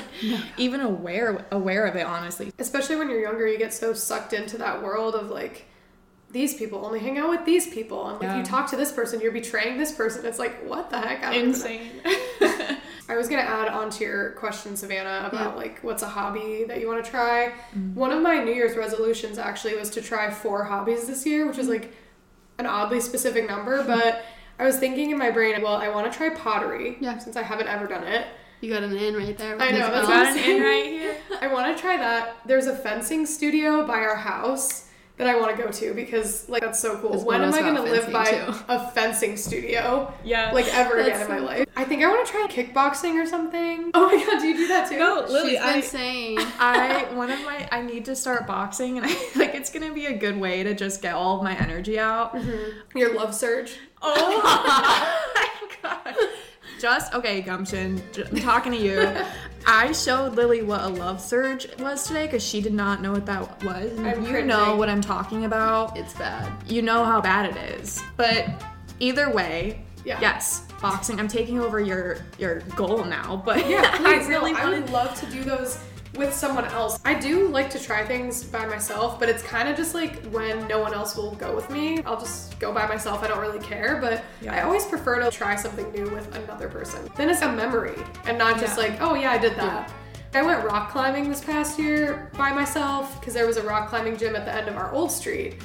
even 0.58 0.79
aware 0.79 1.45
aware 1.51 1.86
of 1.88 1.97
it. 1.97 2.05
Honestly, 2.05 2.53
especially 2.58 2.95
when 2.95 3.10
you're 3.10 3.19
younger, 3.19 3.45
you 3.45 3.58
get 3.58 3.73
so 3.73 3.93
sucked 3.93 4.32
into 4.32 4.58
that 4.60 4.82
world 4.82 5.15
of 5.15 5.29
like 5.29 5.65
these 6.32 6.53
people 6.53 6.86
only 6.86 6.99
hang 7.01 7.17
out 7.17 7.29
with 7.29 7.43
these 7.43 7.67
people, 7.67 8.08
and 8.08 8.15
if 8.15 8.23
Yeah. 8.23 8.38
you 8.38 8.45
talk 8.45 8.69
to 8.69 8.77
this 8.77 8.93
person, 8.93 9.19
you're 9.19 9.34
betraying 9.34 9.77
this 9.77 9.91
person. 9.91 10.25
It's 10.25 10.39
like 10.39 10.63
what 10.65 10.89
the 10.89 10.99
heck? 10.99 11.25
I 11.25 11.34
know. 11.34 11.43
insane. 11.43 11.91
I 13.10 13.17
was 13.17 13.27
gonna 13.27 13.41
add 13.41 13.67
on 13.67 13.89
to 13.89 14.03
your 14.05 14.29
question, 14.32 14.77
Savannah, 14.77 15.27
about 15.27 15.51
Yeah. 15.51 15.62
like 15.62 15.79
what's 15.82 16.01
a 16.01 16.08
hobby 16.08 16.63
that 16.69 16.79
you 16.79 16.88
want 16.88 17.03
to 17.03 17.12
try. 17.12 17.55
Mm-hmm. 17.75 17.95
One 17.95 18.12
of 18.13 18.21
my 18.21 18.41
New 18.41 18.53
Year's 18.53 18.77
resolutions 18.77 19.38
actually 19.38 19.75
was 19.75 19.89
to 19.89 20.01
try 20.01 20.29
four 20.29 20.63
hobbies 20.63 21.08
this 21.08 21.25
year, 21.25 21.45
which 21.45 21.58
is 21.58 21.67
mm-hmm. 21.67 21.82
like 21.82 21.93
an 22.58 22.67
oddly 22.67 23.01
specific 23.01 23.49
number, 23.49 23.84
but 23.84 24.23
I 24.60 24.65
was 24.65 24.78
thinking 24.78 25.12
in 25.12 25.17
my 25.17 25.32
brain, 25.32 25.60
well, 25.62 25.76
I 25.76 25.88
want 25.89 26.12
to 26.12 26.15
try 26.17 26.30
pottery, 26.30 26.98
Yeah. 27.00 27.17
since 27.17 27.36
I 27.38 27.41
haven't 27.43 27.67
ever 27.67 27.88
done 27.88 28.04
it. 28.04 28.28
You 28.62 28.74
got 28.74 28.84
an 28.84 28.95
in 28.95 29.15
right 29.15 29.38
there. 29.38 29.56
I 29.60 29.72
know, 29.72 29.78
You 29.78 29.84
that's 29.93 30.08
got 30.08 30.26
what 30.26 30.38
an 30.38 30.43
I'm 30.43 30.52
in 30.58 30.62
right 30.62 30.86
here. 30.86 31.15
I 31.41 31.48
want 31.48 31.76
to 31.76 31.82
try 31.82 31.95
that. 31.95 32.36
There's 32.45 32.67
a 32.67 32.76
fencing 32.76 33.26
studio 33.26 33.88
by 33.88 34.00
our 34.00 34.15
house 34.17 34.86
that 35.15 35.28
I 35.28 35.38
want 35.38 35.56
to 35.56 35.62
go 35.62 35.69
to 35.69 35.93
because 35.93 36.48
like 36.50 36.62
that's 36.62 36.80
so 36.80 36.98
cool. 37.00 37.12
This 37.12 37.24
when 37.24 37.41
am 37.41 37.54
I 37.54 37.60
going 37.62 37.76
to 37.76 37.82
live 37.82 38.12
by 38.12 38.26
too. 38.26 38.54
a 38.69 38.89
fencing 38.91 39.36
studio 39.36 40.13
Yeah. 40.24 40.52
like 40.52 40.65
ever 40.74 40.98
again 40.98 41.10
That's 41.17 41.30
in 41.30 41.36
my 41.36 41.39
life? 41.39 41.65
I 41.76 41.84
think 41.86 42.04
I 42.04 42.08
want 42.08 42.26
to 42.26 42.32
try 42.32 42.48
kickboxing 42.50 43.22
or 43.22 43.26
something. 43.26 43.91
Oh 43.93 44.08
my 44.08 44.26
god, 44.26 44.39
do 44.39 44.48
you 44.48 44.56
do 44.56 44.67
that 44.69 44.89
too? 44.89 44.98
no, 44.98 45.26
Lily, 45.28 45.52
She's 45.52 45.60
been 45.60 45.67
I, 45.69 45.82
saying 45.82 46.38
I 46.60 47.06
one 47.13 47.30
of 47.32 47.39
my 47.43 47.67
I 47.69 47.82
need 47.82 48.06
to 48.06 48.15
start 48.15 48.48
boxing, 48.48 48.98
and 48.98 49.06
I 49.06 49.10
like 49.36 49.56
it's 49.56 49.69
gonna 49.69 49.93
be 49.93 50.06
a 50.06 50.17
good 50.17 50.38
way 50.38 50.63
to 50.63 50.74
just 50.74 51.02
get 51.02 51.15
all 51.15 51.38
of 51.38 51.43
my 51.43 51.56
energy 51.58 52.00
out. 52.00 52.34
Mm-hmm. 52.36 52.98
Your 52.98 53.13
love 53.13 53.36
surge. 53.36 53.74
Oh 54.01 54.41
my 54.43 55.77
god! 55.83 56.15
Just 56.79 57.13
okay, 57.13 57.41
Gumption. 57.41 58.01
I'm 58.31 58.38
talking 58.38 58.71
to 58.71 58.77
you. 58.77 59.12
I 59.67 59.91
showed 59.91 60.35
Lily 60.35 60.62
what 60.62 60.81
a 60.81 60.88
love 60.88 61.19
surge 61.19 61.67
was 61.79 62.07
today 62.07 62.25
because 62.25 62.41
she 62.43 62.62
did 62.62 62.73
not 62.73 63.01
know 63.01 63.12
what 63.12 63.25
that 63.25 63.62
was. 63.63 63.91
I'm 63.99 64.25
you 64.25 64.43
know 64.45 64.75
what 64.77 64.88
I'm 64.89 65.01
talking 65.01 65.45
about. 65.45 65.97
it's 65.97 66.13
bad. 66.13 66.49
You 66.71 66.81
know 66.81 67.03
how 67.03 67.19
bad 67.21 67.55
it 67.55 67.79
is. 67.79 68.01
But 68.15 68.47
either 68.99 69.29
way, 69.31 69.81
Yeah. 70.05 70.19
yes, 70.21 70.63
boxing. 70.81 71.19
I'm 71.19 71.27
taking 71.27 71.59
over 71.59 71.81
your 71.81 72.19
your 72.38 72.62
goal 72.77 73.03
now. 73.03 73.41
But 73.45 73.67
Yeah, 73.69 73.81
I 73.93 73.97
please. 73.97 74.27
really 74.29 74.53
no, 74.53 74.59
I 74.59 74.69
would 74.69 74.89
love 74.91 75.19
to 75.19 75.25
do 75.25 75.43
those 75.43 75.77
with 76.15 76.34
someone 76.34 76.65
else. 76.65 77.00
I 77.06 77.13
do 77.13 77.48
like 77.50 77.69
to 77.72 77.80
try 77.80 78.06
things 78.06 78.43
by 78.43 78.65
myself, 78.65 79.19
but 79.19 79.30
it's 79.30 79.43
kind 79.43 79.69
of 79.69 79.78
just 79.78 79.93
like 79.93 80.24
when 80.28 80.67
no 80.67 80.80
one 80.80 80.93
else 80.93 81.15
will 81.15 81.36
go 81.36 81.56
with 81.56 81.69
me, 81.69 82.02
I'll 82.04 82.19
just 82.19 82.60
go 82.60 82.74
by 82.74 82.88
myself. 82.88 83.24
I 83.24 83.28
don't 83.28 83.39
really 83.39 83.60
care, 83.60 84.00
but 84.02 84.24
Yeah. 84.41 84.56
I 84.56 84.63
always 84.63 84.86
prefer 84.86 85.19
to 85.22 85.30
try 85.30 85.56
something 85.56 85.91
new 85.91 86.10
with 86.10 86.36
another 86.36 86.67
person. 86.67 87.10
Then 87.15 87.30
it's 87.30 87.41
a 87.41 87.52
memory 87.52 87.98
and 88.26 88.38
not 88.38 88.60
just 88.60 88.78
Yeah. 88.78 88.84
like, 88.86 89.02
oh 89.02 89.13
yeah, 89.13 89.32
I 89.32 89.38
did 89.38 89.56
that. 89.58 89.91
I 90.34 90.43
went 90.43 90.63
rock 90.63 90.91
climbing 90.91 91.28
this 91.30 91.43
past 91.43 91.80
year 91.80 92.32
by 92.38 92.52
myself 92.54 93.19
because 93.19 93.34
there 93.34 93.48
was 93.48 93.58
a 93.58 93.63
rock 93.63 93.89
climbing 93.89 94.17
gym 94.17 94.36
at 94.36 94.45
the 94.45 94.54
end 94.54 94.67
of 94.67 94.78
our 94.78 94.91
old 94.93 95.12
street. 95.12 95.56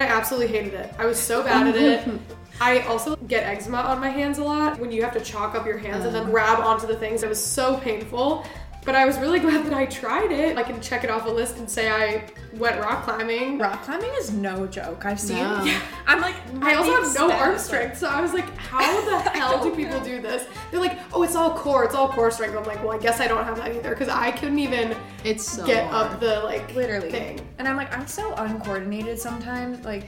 I 0.00 0.06
absolutely 0.06 0.48
hated 0.48 0.74
it. 0.74 0.94
I 0.98 1.06
was 1.06 1.18
so 1.18 1.42
bad 1.42 1.68
at 1.68 1.76
it. 1.76 2.08
I 2.60 2.80
also 2.80 3.16
get 3.16 3.44
eczema 3.44 3.78
on 3.78 4.00
my 4.00 4.08
hands 4.08 4.38
a 4.38 4.44
lot 4.44 4.78
when 4.78 4.92
you 4.92 5.02
have 5.02 5.12
to 5.14 5.20
chalk 5.20 5.54
up 5.54 5.66
your 5.66 5.78
hands 5.78 6.04
and 6.04 6.14
then 6.14 6.22
uh-huh. 6.22 6.30
grab 6.30 6.60
onto 6.60 6.86
the 6.86 6.94
things. 6.94 7.22
It 7.22 7.28
was 7.28 7.44
so 7.44 7.78
painful. 7.78 8.46
But 8.84 8.94
I 8.94 9.06
was 9.06 9.18
really 9.18 9.38
glad 9.40 9.64
that 9.64 9.72
I 9.72 9.86
tried 9.86 10.30
it. 10.30 10.58
I 10.58 10.62
can 10.62 10.78
check 10.80 11.04
it 11.04 11.10
off 11.10 11.24
a 11.26 11.30
list 11.30 11.56
and 11.56 11.68
say 11.70 11.88
I 11.90 12.24
went 12.58 12.78
rock 12.80 13.04
climbing. 13.04 13.58
Rock 13.58 13.82
climbing 13.82 14.10
is 14.18 14.32
no 14.32 14.66
joke. 14.66 15.06
I've 15.06 15.18
seen. 15.18 15.38
No. 15.38 15.64
I'm 16.06 16.20
like. 16.20 16.34
I 16.60 16.74
also 16.74 16.92
have 17.02 17.14
no 17.14 17.30
arm 17.32 17.58
strength, 17.58 17.96
so 17.98 18.06
I 18.08 18.20
was 18.20 18.32
like, 18.34 18.48
how 18.56 19.00
the 19.10 19.30
hell 19.30 19.62
do 19.62 19.74
people 19.74 19.98
know. 19.98 20.04
do 20.04 20.20
this? 20.20 20.46
They're 20.70 20.80
like, 20.80 20.98
oh, 21.14 21.22
it's 21.22 21.34
all 21.34 21.56
core, 21.56 21.84
it's 21.84 21.94
all 21.94 22.08
core 22.08 22.30
strength. 22.30 22.56
I'm 22.56 22.64
like, 22.64 22.82
well, 22.84 22.92
I 22.92 22.98
guess 22.98 23.20
I 23.20 23.26
don't 23.26 23.44
have 23.44 23.56
that 23.56 23.74
either 23.74 23.90
because 23.90 24.08
I 24.08 24.30
couldn't 24.32 24.58
even 24.58 24.94
It's 25.24 25.44
so 25.50 25.64
get 25.66 25.86
hard. 25.90 26.12
up 26.12 26.20
the 26.20 26.40
like 26.40 26.74
literally 26.74 27.10
thing. 27.10 27.40
and 27.58 27.66
i'm 27.66 27.76
like 27.76 27.90
i'm 27.96 28.06
so 28.06 28.34
uncoordinated 28.34 29.18
sometimes 29.18 29.82
like 29.84 30.06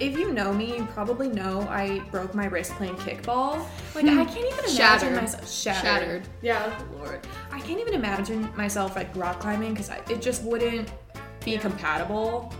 if 0.00 0.16
you 0.16 0.32
know 0.32 0.52
me 0.52 0.76
you 0.76 0.84
probably 0.86 1.28
know 1.28 1.60
i 1.68 1.98
broke 2.10 2.34
my 2.34 2.46
wrist 2.46 2.72
playing 2.72 2.96
kickball 2.96 3.64
like 3.94 4.04
hmm. 4.04 4.18
i 4.18 4.24
can't 4.24 4.38
even 4.38 4.52
imagine 4.52 4.76
Shattered. 4.76 5.14
myself 5.14 5.50
shattered. 5.50 5.82
Shattered. 5.82 6.28
Yeah. 6.42 6.78
lord 6.96 7.26
i 7.50 7.60
can't 7.60 7.80
even 7.80 7.94
imagine 7.94 8.50
myself 8.56 8.96
like 8.96 9.14
rock 9.16 9.40
climbing 9.40 9.72
because 9.74 9.90
it 10.10 10.22
just 10.22 10.42
wouldn't 10.44 10.92
be 11.44 11.58
compatible 11.58 12.52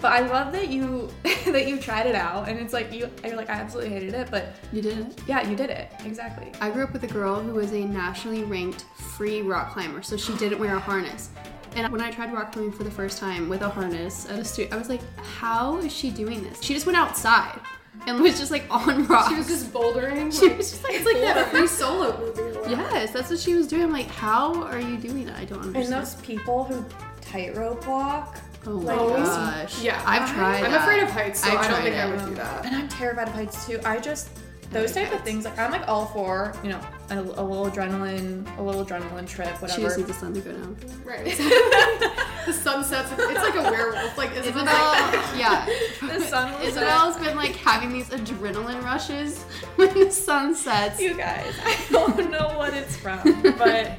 but 0.00 0.12
i 0.12 0.20
love 0.20 0.52
that 0.52 0.68
you 0.68 1.10
that 1.46 1.66
you 1.66 1.78
tried 1.78 2.06
it 2.06 2.14
out 2.14 2.48
and 2.48 2.58
it's 2.58 2.72
like 2.72 2.92
you 2.92 3.10
you're 3.24 3.36
like 3.36 3.50
i 3.50 3.54
absolutely 3.54 3.92
hated 3.92 4.14
it 4.14 4.30
but 4.30 4.54
You 4.72 4.80
did 4.82 4.98
it. 4.98 5.20
yeah 5.26 5.48
you 5.48 5.56
did 5.56 5.70
it 5.70 5.90
exactly 6.04 6.50
I 6.60 6.70
grew 6.70 6.84
up 6.84 6.92
with 6.92 7.02
a 7.04 7.08
girl 7.08 7.40
who 7.40 7.52
was 7.54 7.72
a 7.72 7.84
nationally 7.84 8.44
ranked 8.44 8.84
free 9.20 9.42
rock 9.42 9.72
climber, 9.72 10.02
so 10.02 10.16
she 10.16 10.34
didn't 10.36 10.58
wear 10.58 10.76
a 10.76 10.78
harness. 10.78 11.30
And 11.76 11.90
when 11.92 12.00
I 12.00 12.10
tried 12.10 12.32
rock 12.32 12.52
climbing 12.52 12.72
for 12.72 12.84
the 12.84 12.90
first 12.90 13.18
time 13.18 13.48
with 13.48 13.62
a 13.62 13.68
harness 13.68 14.28
at 14.28 14.38
a 14.38 14.44
studio, 14.44 14.74
I 14.74 14.78
was 14.78 14.88
like, 14.88 15.00
how 15.18 15.78
is 15.78 15.92
she 15.92 16.10
doing 16.10 16.42
this? 16.42 16.62
She 16.62 16.74
just 16.74 16.86
went 16.86 16.98
outside 16.98 17.60
and 18.06 18.20
was 18.20 18.38
just 18.38 18.50
like 18.50 18.64
on 18.70 19.06
rocks. 19.06 19.28
She 19.28 19.34
was 19.36 19.46
just 19.48 19.72
bouldering. 19.72 20.32
She 20.38 20.48
like- 20.48 20.58
was 20.58 20.70
just 20.70 20.82
like, 20.84 20.94
it's 20.94 21.04
like 21.04 21.16
that 21.18 21.50
free 21.50 21.66
solo 21.66 22.18
movie. 22.18 22.58
Or. 22.58 22.68
Yes, 22.68 23.12
that's 23.12 23.30
what 23.30 23.38
she 23.38 23.54
was 23.54 23.66
doing. 23.68 23.82
I'm 23.84 23.92
like, 23.92 24.08
how 24.08 24.62
are 24.64 24.80
you 24.80 24.96
doing 24.96 25.26
that? 25.26 25.38
I 25.38 25.44
don't 25.44 25.60
understand. 25.60 25.94
and 25.94 26.02
those 26.02 26.14
people 26.16 26.64
who 26.64 26.84
tightrope 27.20 27.86
walk 27.86 28.38
oh 28.66 28.80
my 28.80 28.94
Like, 28.94 29.24
gosh. 29.24 29.82
yeah. 29.82 30.02
I've 30.06 30.30
tried. 30.32 30.64
I'm 30.64 30.72
that. 30.72 30.82
afraid 30.82 31.02
of 31.02 31.10
heights, 31.10 31.40
so 31.42 31.50
I've 31.50 31.58
I 31.58 31.62
don't 31.62 31.70
tried 31.70 31.82
think 31.84 31.96
I 31.96 32.06
would 32.10 32.28
do 32.30 32.34
that. 32.34 32.66
And 32.66 32.74
I'm 32.76 32.88
terrified 32.88 33.28
of 33.28 33.34
heights 33.34 33.66
too. 33.66 33.80
I 33.84 33.98
just 33.98 34.28
those 34.70 34.92
type 34.92 35.12
of 35.12 35.22
things 35.22 35.44
like 35.44 35.58
I'm 35.58 35.72
like 35.72 35.88
all 35.88 36.06
for 36.06 36.54
you 36.62 36.70
know 36.70 36.80
a, 37.10 37.18
a 37.18 37.42
little 37.42 37.66
adrenaline, 37.66 38.46
a 38.58 38.62
little 38.62 38.84
adrenaline 38.84 39.28
trip, 39.28 39.60
whatever. 39.60 39.72
She 39.72 39.82
whatever. 39.82 39.88
just 39.88 39.98
needs 39.98 40.08
the 40.08 40.14
sun 40.14 40.34
to 40.34 40.40
go 40.40 40.52
down. 40.52 40.76
Right. 41.04 41.24
the 42.46 42.52
sun 42.52 42.84
sets. 42.84 43.10
It's 43.12 43.20
like 43.20 43.56
a 43.56 43.70
werewolf. 43.70 44.16
Like 44.16 44.30
Isabel. 44.36 44.62
Isabel, 44.62 44.66
yeah. 45.36 45.66
the 46.00 46.20
sun 46.20 46.52
will 46.52 46.66
Isabel's 46.66 47.16
been 47.16 47.36
like 47.36 47.56
having 47.56 47.92
these 47.92 48.08
adrenaline 48.10 48.82
rushes 48.82 49.42
when 49.76 49.92
the 49.92 50.10
sun 50.10 50.54
sets. 50.54 51.00
You 51.00 51.14
guys, 51.14 51.52
I 51.64 51.76
don't 51.90 52.30
know 52.30 52.54
what 52.56 52.72
it's 52.74 52.96
from, 52.96 53.42
but 53.58 53.98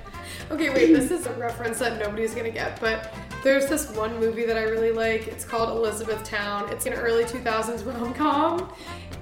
Okay, 0.51 0.69
wait, 0.69 0.93
this 0.93 1.11
is 1.11 1.25
a 1.27 1.33
reference 1.35 1.79
that 1.79 1.97
nobody's 1.97 2.35
gonna 2.35 2.51
get, 2.51 2.77
but 2.81 3.13
there's 3.41 3.67
this 3.67 3.89
one 3.91 4.19
movie 4.19 4.45
that 4.45 4.57
I 4.57 4.63
really 4.63 4.91
like. 4.91 5.27
It's 5.27 5.45
called 5.45 5.69
Elizabethtown. 5.69 6.69
It's 6.69 6.85
an 6.85 6.93
early 6.93 7.23
2000s 7.23 7.85
rom 7.85 8.13
com. 8.13 8.73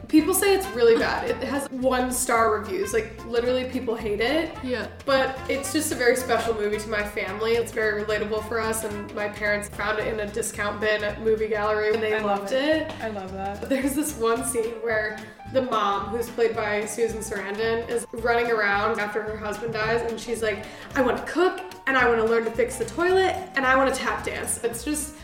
People 0.10 0.34
say 0.34 0.56
it's 0.56 0.68
really 0.70 0.98
bad. 0.98 1.30
It 1.30 1.38
has 1.44 1.70
one 1.70 2.12
star 2.12 2.52
reviews. 2.58 2.94
Like, 2.94 3.24
literally, 3.28 3.66
people 3.66 3.96
hate 3.96 4.20
it. 4.20 4.52
Yeah. 4.64 4.88
But 5.06 5.40
it's 5.48 5.72
just 5.72 5.92
a 5.92 5.96
very 5.96 6.16
special 6.16 6.56
movie 6.56 6.80
to 6.80 6.90
my 6.90 7.04
family. 7.04 7.54
It's 7.54 7.72
very 7.72 8.04
relatable 8.04 8.48
for 8.48 8.60
us, 8.60 8.84
and 8.84 9.14
my 9.14 9.30
parents 9.30 9.70
found 9.70 10.00
it 10.00 10.12
in 10.12 10.20
a 10.20 10.28
discount 10.28 10.82
bin 10.82 11.04
at 11.04 11.22
Movie 11.22 11.48
Gallery 11.48 11.94
and 11.94 12.02
they 12.02 12.16
I 12.16 12.22
love 12.22 12.40
loved 12.40 12.54
it. 12.54 12.92
I 13.02 13.10
love 13.10 13.32
that. 13.34 13.70
There's 13.70 13.94
this 13.94 14.18
one 14.18 14.44
scene 14.44 14.74
where 14.82 15.20
the 15.54 15.62
mom, 15.62 16.08
who's 16.08 16.30
played 16.30 16.56
by 16.56 16.86
Susan 16.86 17.20
Sarandon, 17.20 17.88
is 17.88 18.06
running 18.12 18.52
around 18.52 19.00
after 19.00 19.22
her 19.22 19.38
husband 19.38 19.74
dies, 19.74 20.10
and 20.10 20.20
she's 20.20 20.42
like, 20.42 20.66
I 20.96 21.02
want 21.02 21.18
to 21.18 21.32
cook, 21.32 21.62
and 21.88 21.98
I 21.98 22.08
want 22.08 22.20
to 22.20 22.26
learn 22.26 22.46
to 22.46 22.52
fix 22.52 22.78
the 22.78 22.86
toilet, 22.86 23.36
and 23.56 23.66
I 23.66 23.76
want 23.76 23.94
to 23.94 24.00
tap 24.00 24.26
dance. 24.26 24.64
It's 24.64 24.84
just 24.84 25.16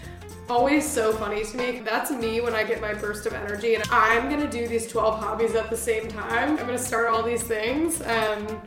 always 0.49 0.89
so 0.89 1.11
funny 1.13 1.43
to 1.43 1.57
me. 1.57 1.79
That's 1.79 2.11
me 2.11 2.41
when 2.41 2.53
I 2.55 2.63
get 2.63 2.81
my 2.81 2.93
burst 2.93 3.25
of 3.25 3.33
energy, 3.33 3.75
and 3.75 3.83
I'm 3.91 4.29
gonna 4.29 4.49
do 4.49 4.67
these 4.67 4.87
12 4.87 5.19
hobbies 5.19 5.55
at 5.55 5.69
the 5.69 5.77
same 5.77 6.07
time. 6.07 6.51
I'm 6.51 6.55
gonna 6.57 6.77
start 6.77 7.07
all 7.09 7.23
these 7.23 7.43
things, 7.43 8.01
and 8.01 8.57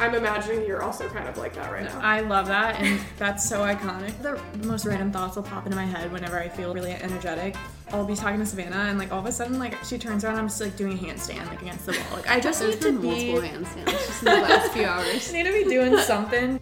I'm 0.00 0.14
imagining 0.14 0.66
you're 0.66 0.82
also 0.82 1.08
kind 1.08 1.28
of 1.28 1.36
like 1.38 1.54
that 1.54 1.70
right 1.70 1.84
now. 1.84 2.00
I 2.00 2.20
love 2.20 2.46
that, 2.48 2.80
and 2.80 3.00
that's 3.16 3.48
so 3.48 3.60
iconic. 3.60 4.20
The 4.22 4.40
most 4.66 4.86
random 4.86 5.12
thoughts 5.12 5.36
will 5.36 5.44
pop 5.44 5.66
into 5.66 5.76
my 5.76 5.84
head 5.86 6.12
whenever 6.12 6.38
I 6.38 6.48
feel 6.48 6.74
really 6.74 6.90
energetic. 6.92 7.54
I'll 7.92 8.04
be 8.04 8.16
talking 8.16 8.40
to 8.40 8.46
Savannah, 8.46 8.76
and 8.88 8.98
like 8.98 9.12
all 9.12 9.20
of 9.20 9.26
a 9.26 9.32
sudden, 9.32 9.58
like 9.60 9.76
she 9.84 9.98
turns 9.98 10.24
around, 10.24 10.36
I'm 10.38 10.48
just 10.48 10.60
like 10.60 10.76
doing 10.76 10.98
a 10.98 11.00
handstand 11.00 11.46
like 11.46 11.62
against 11.62 11.86
the 11.86 11.92
wall. 11.92 12.18
Like 12.18 12.28
I 12.28 12.40
just 12.40 12.58
There's 12.60 12.74
need 12.74 12.82
to 12.82 12.92
been 12.92 13.04
multiple 13.04 13.40
handstands 13.48 14.06
just 14.06 14.22
in 14.22 14.24
the 14.26 14.40
last 14.40 14.72
few 14.72 14.84
hours. 14.86 15.12
just 15.12 15.32
need 15.32 15.44
to 15.46 15.52
be 15.52 15.64
doing 15.64 15.96
something. 15.98 16.58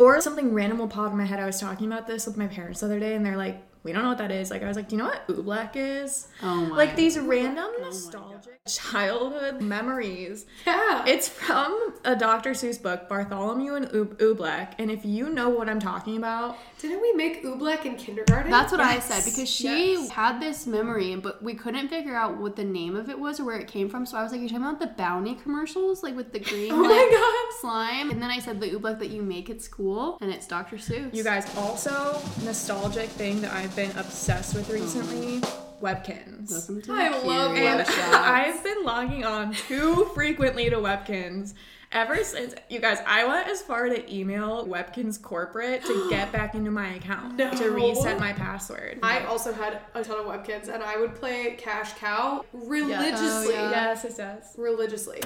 Or 0.00 0.18
something 0.22 0.54
random 0.54 0.78
will 0.78 0.88
pop 0.88 1.12
in 1.12 1.18
my 1.18 1.26
head. 1.26 1.40
I 1.40 1.44
was 1.44 1.60
talking 1.60 1.86
about 1.86 2.06
this 2.06 2.26
with 2.26 2.38
my 2.38 2.46
parents 2.46 2.80
the 2.80 2.86
other 2.86 2.98
day, 2.98 3.14
and 3.14 3.24
they're 3.24 3.36
like, 3.36 3.62
"We 3.82 3.92
don't 3.92 4.02
know 4.02 4.08
what 4.10 4.18
that 4.18 4.30
is." 4.30 4.50
Like, 4.50 4.62
I 4.62 4.68
was 4.68 4.76
like, 4.76 4.88
"Do 4.88 4.96
you 4.96 5.02
know 5.02 5.08
what 5.08 5.26
oobleck 5.28 5.70
is?" 5.74 6.28
Oh 6.42 6.56
my. 6.66 6.76
like 6.76 6.96
these 6.96 7.18
random 7.18 7.64
oh 7.68 7.78
my 7.80 7.86
nostalgic 7.86 8.60
childhood 8.66 9.60
memories. 9.60 10.46
Yeah. 10.66 11.04
It's 11.06 11.28
from 11.28 11.94
a 12.04 12.14
Dr. 12.16 12.50
Seuss 12.50 12.80
book, 12.80 13.08
Bartholomew 13.08 13.74
and 13.74 13.86
Oob- 13.88 14.16
Oobleck. 14.16 14.74
And 14.78 14.90
if 14.90 15.04
you 15.04 15.28
know 15.30 15.48
what 15.48 15.68
I'm 15.68 15.80
talking 15.80 16.16
about, 16.16 16.56
Didn't 16.78 17.00
we 17.02 17.12
make 17.12 17.42
oobleck 17.44 17.84
in 17.84 17.96
kindergarten? 17.96 18.50
That's 18.50 18.72
what 18.72 18.80
I 18.80 19.00
said 19.00 19.24
because 19.24 19.48
she 19.48 19.92
yes. 19.94 20.10
had 20.10 20.40
this 20.40 20.66
memory, 20.66 21.16
but 21.16 21.42
we 21.42 21.54
couldn't 21.54 21.88
figure 21.88 22.14
out 22.14 22.38
what 22.38 22.56
the 22.56 22.64
name 22.64 22.96
of 22.96 23.08
it 23.10 23.18
was 23.18 23.40
or 23.40 23.44
where 23.44 23.58
it 23.58 23.66
came 23.68 23.88
from. 23.88 24.06
So 24.06 24.16
I 24.18 24.22
was 24.22 24.32
like, 24.32 24.40
"You're 24.40 24.48
talking 24.50 24.64
about 24.64 24.80
the 24.80 24.86
Bounty 24.88 25.34
commercials, 25.34 26.02
like 26.02 26.16
with 26.16 26.32
the 26.32 26.40
green 26.40 26.72
Oh 26.72 26.76
my 26.76 26.88
like, 26.88 27.10
God. 27.10 27.60
slime?" 27.60 28.10
And 28.10 28.22
then 28.22 28.30
I 28.30 28.38
said 28.38 28.60
the 28.60 28.70
oobleck 28.70 28.98
that 29.00 29.10
you 29.10 29.22
make 29.22 29.50
at 29.50 29.60
school, 29.62 30.18
and 30.20 30.30
it's 30.32 30.46
Dr. 30.46 30.76
Seuss. 30.76 31.14
you 31.14 31.24
guys 31.24 31.46
also 31.56 32.20
nostalgic 32.44 33.08
thing 33.10 33.40
that 33.42 33.52
I've 33.52 33.69
been 33.76 33.96
obsessed 33.96 34.54
with 34.54 34.68
recently, 34.70 35.40
Webkinz. 35.80 36.50
Welcome 36.50 36.82
to 36.82 36.92
I 36.92 37.08
the 37.20 37.26
love 37.26 37.56
Hero 37.56 37.68
And 37.78 37.86
Shop. 37.86 38.14
I've 38.14 38.62
been 38.64 38.84
logging 38.84 39.24
on 39.24 39.52
too 39.54 40.10
frequently 40.14 40.68
to 40.70 40.76
Webkinz. 40.76 41.54
Ever 41.92 42.22
since 42.22 42.54
you 42.68 42.78
guys, 42.78 42.98
I 43.04 43.26
went 43.26 43.48
as 43.48 43.62
far 43.62 43.88
to 43.88 44.14
email 44.14 44.64
Webkinz 44.66 45.20
corporate 45.20 45.84
to 45.84 46.08
get 46.08 46.30
back 46.32 46.54
into 46.54 46.70
my 46.70 46.94
account 46.94 47.36
No. 47.36 47.50
to 47.52 47.70
reset 47.70 48.20
my 48.20 48.32
password. 48.32 49.00
I 49.02 49.24
also 49.24 49.52
had 49.52 49.80
a 49.94 50.04
ton 50.04 50.18
of 50.20 50.26
webkinz 50.26 50.68
and 50.68 50.82
I 50.84 50.96
would 50.96 51.16
play 51.16 51.56
Cash 51.58 51.94
Cow 51.94 52.44
oh, 52.44 52.58
religiously. 52.68 53.56
Oh, 53.56 53.70
yeah. 53.70 53.70
yes, 53.70 54.04
it 54.04 54.16
does. 54.16 54.44
Religiously. 54.56 55.20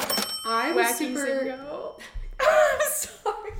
I 0.46 0.72
was 0.72 0.86
Wacky 0.86 0.98
super 0.98 1.26
Zingo. 1.26 2.00
I'm 2.40 2.80
sorry. 2.92 3.52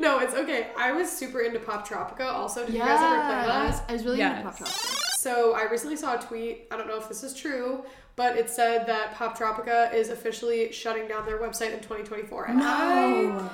No, 0.00 0.18
it's 0.20 0.34
okay. 0.34 0.68
I 0.76 0.92
was 0.92 1.10
super 1.10 1.40
into 1.40 1.58
Poptropica 1.58 2.22
also. 2.32 2.64
Did 2.66 2.74
you 2.74 2.80
guys 2.80 3.00
ever 3.00 3.16
play 3.16 3.52
I 3.52 3.66
was, 3.66 3.80
that? 3.80 3.90
I 3.90 3.92
was 3.92 4.04
really 4.04 4.18
Yes. 4.18 4.38
into 4.38 4.50
Poptropica. 4.64 4.98
So 5.18 5.54
I 5.54 5.64
recently 5.70 5.96
saw 5.96 6.16
a 6.18 6.20
tweet, 6.20 6.66
I 6.70 6.76
don't 6.76 6.88
know 6.88 6.96
if 6.98 7.08
this 7.08 7.22
is 7.22 7.34
true, 7.34 7.84
but 8.16 8.36
it 8.36 8.50
said 8.50 8.86
that 8.86 9.14
Poptropica 9.14 9.92
is 9.94 10.08
officially 10.10 10.72
shutting 10.72 11.06
down 11.08 11.24
their 11.26 11.38
website 11.38 11.72
in 11.72 11.78
2024. 11.80 12.46
And 12.46 12.60
I 12.62 13.48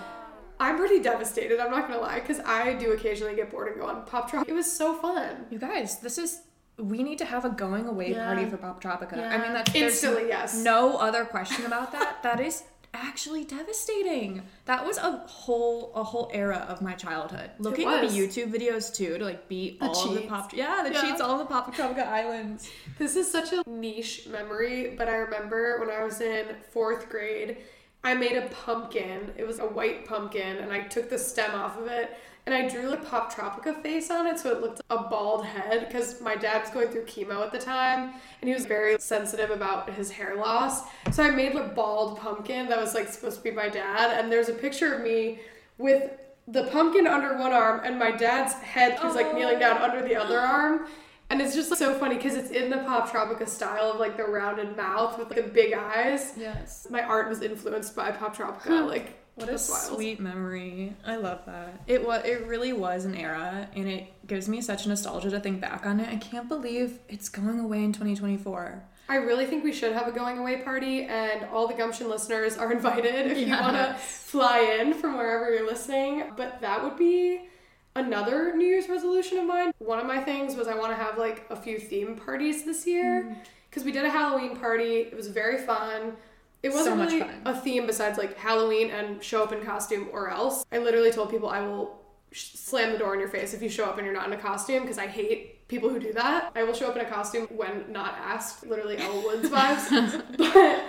I'm 0.60 0.76
pretty 0.76 1.00
devastated, 1.00 1.60
I'm 1.60 1.70
not 1.70 1.86
gonna 1.88 2.00
lie, 2.00 2.18
because 2.18 2.40
I 2.40 2.72
do 2.74 2.90
occasionally 2.92 3.36
get 3.36 3.48
bored 3.50 3.68
and 3.68 3.80
go 3.80 3.86
on 3.86 4.04
Poptropica. 4.06 4.48
It 4.48 4.54
was 4.54 4.70
so 4.70 4.94
fun. 4.94 5.46
You 5.50 5.58
guys, 5.58 6.00
this 6.00 6.18
is 6.18 6.40
we 6.78 7.02
need 7.02 7.18
to 7.18 7.24
have 7.24 7.44
a 7.44 7.50
going 7.50 7.86
away 7.86 8.12
Yeah. 8.12 8.26
party 8.26 8.48
for 8.48 8.56
Poptropica. 8.56 9.14
I 9.14 9.18
Yeah. 9.36 9.38
mean 9.42 9.52
that's 9.52 9.72
there's 9.72 9.92
Instantly, 9.92 10.28
yes. 10.28 10.54
no 10.56 10.96
other 10.96 11.24
question 11.24 11.66
about 11.66 11.92
that. 11.92 12.22
that 12.22 12.40
is 12.40 12.62
actually 12.94 13.44
devastating. 13.44 14.42
That 14.64 14.84
was 14.84 14.98
a 14.98 15.18
whole 15.26 15.92
a 15.94 16.02
whole 16.02 16.30
era 16.32 16.66
of 16.68 16.80
my 16.82 16.94
childhood. 16.94 17.50
Looking 17.58 17.88
at 17.88 18.02
the. 18.02 18.08
YouTube 18.08 18.52
videos 18.52 18.94
too 18.94 19.18
to 19.18 19.24
like 19.24 19.48
beat 19.48 19.78
all 19.80 20.08
of 20.08 20.14
the 20.14 20.22
pop 20.22 20.52
yeah, 20.52 20.82
the 20.82 20.92
Yeah. 20.92 21.02
cheats 21.02 21.20
all 21.20 21.38
the 21.38 21.44
Tropica 21.44 22.06
islands. 22.06 22.70
This 22.98 23.16
is 23.16 23.30
such 23.30 23.52
a 23.52 23.62
niche 23.68 24.26
memory, 24.28 24.94
but 24.96 25.08
I 25.08 25.16
remember 25.16 25.78
when 25.78 25.90
I 25.90 26.02
was 26.02 26.20
in 26.20 26.46
fourth 26.70 27.08
grade, 27.08 27.58
I 28.04 28.14
made 28.14 28.36
a 28.36 28.48
pumpkin. 28.48 29.32
It 29.36 29.46
was 29.46 29.58
a 29.58 29.66
white 29.66 30.06
pumpkin, 30.06 30.56
and 30.58 30.72
I 30.72 30.80
took 30.80 31.10
the 31.10 31.18
stem 31.18 31.54
off 31.54 31.78
of 31.78 31.86
it, 31.86 32.16
and 32.48 32.54
I 32.54 32.66
drew 32.66 32.88
like 32.88 33.04
Poptropica 33.04 33.82
face 33.82 34.10
on 34.10 34.26
it, 34.26 34.38
so 34.38 34.50
it 34.50 34.62
looked 34.62 34.80
a 34.88 35.02
bald 35.02 35.44
head. 35.44 35.86
Because 35.86 36.18
my 36.22 36.34
dad 36.34 36.62
was 36.62 36.70
going 36.70 36.88
through 36.88 37.04
chemo 37.04 37.44
at 37.44 37.52
the 37.52 37.58
time, 37.58 38.14
and 38.40 38.48
he 38.48 38.54
was 38.54 38.64
very 38.64 38.98
sensitive 38.98 39.50
about 39.50 39.90
his 39.90 40.10
hair 40.10 40.34
loss. 40.34 40.84
So 41.12 41.22
I 41.22 41.28
made 41.28 41.54
a 41.54 41.68
bald 41.68 42.18
pumpkin 42.18 42.66
that 42.70 42.80
was 42.80 42.94
like 42.94 43.08
supposed 43.08 43.36
to 43.36 43.42
be 43.42 43.50
my 43.50 43.68
dad, 43.68 44.18
and 44.18 44.32
there's 44.32 44.48
a 44.48 44.54
picture 44.54 44.94
of 44.94 45.02
me 45.02 45.40
with 45.76 46.10
the 46.46 46.64
pumpkin 46.64 47.06
under 47.06 47.36
one 47.36 47.52
arm 47.52 47.82
and 47.84 47.98
my 47.98 48.10
dad's 48.10 48.54
head 48.54 48.98
he's 49.02 49.14
like 49.14 49.34
kneeling 49.34 49.58
down 49.58 49.76
under 49.82 50.00
the 50.00 50.16
other 50.16 50.40
oh. 50.40 50.44
arm 50.46 50.86
and 51.28 51.42
it's 51.42 51.54
just 51.54 51.70
like, 51.70 51.78
so 51.78 51.92
funny 51.98 52.16
because 52.16 52.34
it's 52.34 52.50
in 52.50 52.70
the 52.70 52.78
Poptropica 52.78 53.46
style 53.46 53.92
of 53.92 54.00
like 54.00 54.16
the 54.16 54.24
rounded 54.24 54.74
mouth 54.74 55.18
with 55.18 55.28
like 55.28 55.44
the 55.44 55.50
big 55.50 55.74
eyes 55.74 56.32
Yes. 56.38 56.86
my 56.88 57.02
art 57.02 57.28
was 57.28 57.42
influenced 57.42 57.94
by 57.94 58.10
Poptropica 58.10 58.86
like 58.86 59.18
What 59.38 59.48
a 59.48 59.58
sweet 59.58 60.20
memory. 60.20 60.94
I 61.06 61.16
love 61.16 61.40
that. 61.46 61.80
It 61.86 62.06
was 62.06 62.24
it 62.24 62.46
really 62.46 62.72
was 62.72 63.04
an 63.04 63.14
era 63.14 63.68
and 63.74 63.88
it 63.88 64.26
gives 64.26 64.48
me 64.48 64.60
such 64.60 64.86
nostalgia 64.86 65.30
to 65.30 65.40
think 65.40 65.60
back 65.60 65.86
on 65.86 66.00
it. 66.00 66.08
I 66.08 66.16
can't 66.16 66.48
believe 66.48 66.98
it's 67.08 67.28
going 67.28 67.60
away 67.60 67.84
in 67.84 67.92
2024. 67.92 68.82
I 69.10 69.16
really 69.16 69.46
think 69.46 69.64
we 69.64 69.72
should 69.72 69.92
have 69.92 70.06
a 70.06 70.12
going 70.12 70.36
away 70.36 70.58
party, 70.58 71.04
and 71.04 71.46
all 71.46 71.66
the 71.66 71.72
Gumption 71.72 72.10
listeners 72.10 72.58
are 72.58 72.70
invited 72.78 73.30
if 73.30 73.38
you 73.38 73.50
want 73.54 73.74
to 73.74 73.94
fly 73.94 74.78
in 74.80 74.92
from 74.92 75.16
wherever 75.16 75.52
you're 75.54 75.66
listening. 75.66 76.24
But 76.36 76.60
that 76.60 76.82
would 76.82 76.98
be 76.98 77.48
another 77.96 78.54
New 78.54 78.66
Year's 78.66 78.88
resolution 78.88 79.38
of 79.38 79.46
mine. 79.46 79.72
One 79.78 79.98
of 79.98 80.06
my 80.06 80.20
things 80.20 80.56
was 80.56 80.68
I 80.68 80.74
want 80.74 80.92
to 80.92 81.02
have 81.02 81.16
like 81.16 81.46
a 81.48 81.56
few 81.56 81.78
theme 81.78 82.16
parties 82.16 82.64
this 82.64 82.86
year 82.86 83.22
mm. 83.22 83.36
because 83.70 83.84
we 83.84 83.92
did 83.92 84.04
a 84.04 84.10
Halloween 84.10 84.56
party. 84.56 85.00
It 85.00 85.16
was 85.16 85.28
very 85.28 85.58
fun. 85.58 86.16
It 86.62 86.72
wasn't 86.72 86.96
much 86.96 87.12
really 87.12 87.30
a 87.44 87.54
theme 87.54 87.86
besides 87.86 88.18
like 88.18 88.36
Halloween 88.36 88.90
and 88.90 89.22
show 89.22 89.42
up 89.44 89.52
in 89.52 89.62
costume 89.64 90.08
or 90.12 90.28
else. 90.30 90.64
I 90.72 90.78
literally 90.78 91.12
told 91.12 91.30
people 91.30 91.48
I 91.48 91.60
will 91.60 92.00
sh- 92.32 92.52
slam 92.54 92.92
the 92.92 92.98
door 92.98 93.14
in 93.14 93.20
your 93.20 93.28
face 93.28 93.54
if 93.54 93.62
you 93.62 93.68
show 93.68 93.84
up 93.84 93.96
and 93.98 94.04
you're 94.04 94.14
not 94.14 94.26
in 94.26 94.32
a 94.32 94.38
costume 94.38 94.82
because 94.82 94.98
I 94.98 95.06
hate 95.06 95.68
people 95.68 95.88
who 95.88 96.00
do 96.00 96.12
that. 96.14 96.50
I 96.56 96.64
will 96.64 96.74
show 96.74 96.88
up 96.88 96.96
in 96.96 97.02
a 97.06 97.08
costume 97.08 97.46
when 97.48 97.84
not 97.92 98.14
asked, 98.18 98.66
literally 98.66 98.98
Elle 98.98 99.22
Woods 99.22 99.48
vibes. 99.50 100.22
but 100.36 100.84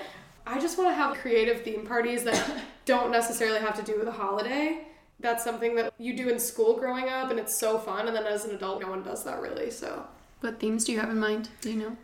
I 0.47 0.59
just 0.59 0.77
want 0.77 0.89
to 0.89 0.93
have 0.95 1.17
creative 1.17 1.61
theme 1.63 1.85
parties 1.85 2.23
that 2.23 2.43
don't 2.85 3.11
necessarily 3.11 3.59
have 3.59 3.75
to 3.77 3.83
do 3.83 3.99
with 3.99 4.07
a 4.07 4.11
holiday. 4.11 4.87
That's 5.19 5.43
something 5.43 5.75
that 5.75 5.93
you 5.99 6.15
do 6.17 6.29
in 6.29 6.39
school 6.39 6.77
growing 6.77 7.09
up 7.09 7.29
and 7.29 7.37
it's 7.39 7.55
so 7.55 7.77
fun 7.77 8.07
and 8.07 8.15
then 8.15 8.25
as 8.25 8.45
an 8.45 8.55
adult 8.55 8.81
no 8.81 8.89
one 8.89 9.03
does 9.03 9.23
that 9.25 9.39
really. 9.41 9.69
So 9.69 10.05
What 10.39 10.59
themes 10.59 10.85
do 10.85 10.93
you 10.93 10.99
have 10.99 11.09
in 11.11 11.19
mind? 11.19 11.49
Do 11.61 11.69
you 11.71 11.77
know? 11.77 11.97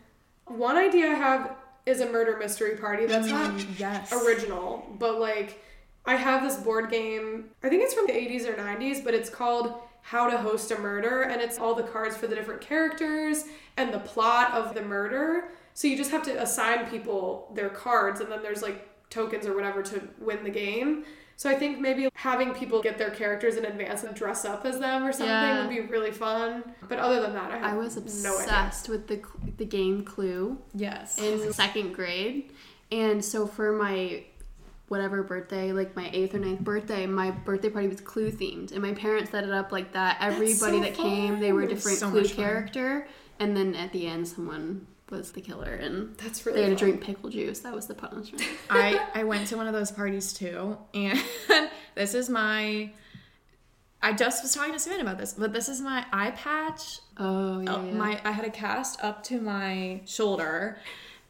one 0.44 0.76
idea 0.76 1.06
I 1.08 1.14
have 1.14 1.56
is 1.86 2.00
a 2.00 2.10
murder 2.10 2.36
mystery 2.36 2.76
party. 2.76 3.06
That's 3.06 3.28
not 3.28 3.52
Mm, 3.52 3.78
yes. 3.78 4.12
original, 4.12 4.86
but 4.98 5.18
like 5.20 5.62
I 6.04 6.16
have 6.16 6.42
this 6.42 6.56
board 6.56 6.90
game. 6.90 7.46
I 7.62 7.68
think 7.68 7.82
it's 7.82 7.94
from 7.94 8.06
the 8.06 8.12
80s 8.12 8.46
or 8.46 8.54
90s, 8.54 9.02
but 9.04 9.14
it's 9.14 9.30
called 9.30 9.74
How 10.02 10.28
to 10.28 10.36
Host 10.38 10.70
a 10.70 10.78
Murder 10.78 11.22
and 11.22 11.40
it's 11.40 11.58
all 11.58 11.74
the 11.74 11.82
cards 11.82 12.16
for 12.16 12.26
the 12.26 12.34
different 12.34 12.60
characters 12.60 13.44
and 13.76 13.92
the 13.92 13.98
plot 14.00 14.52
of 14.52 14.74
the 14.74 14.82
murder. 14.82 15.48
So 15.74 15.88
you 15.88 15.96
just 15.96 16.10
have 16.10 16.22
to 16.24 16.42
assign 16.42 16.86
people 16.86 17.50
their 17.54 17.68
cards 17.70 18.20
and 18.20 18.30
then 18.30 18.42
there's 18.42 18.62
like 18.62 18.88
tokens 19.10 19.46
or 19.46 19.54
whatever 19.54 19.82
to 19.82 20.00
win 20.18 20.42
the 20.44 20.50
game. 20.50 21.04
So 21.38 21.50
I 21.50 21.54
think 21.54 21.78
maybe 21.80 22.08
having 22.14 22.54
people 22.54 22.80
get 22.80 22.96
their 22.96 23.10
characters 23.10 23.56
in 23.56 23.66
advance 23.66 24.02
and 24.04 24.14
dress 24.16 24.46
up 24.46 24.64
as 24.64 24.78
them 24.78 25.04
or 25.04 25.12
something 25.12 25.28
Yeah. 25.28 25.60
would 25.66 25.68
be 25.68 25.80
really 25.80 26.10
fun. 26.10 26.64
But 26.88 26.98
other 26.98 27.20
than 27.20 27.34
that, 27.34 27.50
I, 27.50 27.58
have 27.58 27.74
I 27.74 27.76
was 27.76 27.96
no 28.24 28.34
obsessed 28.38 28.88
with 28.88 29.06
the 29.06 29.20
the 29.58 29.66
game 29.66 30.02
Clue 30.04 30.58
Yes. 30.74 31.18
in 31.18 31.52
second 31.52 31.92
grade, 31.92 32.52
and 32.90 33.22
so 33.24 33.46
for 33.46 33.72
my 33.72 34.24
whatever 34.88 35.22
birthday, 35.22 35.72
like 35.72 35.94
my 35.96 36.08
eighth 36.12 36.34
or 36.34 36.38
ninth 36.38 36.60
birthday, 36.60 37.06
my 37.06 37.30
birthday 37.32 37.68
party 37.68 37.88
was 37.88 38.00
Clue 38.00 38.30
themed, 38.30 38.72
and 38.72 38.80
my 38.80 38.92
parents 38.94 39.30
set 39.30 39.44
it 39.44 39.50
up 39.50 39.72
like 39.72 39.92
that. 39.92 40.16
Everybody 40.20 40.54
so 40.54 40.80
that 40.80 40.94
came, 40.94 41.38
they 41.40 41.52
were 41.52 41.62
a 41.62 41.68
different 41.68 41.98
So 41.98 42.08
Clue 42.10 42.20
much 42.22 42.32
fun. 42.32 42.44
character, 42.44 43.08
and 43.38 43.54
then 43.56 43.74
at 43.74 43.92
the 43.92 44.06
end, 44.06 44.26
someone 44.28 44.86
was 45.10 45.32
the 45.32 45.40
killer, 45.40 45.72
and 45.74 46.16
That's 46.18 46.44
really 46.46 46.60
they 46.62 46.68
had 46.68 46.76
to 46.78 46.84
drink 46.84 47.00
pickle 47.00 47.30
juice. 47.30 47.60
That 47.60 47.74
was 47.74 47.86
the 47.86 47.94
punishment. 47.94 48.42
I 48.70 49.00
I 49.14 49.24
went 49.24 49.46
to 49.48 49.56
one 49.56 49.66
of 49.66 49.72
those 49.72 49.90
parties 49.90 50.32
too, 50.32 50.76
and 50.94 51.18
this 51.94 52.14
is 52.14 52.28
my. 52.28 52.90
I 54.02 54.12
just 54.12 54.42
was 54.42 54.54
talking 54.54 54.72
to 54.72 54.78
Savannah 54.78 55.02
about 55.02 55.18
this, 55.18 55.32
but 55.32 55.52
this 55.52 55.68
is 55.68 55.80
my 55.80 56.04
eye 56.12 56.30
patch. 56.32 57.00
Oh 57.18 57.60
yeah, 57.60 57.74
Uh, 57.74 57.82
yeah. 57.84 57.92
My 57.92 58.20
I 58.24 58.30
had 58.32 58.44
a 58.44 58.50
cast 58.50 59.02
up 59.02 59.22
to 59.24 59.40
my 59.40 60.00
shoulder, 60.06 60.78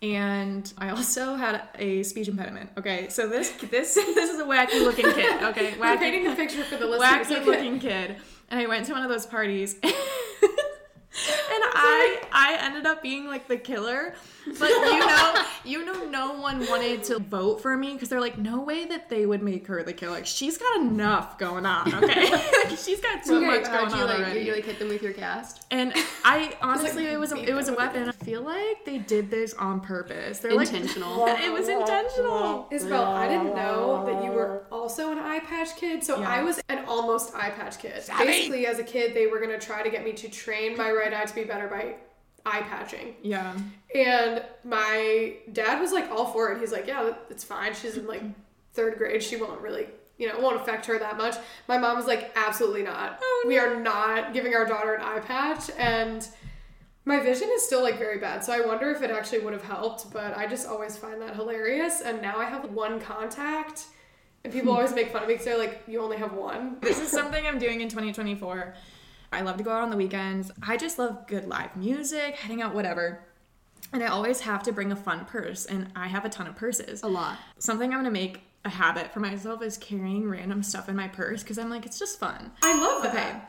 and 0.02 0.70
I 0.76 0.90
also 0.90 1.36
had 1.36 1.62
a 1.78 2.02
speech 2.02 2.28
impediment. 2.28 2.70
Okay, 2.76 3.08
so 3.08 3.28
this 3.28 3.50
this 3.70 3.94
this 3.94 4.30
is 4.30 4.40
a 4.40 4.44
wacky 4.44 4.82
looking 4.82 5.10
kid. 5.12 5.42
Okay, 5.42 5.74
We're 5.78 5.86
wacky 5.86 5.98
painting 5.98 6.24
the 6.24 6.34
picture 6.34 6.64
for 6.64 6.76
the 6.76 6.86
listeners. 6.86 7.26
wacky 7.28 7.44
looking 7.46 7.78
kid. 7.78 8.16
And 8.50 8.60
I 8.60 8.66
went 8.66 8.86
to 8.86 8.92
one 8.92 9.02
of 9.02 9.08
those 9.10 9.26
parties. 9.26 9.76
And 11.52 11.62
I 11.74 12.20
I 12.32 12.58
ended 12.60 12.86
up 12.86 13.02
being 13.02 13.26
like 13.26 13.48
the 13.48 13.56
killer, 13.56 14.14
but 14.58 14.68
you 14.70 14.98
know 15.00 15.44
you 15.64 15.84
know 15.84 16.04
no 16.08 16.34
one 16.40 16.60
wanted 16.68 17.02
to 17.04 17.18
vote 17.18 17.60
for 17.60 17.76
me 17.76 17.92
because 17.94 18.08
they're 18.08 18.20
like 18.20 18.38
no 18.38 18.60
way 18.60 18.84
that 18.84 19.08
they 19.08 19.26
would 19.26 19.42
make 19.42 19.66
her 19.66 19.82
the 19.82 19.92
killer. 19.92 20.24
She's 20.24 20.56
got 20.58 20.80
enough 20.80 21.38
going 21.38 21.66
on, 21.66 21.92
okay? 21.94 22.30
like, 22.30 22.68
she's 22.78 23.00
got 23.00 23.24
too 23.24 23.36
Okay, 23.36 23.46
much 23.46 23.66
how'd 23.66 23.88
going 23.88 23.96
you 24.00 24.02
on 24.02 24.08
like? 24.08 24.18
already. 24.20 24.40
You 24.40 24.54
like 24.54 24.64
hit 24.64 24.78
them 24.78 24.88
with 24.88 25.02
your 25.02 25.12
cast? 25.12 25.66
And 25.70 25.92
I 26.24 26.56
honestly, 26.62 27.04
like 27.04 27.12
it 27.14 27.18
was 27.18 27.32
a, 27.32 27.36
it 27.50 27.54
was 27.54 27.68
a 27.68 27.74
weapon. 27.74 28.08
I 28.08 28.12
feel 28.12 28.42
like 28.42 28.84
they 28.84 28.98
did 28.98 29.30
this 29.30 29.54
on 29.54 29.80
purpose. 29.80 30.38
They're 30.38 30.54
like 30.54 30.68
Intentional. 30.72 31.26
it 31.26 31.52
was 31.52 31.68
intentional. 31.68 32.68
Isabel, 32.70 33.04
I 33.04 33.28
didn't 33.28 33.54
know 33.56 34.04
that 34.06 34.24
you 34.24 34.30
were 34.30 34.66
also 34.70 35.10
an 35.12 35.18
eye 35.18 35.40
patch 35.40 35.76
kid. 35.76 36.04
So 36.04 36.22
I 36.22 36.42
was 36.42 36.60
an 36.68 36.84
almost 36.86 37.34
eye 37.34 37.50
patch 37.50 37.78
kid. 37.78 38.02
Basically, 38.18 38.66
as 38.66 38.78
a 38.78 38.84
kid, 38.84 39.14
they 39.14 39.26
were 39.26 39.38
going 39.38 39.58
to 39.58 39.64
try 39.64 39.82
to 39.82 39.90
get 39.90 40.04
me 40.04 40.12
to 40.12 40.28
train 40.28 40.76
my 40.76 40.90
right 40.90 41.12
eye 41.12 41.24
to 41.24 41.34
be 41.34 41.44
better 41.44 41.66
by 41.68 41.94
eye 42.46 42.62
patching. 42.62 43.14
Yeah, 43.22 43.54
And 43.94 44.42
my 44.64 45.34
dad 45.52 45.80
was 45.80 45.92
like 45.92 46.10
all 46.10 46.26
for 46.26 46.52
it. 46.52 46.60
He's 46.60 46.72
like, 46.72 46.86
yeah, 46.86 47.12
it's 47.28 47.44
fine. 47.44 47.74
She's 47.74 47.96
in 47.96 48.06
like 48.06 48.22
third 48.72 48.96
grade. 48.98 49.22
She 49.22 49.36
won't 49.36 49.60
really, 49.60 49.86
you 50.18 50.28
know, 50.28 50.34
it 50.34 50.42
won't 50.42 50.56
affect 50.56 50.86
her 50.86 50.98
that 50.98 51.16
much. 51.16 51.34
My 51.66 51.76
mom 51.78 51.96
was 51.96 52.06
like, 52.06 52.32
absolutely 52.36 52.82
not. 52.82 53.18
Oh, 53.20 53.44
we 53.46 53.58
are 53.58 53.80
not 53.80 54.32
giving 54.32 54.54
our 54.54 54.64
daughter 54.64 54.94
an 54.94 55.02
eye 55.02 55.20
patch. 55.20 55.70
And 55.76 56.26
my 57.04 57.20
vision 57.20 57.48
is 57.52 57.64
still 57.64 57.82
like 57.82 57.98
very 57.98 58.18
bad. 58.18 58.44
So 58.44 58.52
I 58.52 58.64
wonder 58.66 58.90
if 58.90 59.02
it 59.02 59.10
actually 59.10 59.40
would 59.40 59.52
have 59.52 59.62
helped. 59.64 60.12
But 60.12 60.36
I 60.36 60.46
just 60.46 60.66
always 60.68 60.96
find 60.96 61.20
that 61.22 61.34
hilarious. 61.34 62.00
And 62.00 62.22
now 62.22 62.38
I 62.38 62.44
have 62.44 62.70
one 62.72 63.00
contact. 63.00 63.86
And 64.44 64.52
people 64.52 64.72
always 64.76 64.94
make 64.94 65.10
fun 65.12 65.22
of 65.22 65.28
me 65.28 65.34
because 65.34 65.46
they're 65.46 65.58
like, 65.58 65.82
you 65.88 66.00
only 66.00 66.16
have 66.18 66.32
one. 66.32 66.78
this 66.80 67.00
is 67.00 67.08
something 67.08 67.44
I'm 67.46 67.58
doing 67.58 67.80
in 67.80 67.88
2024. 67.88 68.74
I 69.32 69.42
love 69.42 69.56
to 69.58 69.64
go 69.64 69.70
out 69.70 69.82
on 69.82 69.90
the 69.90 69.96
weekends. 69.96 70.50
I 70.62 70.76
just 70.76 70.98
love 70.98 71.26
good 71.26 71.46
live 71.46 71.76
music, 71.76 72.36
heading 72.36 72.62
out, 72.62 72.74
whatever. 72.74 73.20
And 73.92 74.02
I 74.02 74.08
always 74.08 74.40
have 74.40 74.62
to 74.64 74.72
bring 74.72 74.92
a 74.92 74.96
fun 74.96 75.24
purse, 75.26 75.64
and 75.66 75.88
I 75.94 76.08
have 76.08 76.24
a 76.24 76.28
ton 76.28 76.46
of 76.46 76.56
purses. 76.56 77.02
A 77.02 77.08
lot. 77.08 77.38
Something 77.58 77.92
I'm 77.92 77.98
gonna 78.00 78.10
make 78.10 78.40
a 78.64 78.68
habit 78.68 79.12
for 79.12 79.20
myself 79.20 79.62
is 79.62 79.78
carrying 79.78 80.28
random 80.28 80.62
stuff 80.62 80.88
in 80.88 80.96
my 80.96 81.08
purse 81.08 81.42
because 81.42 81.58
I'm 81.58 81.70
like, 81.70 81.86
it's 81.86 81.98
just 81.98 82.18
fun. 82.18 82.50
I 82.62 82.78
love 82.78 83.02
that. 83.04 83.14
Okay. 83.14 83.40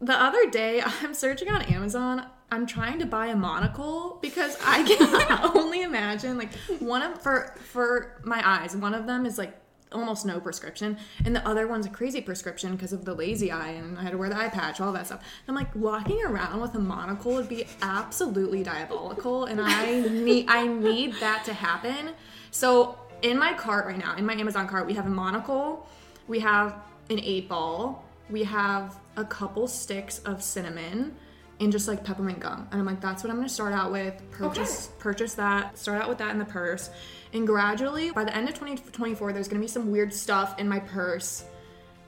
The 0.00 0.20
other 0.20 0.50
day, 0.50 0.82
I'm 1.02 1.14
searching 1.14 1.50
on 1.50 1.62
Amazon. 1.62 2.26
I'm 2.50 2.66
trying 2.66 2.98
to 3.00 3.06
buy 3.06 3.26
a 3.26 3.36
monocle 3.36 4.18
because 4.22 4.56
I 4.64 4.82
can 4.96 5.54
only 5.56 5.82
imagine 5.82 6.38
like 6.38 6.52
one 6.78 7.02
of 7.02 7.20
for 7.22 7.54
for 7.72 8.20
my 8.24 8.40
eyes. 8.44 8.76
One 8.76 8.94
of 8.94 9.06
them 9.06 9.26
is 9.26 9.38
like 9.38 9.54
almost 9.94 10.26
no 10.26 10.40
prescription, 10.40 10.98
and 11.24 11.34
the 11.34 11.46
other 11.46 11.66
one's 11.66 11.86
a 11.86 11.90
crazy 11.90 12.20
prescription 12.20 12.72
because 12.72 12.92
of 12.92 13.04
the 13.04 13.14
lazy 13.14 13.50
eye, 13.50 13.70
and 13.70 13.98
I 13.98 14.02
had 14.02 14.12
to 14.12 14.18
wear 14.18 14.28
the 14.28 14.36
eye 14.36 14.48
patch, 14.48 14.80
all 14.80 14.92
that 14.92 15.06
stuff. 15.06 15.22
I'm 15.48 15.54
like 15.54 15.74
walking 15.74 16.22
around 16.24 16.60
with 16.60 16.74
a 16.74 16.78
monocle 16.78 17.34
would 17.34 17.48
be 17.48 17.66
absolutely 17.82 18.62
diabolical, 18.62 19.44
and 19.46 19.60
I 19.60 20.00
need 20.08 20.46
I 20.48 20.66
need 20.66 21.14
that 21.20 21.44
to 21.46 21.54
happen. 21.54 22.10
So 22.50 22.98
in 23.22 23.38
my 23.38 23.54
cart 23.54 23.86
right 23.86 23.98
now, 23.98 24.16
in 24.16 24.26
my 24.26 24.34
Amazon 24.34 24.68
cart, 24.68 24.86
we 24.86 24.94
have 24.94 25.06
a 25.06 25.10
monocle, 25.10 25.86
we 26.28 26.40
have 26.40 26.74
an 27.10 27.20
eight 27.20 27.48
ball, 27.48 28.04
we 28.30 28.44
have 28.44 28.98
a 29.16 29.24
couple 29.24 29.68
sticks 29.68 30.18
of 30.20 30.42
cinnamon 30.42 31.16
and 31.60 31.70
just 31.70 31.88
like 31.88 32.04
peppermint 32.04 32.40
gum. 32.40 32.68
And 32.70 32.80
I'm 32.80 32.86
like, 32.86 33.00
that's 33.00 33.22
what 33.22 33.30
I'm 33.30 33.36
gonna 33.36 33.48
start 33.48 33.72
out 33.72 33.92
with. 33.92 34.20
Purchase 34.30 34.90
purchase 34.98 35.34
that, 35.34 35.78
start 35.78 36.02
out 36.02 36.08
with 36.08 36.18
that 36.18 36.30
in 36.30 36.38
the 36.38 36.44
purse. 36.44 36.90
And 37.32 37.46
gradually, 37.46 38.10
by 38.10 38.24
the 38.24 38.36
end 38.36 38.48
of 38.48 38.54
2024, 38.54 39.32
there's 39.32 39.48
gonna 39.48 39.60
be 39.60 39.68
some 39.68 39.90
weird 39.90 40.12
stuff 40.12 40.58
in 40.58 40.68
my 40.68 40.80
purse. 40.80 41.44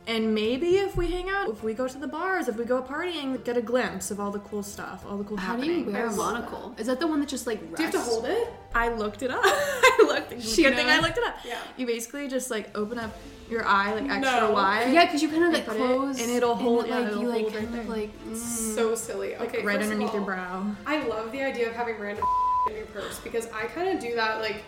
And 0.08 0.34
maybe 0.34 0.76
if 0.76 0.96
we 0.96 1.10
hang 1.10 1.28
out, 1.28 1.48
if 1.48 1.64
we 1.64 1.74
go 1.74 1.88
to 1.88 1.98
the 1.98 2.06
bars, 2.06 2.46
if 2.46 2.56
we 2.56 2.64
go 2.64 2.80
partying, 2.80 3.42
get 3.44 3.56
a 3.56 3.60
glimpse 3.62 4.12
of 4.12 4.20
all 4.20 4.30
the 4.30 4.38
cool 4.38 4.62
stuff, 4.62 5.04
all 5.08 5.16
the 5.16 5.24
cool 5.24 5.36
How 5.36 5.56
do 5.56 5.66
you 5.66 5.84
wear 5.84 6.06
a 6.06 6.12
I 6.12 6.14
love 6.14 6.16
monocle? 6.16 6.74
Is 6.78 6.86
that 6.86 7.00
the 7.00 7.08
one 7.08 7.18
that 7.18 7.28
just 7.28 7.44
like 7.46 7.60
rests? 7.62 7.76
Do 7.78 7.82
you 7.82 7.90
have 7.90 7.94
to 7.94 8.00
hold 8.00 8.24
it? 8.26 8.48
I 8.72 8.88
looked 8.90 9.22
it 9.22 9.32
up. 9.32 9.40
I 9.44 10.04
looked. 10.06 10.40
She 10.40 10.62
good 10.62 10.76
thing 10.76 10.86
I 10.86 11.00
looked 11.00 11.18
it 11.18 11.24
up. 11.24 11.34
Yeah. 11.44 11.58
You 11.76 11.86
basically 11.86 12.28
just 12.28 12.52
like 12.52 12.70
open 12.78 12.98
up 13.00 13.16
your 13.50 13.64
eye 13.66 13.94
like 13.94 14.08
extra 14.10 14.40
No. 14.48 14.52
wide. 14.52 14.92
Yeah, 14.92 15.06
because 15.06 15.22
you 15.22 15.28
kind 15.28 15.42
of 15.44 15.52
like 15.52 15.66
put 15.66 15.76
it- 15.76 16.20
and 16.20 16.30
it'll 16.30 16.54
hold- 16.54 16.86
yeah, 16.86 16.98
like 16.98 17.06
it'll 17.08 17.22
you 17.22 17.28
like 17.28 17.40
hold 17.42 17.54
right 17.54 17.64
kind 17.64 17.78
of 17.80 17.86
there. 17.88 17.96
like 17.96 18.26
mm. 18.28 18.36
So 18.36 18.94
silly. 18.94 19.34
Okay, 19.36 19.64
right 19.64 19.76
first 19.78 19.86
of 19.86 19.92
underneath 19.92 20.12
your 20.14 20.22
brow. 20.22 20.70
I 20.86 21.02
love 21.06 21.32
the 21.32 21.42
idea 21.42 21.68
of 21.68 21.74
having 21.74 21.98
random 21.98 22.24
in 22.70 22.76
your 22.76 22.86
purse 22.86 23.18
because 23.20 23.48
I 23.52 23.64
kind 23.64 23.88
of 23.88 24.00
do 24.00 24.14
that 24.14 24.40
like 24.40 24.62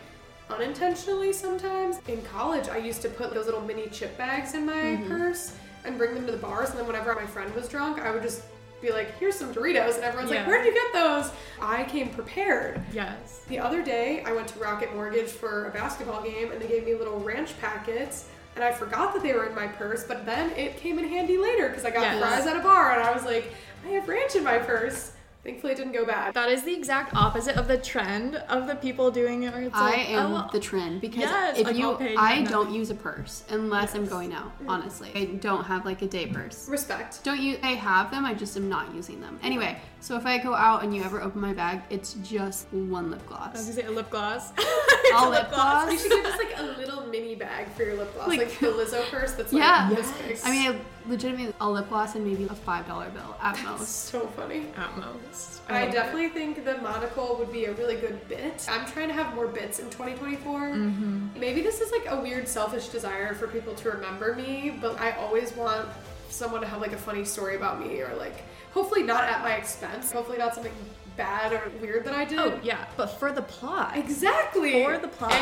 unintentionally 0.51 1.32
sometimes. 1.32 2.01
In 2.09 2.22
college, 2.22 2.68
I 2.68 2.78
used 2.78 3.03
to 3.03 3.09
put 3.09 3.32
those 3.34 3.46
little 3.46 3.61
mini 3.62 3.88
chip 3.88 4.16
bags 4.18 4.55
in 4.55 4.64
my 4.66 4.72
Mm-hmm. 4.72 5.09
purse 5.09 5.55
and 5.84 5.96
bring 5.99 6.14
them 6.14 6.26
to 6.26 6.32
the 6.32 6.38
bars, 6.38 6.70
and 6.70 6.78
then 6.78 6.86
whenever 6.86 7.14
my 7.14 7.26
friend 7.26 7.55
was 7.55 7.68
drunk, 7.68 8.01
I 8.01 8.11
would 8.11 8.22
just 8.22 8.42
be 8.80 8.90
like, 8.90 9.16
"Here's 9.18 9.34
some 9.34 9.53
Doritos," 9.53 9.96
and 9.96 10.05
everyone's 10.05 10.30
like, 10.30 10.46
"Where 10.46 10.62
did 10.62 10.72
you 10.72 10.74
get 10.74 10.92
those?" 10.92 11.30
I 11.61 11.84
came 11.84 12.11
prepared. 12.11 12.80
Yes. 12.92 13.40
The 13.49 13.59
other 13.59 13.82
day, 13.82 14.22
I 14.24 14.32
went 14.32 14.49
to 14.49 14.59
Rocket 14.59 14.94
Mortgage 14.94 15.30
for 15.30 15.66
a 15.66 15.70
basketball 15.70 16.22
game, 16.22 16.53
and 16.53 16.61
they 16.61 16.68
gave 16.68 16.84
me 16.84 16.94
little 16.94 17.18
ranch 17.20 17.59
packets. 17.61 18.26
And 18.55 18.64
I 18.64 18.72
forgot 18.72 19.14
that 19.14 19.22
they 19.22 19.32
were 19.34 19.46
in 19.46 19.55
my 19.55 19.68
purse, 19.68 20.03
but 20.05 20.26
then 20.26 20.51
it 20.53 20.76
came 20.78 20.99
in 20.99 21.09
handy 21.09 21.38
later 21.38 21.68
because 21.68 21.84
I 21.84 21.90
got 21.90 22.03
Yes. 22.03 22.18
fries 22.20 22.46
at 22.46 22.57
a 22.57 22.61
bar, 22.61 22.92
and 22.92 23.03
I 23.03 23.12
was 23.12 23.24
like, 23.24 23.53
I 23.86 23.90
have 23.90 24.09
ranch 24.09 24.34
in 24.34 24.42
my 24.42 24.59
purse. 24.59 25.12
Thankfully, 25.49 25.72
it 25.72 25.76
didn't 25.76 25.92
go 25.92 26.05
bad. 26.05 26.34
That 26.34 26.51
is 26.51 26.62
the 26.64 26.74
exact 26.74 27.14
opposite 27.14 27.57
of 27.57 27.68
the 27.68 27.78
trend 27.78 28.36
of 28.51 28.66
the 28.66 28.74
people 28.74 29.11
doing 29.11 29.44
it. 29.44 29.55
Where 29.55 29.62
it's 29.62 29.74
I 29.74 29.90
like, 29.92 30.11
am 30.11 30.34
oh, 30.34 30.49
the 30.53 30.61
trend 30.61 31.01
because 31.01 31.22
Yes, 31.22 31.59
if 31.59 31.66
like, 31.66 31.74
you, 31.74 31.88
I'll 31.88 31.96
pay 31.96 32.12
you 32.12 32.18
I 32.18 32.42
don't 32.42 32.70
use 32.70 32.90
a 32.90 32.94
purse 32.94 33.44
unless 33.49 33.94
I'm 33.94 34.05
going 34.05 34.34
out. 34.34 34.53
Honestly, 34.66 35.11
I 35.14 35.24
don't 35.24 35.64
have 35.64 35.86
like 35.86 36.03
a 36.03 36.07
day 36.07 36.26
purse. 36.26 36.68
Respect. 36.68 37.24
Don't 37.24 37.40
you? 37.40 37.57
I 37.62 37.68
have 37.68 38.11
them. 38.11 38.26
I 38.26 38.34
just 38.34 38.59
am 38.59 38.68
not 38.68 38.94
using 38.94 39.22
them. 39.22 39.40
Anyway, 39.42 39.78
so 40.01 40.16
if 40.16 40.24
I 40.26 40.38
go 40.38 40.55
out 40.55 40.82
and 40.84 40.94
you 40.94 41.03
ever 41.03 41.20
open 41.22 41.40
my 41.40 41.53
bag, 41.53 41.82
it's 41.90 42.14
just 42.22 42.66
one 42.72 43.11
lip 43.11 43.26
gloss. 43.26 43.49
I 43.49 43.53
was 43.59 43.62
gonna 43.62 43.72
say 43.74 43.84
a 43.86 43.90
lip 43.90 44.11
gloss. 44.11 44.53
All 45.14 45.30
lip 45.30 45.49
gloss. 45.51 45.90
You 45.92 45.99
should 45.99 46.11
get 46.11 46.24
just 46.24 46.38
like 46.38 46.59
a 46.59 46.62
little 46.62 47.07
mini 47.07 47.34
bag 47.34 47.68
for 47.72 47.82
your 47.82 47.96
lip 47.96 48.12
gloss, 48.14 48.28
like, 48.28 48.38
Like- 48.40 48.59
the 48.61 48.66
Lizzo 48.66 49.09
purse 49.11 49.32
that's 49.32 49.53
like 49.53 49.61
Yeah. 49.62 49.90
this 49.94 50.11
big. 50.12 50.38
I 50.44 50.51
mean, 50.51 50.80
legitimately 51.07 51.55
a 51.61 51.68
lip 51.70 51.88
gloss 51.88 52.14
and 52.14 52.24
maybe 52.26 52.44
a 52.44 52.55
five 52.55 52.86
dollar 52.86 53.09
bill 53.11 53.34
at 53.42 53.62
most. 53.64 53.88
so 54.07 54.26
funny. 54.36 54.66
At 54.76 54.96
most. 54.96 55.62
I 55.70 55.84
love 55.84 55.92
definitely 55.92 56.28
think 56.30 56.64
the 56.64 56.78
monocle 56.78 57.36
would 57.38 57.53
be 57.53 57.66
a 57.66 57.72
really 57.74 57.96
good 57.96 58.26
bit. 58.28 58.66
I'm 58.70 58.86
trying 58.86 59.09
to 59.09 59.14
have 59.14 59.34
more 59.34 59.46
bits 59.46 59.78
in 59.80 59.86
2024. 59.90 60.61
Mm-hmm. 60.61 61.38
Maybe 61.40 61.61
this 61.62 61.80
is 61.80 61.90
like 61.92 62.07
a 62.09 62.20
weird 62.20 62.46
selfish 62.49 62.88
desire 62.88 63.34
for 63.34 63.49
people 63.49 63.74
to 63.74 63.90
remember 63.90 64.34
me, 64.34 64.76
but 64.80 64.99
I 65.01 65.12
always 65.12 65.55
want 65.57 65.88
someone 66.31 66.61
to 66.61 66.66
have 66.66 66.81
like 66.81 66.93
a 66.93 66.99
funny 66.99 67.24
story 67.24 67.57
about 67.57 67.81
me 67.85 68.01
or 68.03 68.14
like 68.16 68.43
hopefully 68.72 69.03
not 69.03 69.24
at 69.24 69.43
my 69.43 69.53
expense. 69.55 70.12
Hopefully 70.12 70.39
not 70.39 70.55
something 70.55 70.72
bad 71.16 71.53
or 71.53 71.68
weird 71.83 72.05
that 72.05 72.14
I 72.14 72.24
did. 72.24 72.39
Oh 72.39 72.61
yeah, 72.62 72.85
but 72.97 73.07
for 73.09 73.33
the 73.33 73.43
plot. 73.43 73.97
Exactly. 73.97 74.85
For 74.85 74.99
the 74.99 75.09
plot. 75.09 75.33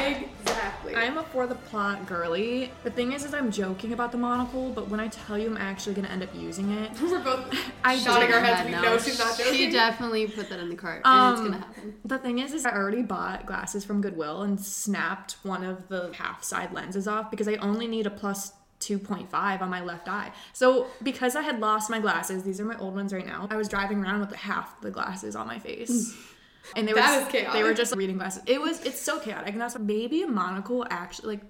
Exactly. 0.41 0.95
I'm 0.95 1.19
a 1.19 1.23
for 1.25 1.47
the 1.47 1.55
plot 1.55 2.07
girly. 2.07 2.73
The 2.83 2.91
thing 2.91 3.13
is, 3.13 3.25
is 3.25 3.35
I'm 3.35 3.51
joking 3.51 3.93
about 3.93 4.11
the 4.11 4.17
monocle, 4.17 4.71
but 4.71 4.89
when 4.89 5.01
I 5.01 5.09
tell 5.09 5.37
you 5.37 5.49
I'm 5.51 5.59
actually 5.59 5.95
gonna 5.95 6.09
end 6.09 6.23
up 6.23 6.31
using 6.35 6.71
it, 6.73 6.91
We're 7.03 7.23
both 7.23 7.55
I 7.85 7.97
nodding 8.05 8.33
our 8.33 8.41
did. 8.41 8.47
heads. 8.47 8.65
We 8.65 8.71
know 8.73 8.97
she's 8.99 9.19
not 9.19 9.37
joking. 9.37 9.53
She 9.53 9.71
definitely 9.71 10.27
put 10.29 10.49
that 10.49 10.61
in 10.61 10.71
the 10.71 10.77
cart, 10.77 11.03
and 11.05 11.33
it's 11.33 11.41
Um, 11.41 11.47
gonna 11.51 11.59
happen. 11.59 11.95
The 12.07 12.19
thing 12.19 12.39
is, 12.39 12.55
is 12.55 12.65
I 12.65 12.71
already 12.73 13.03
bought 13.03 13.45
glasses 13.45 13.85
from 13.85 14.01
Goodwill 14.01 14.43
and 14.45 14.59
snapped 14.59 15.37
one 15.43 15.63
of 15.63 15.89
the 15.89 16.11
half 16.15 16.43
side 16.43 16.73
lenses 16.73 17.07
off 17.07 17.31
because 17.31 17.49
I 17.49 17.57
only 17.57 17.87
need 17.87 18.07
a 18.07 18.11
plus 18.11 18.53
2.5 18.81 19.61
on 19.63 19.69
my 19.71 19.81
left 19.83 20.09
eye. 20.09 20.33
So 20.53 20.87
because 21.03 21.35
I 21.37 21.43
had 21.43 21.61
lost 21.61 21.89
my 21.91 21.99
glasses, 22.01 22.43
these 22.43 22.61
are 22.61 22.65
my 22.65 22.77
old 22.79 22.95
ones 22.95 23.13
right 23.13 23.27
now. 23.27 23.47
I 23.51 23.57
was 23.57 23.69
driving 23.69 24.03
around 24.05 24.21
with 24.21 24.33
half 24.35 24.81
the 24.81 24.91
glasses 24.91 25.35
on 25.37 25.47
my 25.47 25.59
face. 25.59 26.15
And 26.75 26.89
they 26.89 26.93
were 26.95 26.99
That 26.99 27.31
just, 27.31 27.35
is 27.37 27.43
they 27.53 27.63
were 27.63 27.69
chaotic. 27.69 27.77
just 27.77 27.95
reading 27.95 28.17
glasses. 28.19 28.43
It 28.45 28.61
was 28.61 28.85
it's 28.85 29.01
so 29.01 29.21
chaotic. 29.21 29.53
And 29.53 29.61
that's 29.61 29.79
maybe 29.79 30.23
a 30.23 30.27
monocle 30.27 30.85
actually 30.91 31.37
like 31.37 31.45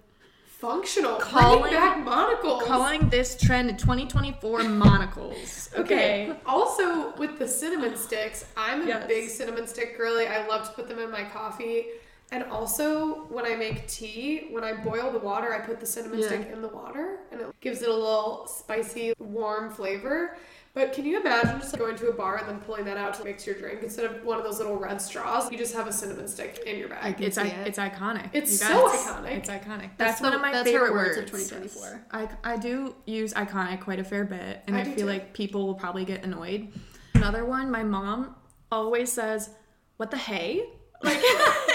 Functional. 0.44 1.16
Calling- 1.16 1.72
back 1.72 2.04
monocles. 2.04 2.62
calling 2.64 3.08
this 3.08 3.36
trend 3.40 3.78
2024 3.78 4.64
monocles. 4.64 5.70
Okay. 5.76 6.30
Okay. 6.30 6.38
Also, 6.46 7.14
with 7.16 7.38
the 7.38 7.46
cinnamon 7.48 7.96
sticks, 7.96 8.44
I'm 8.56 8.82
a 8.82 8.86
Yes. 8.88 9.06
big 9.06 9.28
cinnamon 9.30 9.66
stick 9.66 9.96
girly. 9.98 10.26
I 10.26 10.46
love 10.46 10.66
to 10.68 10.74
put 10.74 10.86
them 10.88 10.98
in 10.98 11.10
my 11.10 11.24
coffee. 11.24 11.86
And 12.32 12.42
also, 12.44 13.24
when 13.28 13.46
I 13.46 13.54
make 13.54 13.86
tea, 13.86 14.48
when 14.50 14.64
I 14.64 14.72
boil 14.72 15.12
the 15.12 15.18
water, 15.18 15.54
I 15.54 15.60
put 15.60 15.78
the 15.78 15.86
cinnamon 15.86 16.18
Yeah. 16.18 16.26
stick 16.26 16.50
in 16.52 16.60
the 16.60 16.68
water 16.68 17.20
and 17.30 17.40
it 17.40 17.60
gives 17.60 17.82
it 17.82 17.88
a 17.88 17.92
little 17.94 18.46
spicy, 18.48 19.14
warm 19.18 19.70
flavor. 19.70 20.36
But 20.74 20.92
can 20.92 21.06
you 21.06 21.18
imagine 21.20 21.58
just 21.60 21.78
going 21.78 21.96
to 21.96 22.08
a 22.08 22.12
bar 22.12 22.36
and 22.36 22.46
then 22.48 22.58
pulling 22.60 22.84
that 22.84 22.98
out 22.98 23.14
to 23.14 23.24
mix 23.24 23.46
your 23.46 23.54
drink 23.54 23.82
instead 23.82 24.04
of 24.04 24.22
one 24.24 24.36
of 24.38 24.44
those 24.44 24.58
little 24.58 24.76
red 24.76 25.00
straws? 25.00 25.50
You 25.50 25.56
just 25.56 25.72
have 25.72 25.86
a 25.86 25.92
cinnamon 25.92 26.26
stick 26.28 26.64
in 26.66 26.78
your 26.78 26.88
I 26.88 27.12
bag. 27.12 27.16
can 27.16 27.24
It's 27.26 27.36
see 27.36 27.42
I- 27.42 27.46
it. 27.46 27.66
it's 27.68 27.78
iconic. 27.78 28.28
It's 28.34 28.50
you 28.50 28.56
so 28.58 28.88
guys. 28.88 28.98
iconic. 29.06 29.30
It's 29.38 29.48
iconic. 29.48 29.90
That's 29.96 29.96
That's, 29.96 30.20
one 30.20 30.30
the- 30.32 30.36
of 30.36 30.42
my 30.42 30.52
that's 30.52 30.68
favorite 30.68 30.92
words 30.92 31.16
words. 31.16 31.32
of 31.32 31.38
2024. 31.38 32.06
I 32.10 32.28
I 32.44 32.56
do 32.58 32.94
use 33.06 33.32
iconic 33.34 33.80
quite 33.80 34.00
a 34.00 34.04
fair 34.04 34.24
bit, 34.24 34.62
and 34.66 34.76
I 34.76 34.80
I, 34.80 34.84
feel 34.84 34.96
too. 34.96 35.04
like 35.06 35.32
people 35.32 35.64
will 35.66 35.76
probably 35.76 36.04
get 36.04 36.24
annoyed. 36.24 36.68
Another 37.14 37.44
one, 37.46 37.70
my 37.70 37.82
mom 37.84 38.34
always 38.70 39.10
says, 39.10 39.48
"What 39.96 40.10
the 40.10 40.18
hey?" 40.18 40.68
Like 41.02 41.18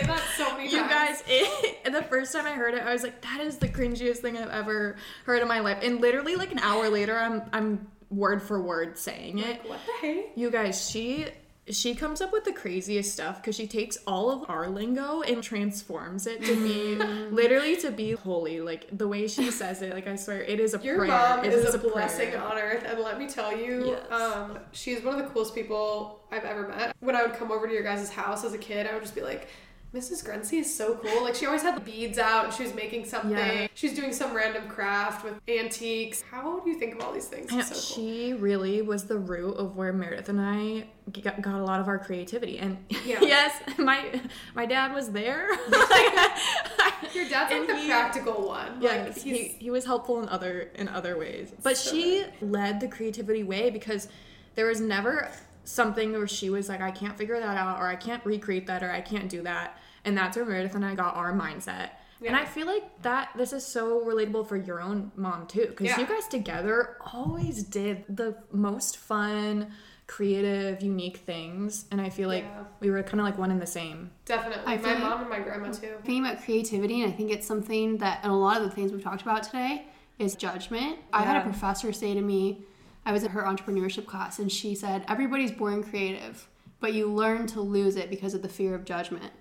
say 0.00 0.06
that 0.06 0.22
so 0.36 0.56
many 0.56 0.70
you 0.70 0.78
times. 0.80 0.90
guys, 0.92 1.24
it, 1.26 1.84
the 1.92 2.02
first 2.02 2.32
time 2.32 2.46
I 2.46 2.52
heard 2.52 2.74
it, 2.74 2.82
I 2.82 2.92
was 2.92 3.02
like, 3.02 3.20
"That 3.22 3.40
is 3.40 3.58
the 3.58 3.68
cringiest 3.68 4.18
thing 4.18 4.36
I've 4.36 4.50
ever 4.50 4.96
heard 5.26 5.42
in 5.42 5.48
my 5.48 5.60
life." 5.60 5.78
And 5.82 6.00
literally, 6.00 6.36
like 6.36 6.52
an 6.52 6.58
hour 6.60 6.88
later, 6.88 7.16
I'm 7.16 7.42
I'm 7.52 7.88
word 8.10 8.42
for 8.42 8.60
word 8.60 8.98
saying 8.98 9.38
it. 9.38 9.46
Like, 9.60 9.68
what 9.68 9.80
the 9.86 9.92
hey? 10.06 10.26
You 10.36 10.50
guys, 10.50 10.88
she 10.88 11.26
she 11.70 11.94
comes 11.94 12.20
up 12.20 12.30
with 12.30 12.44
the 12.44 12.52
craziest 12.52 13.10
stuff 13.14 13.40
because 13.40 13.56
she 13.56 13.66
takes 13.66 13.96
all 14.06 14.30
of 14.30 14.50
our 14.50 14.68
lingo 14.68 15.22
and 15.22 15.42
transforms 15.42 16.26
it 16.26 16.44
to 16.44 16.54
be 16.62 16.94
literally 17.34 17.74
to 17.78 17.90
be 17.90 18.12
holy. 18.12 18.60
Like 18.60 18.86
the 18.92 19.08
way 19.08 19.26
she 19.28 19.50
says 19.50 19.80
it, 19.80 19.94
like 19.94 20.06
I 20.06 20.16
swear, 20.16 20.42
it 20.42 20.60
is 20.60 20.74
a 20.74 20.78
Your 20.82 20.98
prayer. 20.98 21.08
mom 21.08 21.42
It 21.42 21.54
is 21.54 21.74
a 21.74 21.78
prayer. 21.78 21.92
blessing 21.92 22.34
on 22.36 22.58
earth, 22.58 22.84
and 22.86 23.00
let 23.00 23.18
me 23.18 23.26
tell 23.26 23.56
you, 23.56 23.86
Yes. 23.86 24.12
um, 24.12 24.58
she's 24.72 25.02
one 25.02 25.18
of 25.18 25.24
the 25.26 25.30
coolest 25.32 25.54
people 25.54 26.20
I've 26.30 26.44
ever 26.44 26.68
met. 26.68 26.94
When 27.00 27.16
I 27.16 27.22
would 27.22 27.32
come 27.34 27.50
over 27.50 27.66
to 27.66 27.72
your 27.72 27.82
guys' 27.82 28.10
house 28.10 28.44
as 28.44 28.52
a 28.52 28.58
kid, 28.58 28.86
I 28.86 28.92
would 28.92 29.02
just 29.02 29.14
be 29.14 29.22
like, 29.22 29.48
Mrs. 29.94 30.24
Grenci 30.28 30.58
is 30.58 30.74
so 30.74 30.96
cool. 30.96 31.22
Like 31.22 31.36
she 31.36 31.46
always 31.46 31.62
had 31.62 31.76
the 31.76 31.80
beads 31.80 32.18
out, 32.18 32.46
and 32.46 32.52
she 32.52 32.64
was 32.64 32.74
making 32.74 33.04
something. 33.04 33.30
Yeah. 33.30 33.68
She's 33.74 33.94
doing 33.94 34.12
some 34.12 34.34
random 34.34 34.66
craft 34.68 35.24
with 35.24 35.34
antiques. 35.48 36.22
How 36.22 36.58
do 36.58 36.68
you 36.68 36.76
think 36.78 36.96
of 36.96 37.00
all 37.00 37.12
these 37.12 37.26
things? 37.28 37.52
I 37.52 37.54
know, 37.54 37.60
It's 37.60 37.68
so 37.68 37.94
cool. 37.94 38.04
she 38.04 38.32
really 38.32 38.82
was 38.82 39.04
the 39.04 39.16
root 39.18 39.52
of 39.54 39.76
where 39.76 39.92
Meredith 39.92 40.28
and 40.28 40.40
I 40.40 40.86
got, 41.22 41.40
got 41.40 41.54
a 41.54 41.62
lot 41.62 41.80
of 41.80 41.86
our 41.86 41.98
creativity. 42.00 42.58
And 42.58 42.76
Yeah. 43.06 43.20
yes, 43.20 43.54
my 43.78 44.20
my 44.56 44.66
dad 44.66 44.92
was 44.92 45.12
there. 45.12 45.48
Your 47.14 47.28
dad's 47.28 47.52
like 47.52 47.66
the 47.68 47.76
he- 47.76 47.88
practical 47.88 48.48
one. 48.48 48.78
Yeah, 48.80 49.04
like, 49.04 49.16
he, 49.16 49.48
he 49.60 49.70
was 49.70 49.84
helpful 49.84 50.20
in 50.20 50.28
other 50.28 50.70
in 50.74 50.88
other 50.88 51.16
ways. 51.16 51.52
But 51.62 51.76
So 51.76 51.92
she 51.94 52.24
led 52.40 52.80
the 52.80 52.88
creativity 52.88 53.44
way 53.44 53.70
because 53.70 54.08
there 54.56 54.66
was 54.66 54.80
never 54.80 55.30
something 55.64 56.12
where 56.12 56.26
she 56.26 56.50
was 56.50 56.68
like, 56.68 56.80
I 56.80 56.90
can't 56.90 57.16
figure 57.16 57.38
that 57.38 57.56
out, 57.56 57.78
or 57.80 57.86
I 57.86 57.96
can't 57.96 58.24
recreate 58.26 58.66
that, 58.66 58.82
or 58.82 58.90
I 58.90 59.00
can't 59.00 59.28
do 59.30 59.42
that. 59.44 59.78
And 60.04 60.16
that's 60.16 60.36
where 60.36 60.44
Meredith 60.46 60.74
and 60.74 60.84
I 60.84 60.94
got 60.94 61.16
our 61.16 61.32
mindset. 61.32 61.90
And 62.26 62.34
I 62.36 62.44
feel 62.46 62.66
like 62.66 63.02
that 63.02 63.30
this 63.36 63.52
is 63.52 63.66
so 63.66 64.00
relatable 64.00 64.46
for 64.48 64.56
your 64.56 64.80
own 64.80 65.12
mom 65.14 65.46
too, 65.46 65.66
because 65.68 65.88
Yeah. 65.88 66.00
you 66.00 66.06
guys 66.06 66.26
together 66.26 66.96
always 67.12 67.62
did 67.64 68.04
the 68.08 68.36
most 68.50 68.96
fun, 68.96 69.72
creative, 70.06 70.82
unique 70.82 71.18
things. 71.18 71.84
And 71.90 72.00
I 72.00 72.08
feel 72.08 72.28
like 72.28 72.44
Yeah. 72.44 72.64
we 72.80 72.90
were 72.90 73.02
kind 73.02 73.20
of 73.20 73.26
like 73.26 73.36
one 73.36 73.50
in 73.50 73.58
the 73.58 73.66
same. 73.66 74.10
Definitely. 74.24 74.64
I 74.66 74.76
my 74.78 74.92
like- 74.94 74.98
mom 75.00 75.20
and 75.22 75.28
my 75.30 75.40
grandma 75.40 75.70
too. 75.72 75.96
Thinking 76.04 76.24
about 76.24 76.42
creativity, 76.42 77.02
and 77.02 77.12
I 77.12 77.16
think 77.16 77.30
it's 77.30 77.46
something 77.46 77.98
that, 77.98 78.20
and 78.22 78.32
a 78.32 78.34
lot 78.36 78.56
of 78.58 78.62
the 78.62 78.70
things 78.70 78.92
we've 78.92 79.02
talked 79.02 79.22
about 79.22 79.42
today, 79.42 79.86
is 80.18 80.34
judgment. 80.34 80.98
I 81.12 81.22
had 81.22 81.36
a 81.36 81.40
professor 81.42 81.92
say 81.92 82.14
to 82.14 82.20
me, 82.22 82.62
I 83.04 83.12
was 83.12 83.22
in 83.24 83.30
her 83.32 83.42
entrepreneurship 83.42 84.06
class, 84.06 84.38
and 84.38 84.50
she 84.50 84.74
said, 84.74 85.04
Everybody's 85.08 85.52
born 85.52 85.82
creative, 85.82 86.48
but 86.80 86.94
you 86.94 87.06
learn 87.12 87.46
to 87.48 87.60
lose 87.60 87.96
it 87.96 88.08
because 88.08 88.32
of 88.32 88.40
the 88.42 88.48
fear 88.48 88.74
of 88.74 88.84
judgment. 88.84 89.32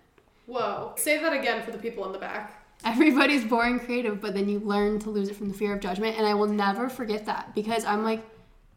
Whoa. 0.45 0.93
Say 0.97 1.19
that 1.19 1.33
again 1.33 1.63
for 1.63 1.71
the 1.71 1.77
people 1.77 2.05
in 2.05 2.11
the 2.11 2.19
back. 2.19 2.63
Everybody's 2.85 3.45
born 3.45 3.79
creative, 3.79 4.19
but 4.19 4.33
then 4.33 4.49
you 4.49 4.59
learn 4.59 4.99
to 4.99 5.09
lose 5.09 5.29
it 5.29 5.35
from 5.35 5.47
the 5.47 5.53
fear 5.53 5.73
of 5.73 5.79
judgment. 5.79 6.17
And 6.17 6.27
I 6.27 6.33
will 6.33 6.47
never 6.47 6.89
forget 6.89 7.25
that 7.27 7.55
because 7.55 7.85
I'm 7.85 8.03
like, 8.03 8.21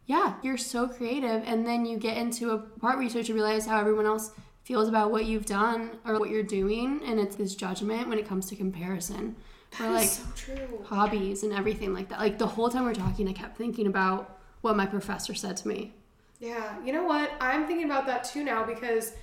yeah, 0.05 0.35
you're 0.41 0.57
so 0.57 0.87
creative. 0.87 1.43
And 1.45 1.67
then 1.67 1.85
you 1.85 1.97
get 1.97 2.15
into 2.15 2.51
a 2.51 2.57
part 2.57 2.95
where 2.95 3.03
you 3.03 3.09
start 3.09 3.25
to 3.25 3.33
realize 3.33 3.65
how 3.65 3.79
everyone 3.79 4.05
else 4.05 4.31
feels 4.63 4.87
about 4.87 5.11
what 5.11 5.25
you've 5.25 5.45
done 5.45 5.91
or 6.05 6.19
what 6.19 6.29
you're 6.29 6.43
doing. 6.43 7.01
And 7.05 7.19
it's 7.19 7.35
this 7.35 7.55
judgment 7.55 8.07
when 8.07 8.17
it 8.17 8.27
comes 8.27 8.45
to 8.47 8.55
comparison. 8.55 9.35
Or 9.81 9.89
like 9.89 10.07
so 10.07 10.23
true. 10.35 10.85
hobbies 10.85 11.43
and 11.43 11.51
everything 11.51 11.93
like 11.93 12.07
that. 12.09 12.19
Like 12.19 12.37
the 12.37 12.47
whole 12.47 12.69
time 12.69 12.85
we're 12.85 12.93
talking, 12.93 13.27
I 13.27 13.33
kept 13.33 13.57
thinking 13.57 13.87
about 13.87 14.39
what 14.61 14.77
my 14.77 14.85
professor 14.85 15.33
said 15.33 15.57
to 15.57 15.67
me. 15.67 15.93
Yeah, 16.39 16.75
you 16.85 16.93
know 16.93 17.03
what? 17.03 17.31
I'm 17.41 17.67
thinking 17.67 17.85
about 17.85 18.05
that 18.07 18.23
too 18.23 18.43
now 18.43 18.63
because 18.63 19.13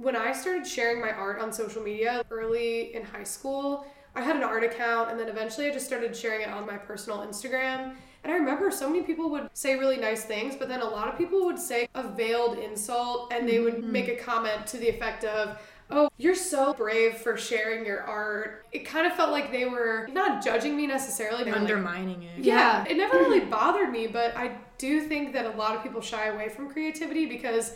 when 0.00 0.16
I 0.16 0.32
started 0.32 0.66
sharing 0.66 1.00
my 1.00 1.10
art 1.10 1.40
on 1.40 1.52
social 1.52 1.82
media 1.82 2.24
early 2.30 2.94
in 2.94 3.04
high 3.04 3.24
school, 3.24 3.86
I 4.14 4.22
had 4.22 4.34
an 4.36 4.42
art 4.42 4.64
account 4.64 5.10
and 5.10 5.20
then 5.20 5.28
eventually 5.28 5.68
I 5.68 5.72
just 5.72 5.86
started 5.86 6.16
sharing 6.16 6.42
it 6.42 6.48
on 6.48 6.66
my 6.66 6.76
personal 6.76 7.18
Instagram. 7.18 7.94
And 8.22 8.32
I 8.32 8.36
remember 8.36 8.70
so 8.70 8.88
many 8.88 9.02
people 9.02 9.30
would 9.30 9.48
say 9.54 9.76
really 9.76 9.96
nice 9.96 10.24
things, 10.24 10.54
but 10.56 10.68
then 10.68 10.80
a 10.80 10.88
lot 10.88 11.08
of 11.08 11.16
people 11.16 11.44
would 11.44 11.58
say 11.58 11.88
a 11.94 12.08
veiled 12.08 12.58
insult 12.58 13.32
and 13.32 13.48
they 13.48 13.60
would 13.60 13.76
mm-hmm. 13.76 13.92
make 13.92 14.08
a 14.08 14.16
comment 14.16 14.66
to 14.68 14.78
the 14.78 14.88
effect 14.88 15.24
of, 15.24 15.58
Oh, 15.92 16.08
you're 16.18 16.36
so 16.36 16.72
brave 16.72 17.16
for 17.16 17.36
sharing 17.36 17.84
your 17.84 18.02
art. 18.02 18.64
It 18.70 18.86
kind 18.86 19.08
of 19.08 19.14
felt 19.14 19.32
like 19.32 19.50
they 19.50 19.64
were 19.64 20.08
not 20.12 20.42
judging 20.42 20.76
me 20.76 20.86
necessarily. 20.86 21.42
They 21.42 21.50
were 21.50 21.56
like, 21.56 21.68
Undermining 21.68 22.22
it. 22.22 22.44
yeah, 22.44 22.84
Yeah. 22.84 22.92
it 22.92 22.96
never 22.96 23.18
really 23.18 23.40
bothered 23.58 23.90
me, 23.90 24.06
but 24.06 24.36
I 24.36 24.56
do 24.78 25.00
think 25.08 25.32
that 25.32 25.46
a 25.46 25.56
lot 25.56 25.74
of 25.74 25.82
people 25.82 26.00
shy 26.00 26.26
away 26.28 26.48
from 26.48 26.70
creativity 26.70 27.26
because 27.26 27.74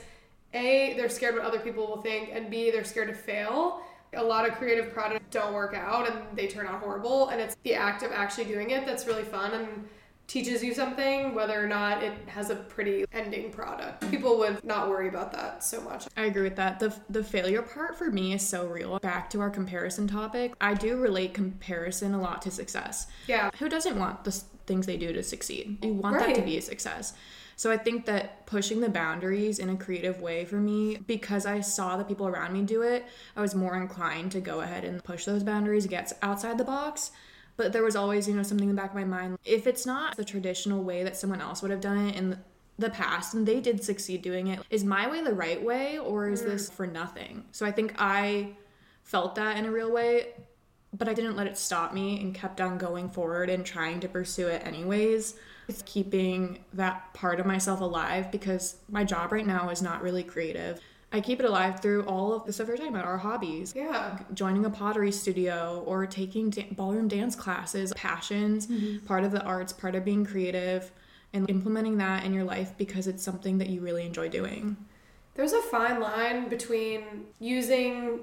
A, 0.54 0.94
they're 0.96 1.08
scared 1.08 1.34
what 1.34 1.44
other 1.44 1.58
people 1.58 1.86
will 1.86 2.02
think, 2.02 2.30
and 2.32 2.50
B, 2.50 2.70
they're 2.70 2.84
scared 2.84 3.08
to 3.08 3.14
fail. 3.14 3.82
A 4.14 4.22
lot 4.22 4.48
of 4.48 4.54
creative 4.54 4.92
products 4.92 5.24
don't 5.30 5.52
work 5.52 5.74
out 5.74 6.08
and 6.08 6.20
they 6.36 6.46
turn 6.46 6.66
out 6.66 6.80
horrible, 6.80 7.28
and 7.28 7.40
it's 7.40 7.56
the 7.64 7.74
act 7.74 8.02
of 8.02 8.12
actually 8.12 8.44
doing 8.44 8.70
it 8.70 8.86
that's 8.86 9.06
really 9.06 9.24
fun 9.24 9.52
and 9.52 9.88
teaches 10.26 10.62
you 10.62 10.72
something, 10.72 11.34
whether 11.34 11.62
or 11.62 11.66
not 11.66 12.02
it 12.02 12.12
has 12.26 12.50
a 12.50 12.56
pretty 12.56 13.04
ending 13.12 13.50
product. 13.50 14.08
People 14.10 14.38
would 14.38 14.64
not 14.64 14.88
worry 14.88 15.08
about 15.08 15.32
that 15.32 15.62
so 15.62 15.80
much. 15.82 16.06
I 16.16 16.26
agree 16.26 16.42
with 16.42 16.56
that. 16.56 16.78
The 16.78 16.94
the 17.10 17.22
failure 17.22 17.62
part 17.62 17.96
for 17.96 18.10
me 18.10 18.32
is 18.32 18.46
so 18.46 18.66
real. 18.66 18.98
Back 19.00 19.28
to 19.30 19.40
our 19.40 19.50
comparison 19.50 20.06
topic, 20.08 20.54
I 20.60 20.74
do 20.74 20.96
relate 20.96 21.34
comparison 21.34 22.14
a 22.14 22.20
lot 22.20 22.40
to 22.42 22.50
success. 22.50 23.06
Yeah. 23.26 23.50
Who 23.58 23.68
doesn't 23.68 23.98
want 23.98 24.24
the 24.24 24.30
things 24.66 24.86
they 24.86 24.96
do 24.96 25.12
to 25.12 25.22
succeed? 25.22 25.84
You 25.84 25.94
want 25.94 26.18
that 26.18 26.34
to 26.36 26.42
be 26.42 26.56
a 26.56 26.62
success. 26.62 27.12
So 27.56 27.70
I 27.70 27.76
think 27.76 28.06
that 28.06 28.46
pushing 28.46 28.80
the 28.80 28.88
boundaries 28.88 29.58
in 29.58 29.70
a 29.70 29.76
creative 29.76 30.20
way 30.20 30.44
for 30.44 30.56
me, 30.56 30.96
because 30.96 31.46
I 31.46 31.60
saw 31.60 31.96
the 31.96 32.04
people 32.04 32.26
around 32.26 32.52
me 32.52 32.62
do 32.62 32.82
it, 32.82 33.04
I 33.36 33.40
was 33.40 33.54
more 33.54 33.76
inclined 33.76 34.32
to 34.32 34.40
go 34.40 34.60
ahead 34.60 34.84
and 34.84 35.02
push 35.02 35.24
those 35.24 35.42
boundaries, 35.42 35.86
get 35.86 36.12
outside 36.22 36.58
the 36.58 36.64
box. 36.64 37.10
But 37.56 37.72
there 37.72 37.84
was 37.84 37.94
always, 37.94 38.26
you 38.26 38.34
know, 38.34 38.42
something 38.42 38.68
in 38.68 38.74
the 38.74 38.80
back 38.80 38.90
of 38.90 38.96
my 38.96 39.04
mind. 39.04 39.38
If 39.44 39.66
it's 39.66 39.86
not 39.86 40.16
the 40.16 40.24
traditional 40.24 40.82
way 40.82 41.04
that 41.04 41.16
someone 41.16 41.40
else 41.40 41.62
would 41.62 41.70
have 41.70 41.80
done 41.80 42.08
it 42.08 42.16
in 42.16 42.38
the 42.78 42.90
past 42.90 43.34
and 43.34 43.46
they 43.46 43.60
did 43.60 43.84
succeed 43.84 44.22
doing 44.22 44.48
it, 44.48 44.60
is 44.70 44.82
my 44.82 45.08
way 45.08 45.22
the 45.22 45.32
right 45.32 45.62
way 45.62 45.98
or 45.98 46.28
is 46.28 46.42
mm. 46.42 46.46
this 46.46 46.68
for 46.68 46.86
nothing? 46.86 47.44
So 47.52 47.64
I 47.64 47.70
think 47.70 47.94
I 47.98 48.56
felt 49.04 49.36
that 49.36 49.56
in 49.56 49.66
a 49.66 49.70
real 49.70 49.92
way, 49.92 50.28
but 50.92 51.08
I 51.08 51.14
didn't 51.14 51.36
let 51.36 51.46
it 51.46 51.56
stop 51.56 51.94
me 51.94 52.20
and 52.20 52.34
kept 52.34 52.60
on 52.60 52.78
going 52.78 53.08
forward 53.08 53.50
and 53.50 53.64
trying 53.64 54.00
to 54.00 54.08
pursue 54.08 54.48
it 54.48 54.66
anyways. 54.66 55.34
It's 55.68 55.82
keeping 55.82 56.58
that 56.74 57.12
part 57.14 57.40
of 57.40 57.46
myself 57.46 57.80
alive 57.80 58.30
because 58.30 58.76
my 58.90 59.04
job 59.04 59.32
right 59.32 59.46
now 59.46 59.70
is 59.70 59.82
not 59.82 60.02
really 60.02 60.22
creative. 60.22 60.80
I 61.12 61.20
keep 61.20 61.38
it 61.38 61.46
alive 61.46 61.78
through 61.78 62.06
all 62.06 62.34
of 62.34 62.44
the 62.44 62.52
stuff 62.52 62.66
we're 62.66 62.76
talking 62.76 62.92
about, 62.92 63.04
our 63.04 63.18
hobbies. 63.18 63.72
Yeah. 63.76 64.18
Joining 64.34 64.64
a 64.64 64.70
pottery 64.70 65.12
studio 65.12 65.84
or 65.86 66.06
taking 66.06 66.50
da- 66.50 66.66
ballroom 66.72 67.06
dance 67.06 67.36
classes, 67.36 67.92
passions, 67.94 68.66
mm-hmm. 68.66 69.06
part 69.06 69.22
of 69.22 69.30
the 69.30 69.40
arts, 69.42 69.72
part 69.72 69.94
of 69.94 70.04
being 70.04 70.26
creative, 70.26 70.90
and 71.32 71.48
implementing 71.48 71.98
that 71.98 72.24
in 72.24 72.34
your 72.34 72.42
life 72.42 72.72
because 72.76 73.06
it's 73.06 73.22
something 73.22 73.58
that 73.58 73.68
you 73.68 73.80
really 73.80 74.04
enjoy 74.04 74.28
doing. 74.28 74.76
There's 75.34 75.52
a 75.52 75.62
fine 75.62 76.00
line 76.00 76.48
between 76.48 77.26
using 77.38 78.20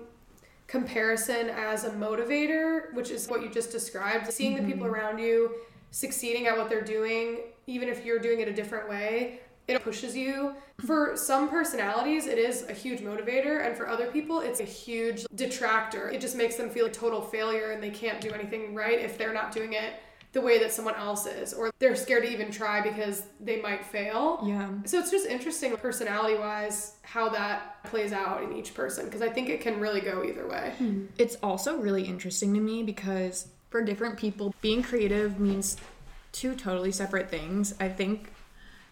comparison 0.67 1.49
as 1.49 1.85
a 1.85 1.91
motivator, 1.91 2.93
which 2.93 3.09
is 3.09 3.27
what 3.27 3.41
you 3.41 3.49
just 3.49 3.71
described, 3.71 4.31
seeing 4.31 4.55
the 4.55 4.63
people 4.63 4.85
mm-hmm. 4.85 4.95
around 4.95 5.19
you 5.19 5.51
succeeding 5.91 6.47
at 6.47 6.57
what 6.57 6.69
they're 6.69 6.83
doing, 6.83 7.41
even 7.67 7.87
if 7.87 8.05
you're 8.05 8.19
doing 8.19 8.39
it 8.39 8.47
a 8.47 8.53
different 8.53 8.89
way, 8.89 9.41
it 9.67 9.83
pushes 9.83 10.15
you. 10.17 10.53
For 10.85 11.15
some 11.15 11.49
personalities, 11.49 12.25
it 12.25 12.37
is 12.37 12.63
a 12.63 12.73
huge 12.73 12.99
motivator, 12.99 13.65
and 13.65 13.77
for 13.77 13.87
other 13.87 14.07
people, 14.07 14.39
it's 14.39 14.59
a 14.59 14.65
huge 14.65 15.25
detractor. 15.35 16.09
It 16.09 16.19
just 16.19 16.35
makes 16.35 16.55
them 16.55 16.69
feel 16.69 16.87
a 16.87 16.91
total 16.91 17.21
failure 17.21 17.71
and 17.71 17.81
they 17.81 17.91
can't 17.91 18.19
do 18.19 18.31
anything 18.31 18.73
right 18.73 18.99
if 18.99 19.17
they're 19.17 19.33
not 19.33 19.51
doing 19.51 19.73
it 19.73 19.93
the 20.33 20.41
way 20.41 20.57
that 20.59 20.71
someone 20.71 20.95
else 20.95 21.25
is, 21.25 21.53
or 21.53 21.71
they're 21.79 21.95
scared 21.95 22.23
to 22.23 22.31
even 22.31 22.51
try 22.51 22.79
because 22.79 23.23
they 23.41 23.61
might 23.61 23.83
fail. 23.83 24.41
Yeah. 24.45 24.69
So 24.85 24.97
it's 24.97 25.11
just 25.11 25.25
interesting, 25.25 25.75
personality 25.75 26.35
wise, 26.35 26.93
how 27.01 27.27
that 27.29 27.83
plays 27.83 28.13
out 28.13 28.41
in 28.41 28.53
each 28.53 28.73
person, 28.73 29.05
because 29.05 29.21
I 29.21 29.27
think 29.27 29.49
it 29.49 29.59
can 29.59 29.79
really 29.81 29.99
go 29.99 30.23
either 30.23 30.47
way. 30.47 30.73
Hmm. 30.77 31.07
It's 31.17 31.35
also 31.43 31.77
really 31.77 32.03
interesting 32.03 32.53
to 32.53 32.61
me 32.61 32.81
because 32.81 33.49
for 33.71 33.81
different 33.81 34.17
people, 34.17 34.53
being 34.61 34.83
creative 34.83 35.39
means 35.39 35.77
two 36.33 36.53
totally 36.53 36.91
separate 36.91 37.31
things. 37.31 37.73
I 37.79 37.87
think 37.87 38.33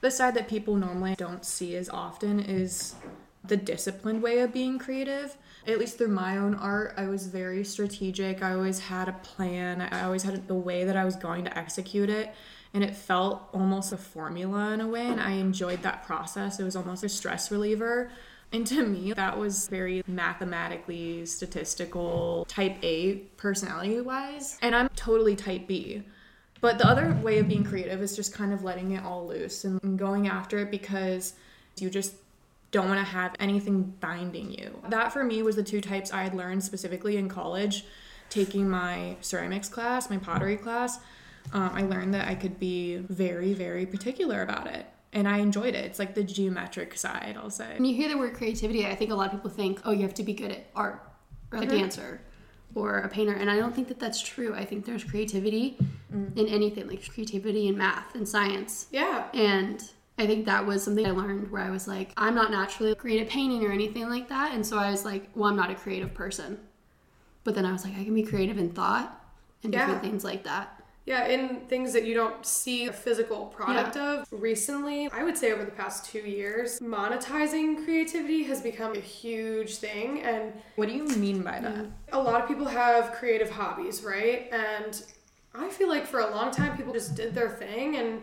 the 0.01 0.09
side 0.09 0.33
that 0.35 0.47
people 0.47 0.75
normally 0.77 1.15
don't 1.15 1.45
see 1.45 1.75
as 1.75 1.89
often 1.89 2.39
is 2.39 2.95
the 3.43 3.57
disciplined 3.57 4.23
way 4.23 4.39
of 4.39 4.53
being 4.53 4.79
creative. 4.79 5.35
At 5.67 5.79
least 5.79 5.97
through 5.97 6.09
my 6.09 6.37
own 6.37 6.55
art, 6.55 6.93
I 6.95 7.07
was 7.07 7.27
very 7.27 7.65
strategic. 7.65 8.41
I 8.41 8.53
always 8.53 8.79
had 8.79 9.09
a 9.09 9.13
plan. 9.13 9.81
I 9.81 10.03
always 10.03 10.23
had 10.23 10.47
the 10.47 10.55
way 10.55 10.85
that 10.85 10.95
I 10.95 11.03
was 11.03 11.17
going 11.17 11.43
to 11.43 11.57
execute 11.57 12.09
it. 12.09 12.33
And 12.73 12.83
it 12.83 12.95
felt 12.95 13.49
almost 13.51 13.91
a 13.91 13.97
formula 13.97 14.71
in 14.71 14.79
a 14.79 14.87
way. 14.87 15.07
And 15.07 15.19
I 15.19 15.31
enjoyed 15.31 15.81
that 15.81 16.05
process. 16.05 16.59
It 16.59 16.63
was 16.63 16.77
almost 16.77 17.03
a 17.03 17.09
stress 17.09 17.51
reliever. 17.51 18.11
And 18.51 18.65
to 18.67 18.85
me, 18.85 19.13
that 19.13 19.37
was 19.37 19.67
very 19.67 20.03
mathematically 20.07 21.25
statistical, 21.25 22.45
type 22.49 22.77
A 22.83 23.15
personality 23.37 24.01
wise. 24.01 24.57
And 24.61 24.75
I'm 24.75 24.89
totally 24.95 25.35
type 25.35 25.67
B. 25.67 26.03
But 26.61 26.77
the 26.77 26.87
other 26.87 27.13
way 27.23 27.39
of 27.39 27.47
being 27.47 27.63
creative 27.63 28.01
is 28.01 28.15
just 28.15 28.33
kind 28.33 28.51
of 28.51 28.63
letting 28.63 28.91
it 28.91 29.03
all 29.03 29.27
loose 29.27 29.63
and 29.63 29.97
going 29.97 30.27
after 30.27 30.59
it 30.59 30.71
because 30.71 31.33
you 31.77 31.89
just 31.89 32.13
don't 32.71 32.87
want 32.87 32.99
to 32.99 33.05
have 33.05 33.35
anything 33.39 33.93
binding 33.99 34.51
you. 34.51 34.81
That 34.89 35.13
for 35.13 35.23
me 35.23 35.41
was 35.41 35.55
the 35.55 35.63
two 35.63 35.81
types 35.81 36.11
I 36.11 36.23
had 36.23 36.35
learned 36.35 36.63
specifically 36.63 37.17
in 37.17 37.29
college, 37.29 37.85
taking 38.29 38.69
my 38.69 39.15
ceramics 39.21 39.69
class, 39.69 40.09
my 40.09 40.17
pottery 40.17 40.57
class. 40.57 40.99
Um, 41.53 41.71
I 41.73 41.83
learned 41.83 42.13
that 42.13 42.27
I 42.27 42.35
could 42.35 42.59
be 42.59 42.97
very, 42.97 43.53
very 43.53 43.85
particular 43.85 44.41
about 44.41 44.67
it. 44.67 44.85
And 45.11 45.27
I 45.27 45.39
enjoyed 45.39 45.73
it. 45.73 45.85
It's 45.85 45.99
like 45.99 46.13
the 46.13 46.23
geometric 46.23 46.95
side, 46.97 47.35
I'll 47.41 47.49
say. 47.49 47.73
When 47.73 47.85
you 47.85 47.95
hear 47.95 48.09
the 48.09 48.17
word 48.17 48.35
creativity, 48.35 48.85
I 48.85 48.95
think 48.95 49.11
a 49.11 49.15
lot 49.15 49.27
of 49.27 49.31
people 49.31 49.49
think, 49.49 49.81
oh, 49.85 49.91
you 49.91 50.03
have 50.03 50.13
to 50.15 50.23
be 50.23 50.33
good 50.33 50.51
at 50.51 50.67
art 50.75 51.03
or 51.51 51.63
a 51.63 51.65
dancer 51.65 52.21
or 52.75 52.99
a 52.99 53.09
painter. 53.09 53.33
And 53.33 53.49
I 53.49 53.55
don't 53.57 53.73
think 53.73 53.87
that 53.87 53.99
that's 53.99 54.21
true. 54.21 54.53
I 54.53 54.65
think 54.65 54.85
there's 54.85 55.03
creativity 55.03 55.77
mm. 56.13 56.37
in 56.37 56.47
anything, 56.47 56.87
like 56.87 57.11
creativity 57.11 57.67
in 57.67 57.77
math 57.77 58.13
and 58.13 58.27
science. 58.27 58.87
Yeah. 58.91 59.25
And 59.33 59.81
I 60.19 60.27
think 60.27 60.45
that 60.45 60.65
was 60.65 60.83
something 60.83 61.07
I 61.07 61.11
learned 61.11 61.49
where 61.49 61.63
I 61.63 61.71
was 61.71 61.87
like, 61.87 62.11
I'm 62.17 62.35
not 62.35 62.51
naturally 62.51 62.93
great 62.93 63.21
at 63.21 63.29
painting 63.29 63.65
or 63.65 63.71
anything 63.71 64.09
like 64.09 64.29
that. 64.29 64.53
And 64.53 64.65
so 64.65 64.77
I 64.77 64.91
was 64.91 65.05
like, 65.05 65.29
well, 65.33 65.49
I'm 65.49 65.55
not 65.55 65.71
a 65.71 65.75
creative 65.75 66.13
person. 66.13 66.59
But 67.43 67.55
then 67.55 67.65
I 67.65 67.71
was 67.71 67.83
like, 67.83 67.97
I 67.97 68.03
can 68.03 68.13
be 68.13 68.23
creative 68.23 68.57
in 68.57 68.69
thought 68.69 69.23
and 69.63 69.71
different 69.71 70.01
things 70.01 70.23
like 70.23 70.43
that. 70.43 70.78
Yeah, 71.09 71.25
in 71.25 71.61
things 71.61 71.91
that 71.93 72.05
you 72.05 72.13
don't 72.13 72.45
see 72.45 72.85
a 72.85 72.93
physical 72.93 73.47
product 73.47 73.97
of. 73.97 74.27
Recently, 74.31 75.09
I 75.11 75.23
would 75.23 75.35
say 75.35 75.51
over 75.51 75.65
the 75.65 75.71
past 75.71 76.05
two 76.05 76.19
years, 76.19 76.79
monetizing 76.81 77.83
creativity 77.83 78.43
has 78.43 78.61
become 78.61 78.93
a 78.93 78.99
huge 78.99 79.77
thing. 79.77 80.21
And 80.21 80.53
What 80.75 80.87
do 80.87 80.93
you 80.93 81.05
mean 81.05 81.41
by 81.41 81.61
that? 81.61 81.73
Mm. 81.73 81.91
a 82.11 82.19
lot 82.19 82.39
of 82.43 82.47
people 82.47 82.67
have 82.67 83.13
creative 83.13 83.49
hobbies, 83.49 84.03
right? 84.03 84.49
And 84.51 85.01
I 85.55 85.69
feel 85.69 85.89
like 85.89 86.05
for 86.05 86.19
a 86.19 86.29
long 86.29 86.51
time, 86.51 86.77
people 86.77 86.93
just 86.93 87.15
did 87.15 87.33
their 87.33 87.49
thing 87.49 87.95
and 87.95 88.21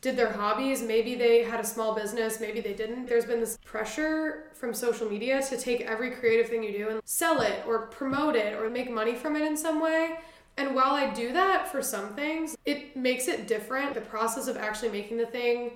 did 0.00 0.16
their 0.16 0.30
hobbies. 0.32 0.82
Maybe 0.82 1.16
they 1.16 1.42
had 1.42 1.58
a 1.58 1.64
small 1.66 1.96
business, 1.96 2.38
maybe 2.38 2.60
they 2.60 2.74
didn't. 2.74 3.06
There's 3.06 3.26
been 3.26 3.40
this 3.40 3.58
pressure 3.64 4.44
from 4.54 4.72
social 4.72 5.10
media 5.10 5.42
to 5.42 5.56
take 5.56 5.80
every 5.80 6.12
creative 6.12 6.48
thing 6.48 6.62
you 6.62 6.72
do 6.72 6.88
and 6.90 7.00
sell 7.04 7.40
it 7.40 7.64
or 7.66 7.86
promote 7.88 8.36
it 8.36 8.54
or 8.54 8.70
make 8.70 8.88
money 8.88 9.16
from 9.16 9.34
it 9.34 9.42
in 9.42 9.56
some 9.56 9.80
way. 9.82 10.20
And 10.60 10.74
while 10.74 10.92
I 10.92 11.10
do 11.10 11.32
that 11.32 11.72
for 11.72 11.80
some 11.80 12.14
things, 12.14 12.54
it 12.66 12.94
makes 12.94 13.28
it 13.28 13.48
different. 13.48 13.94
The 13.94 14.02
process 14.02 14.46
of 14.46 14.58
actually 14.58 14.90
making 14.90 15.16
the 15.16 15.24
thing 15.24 15.72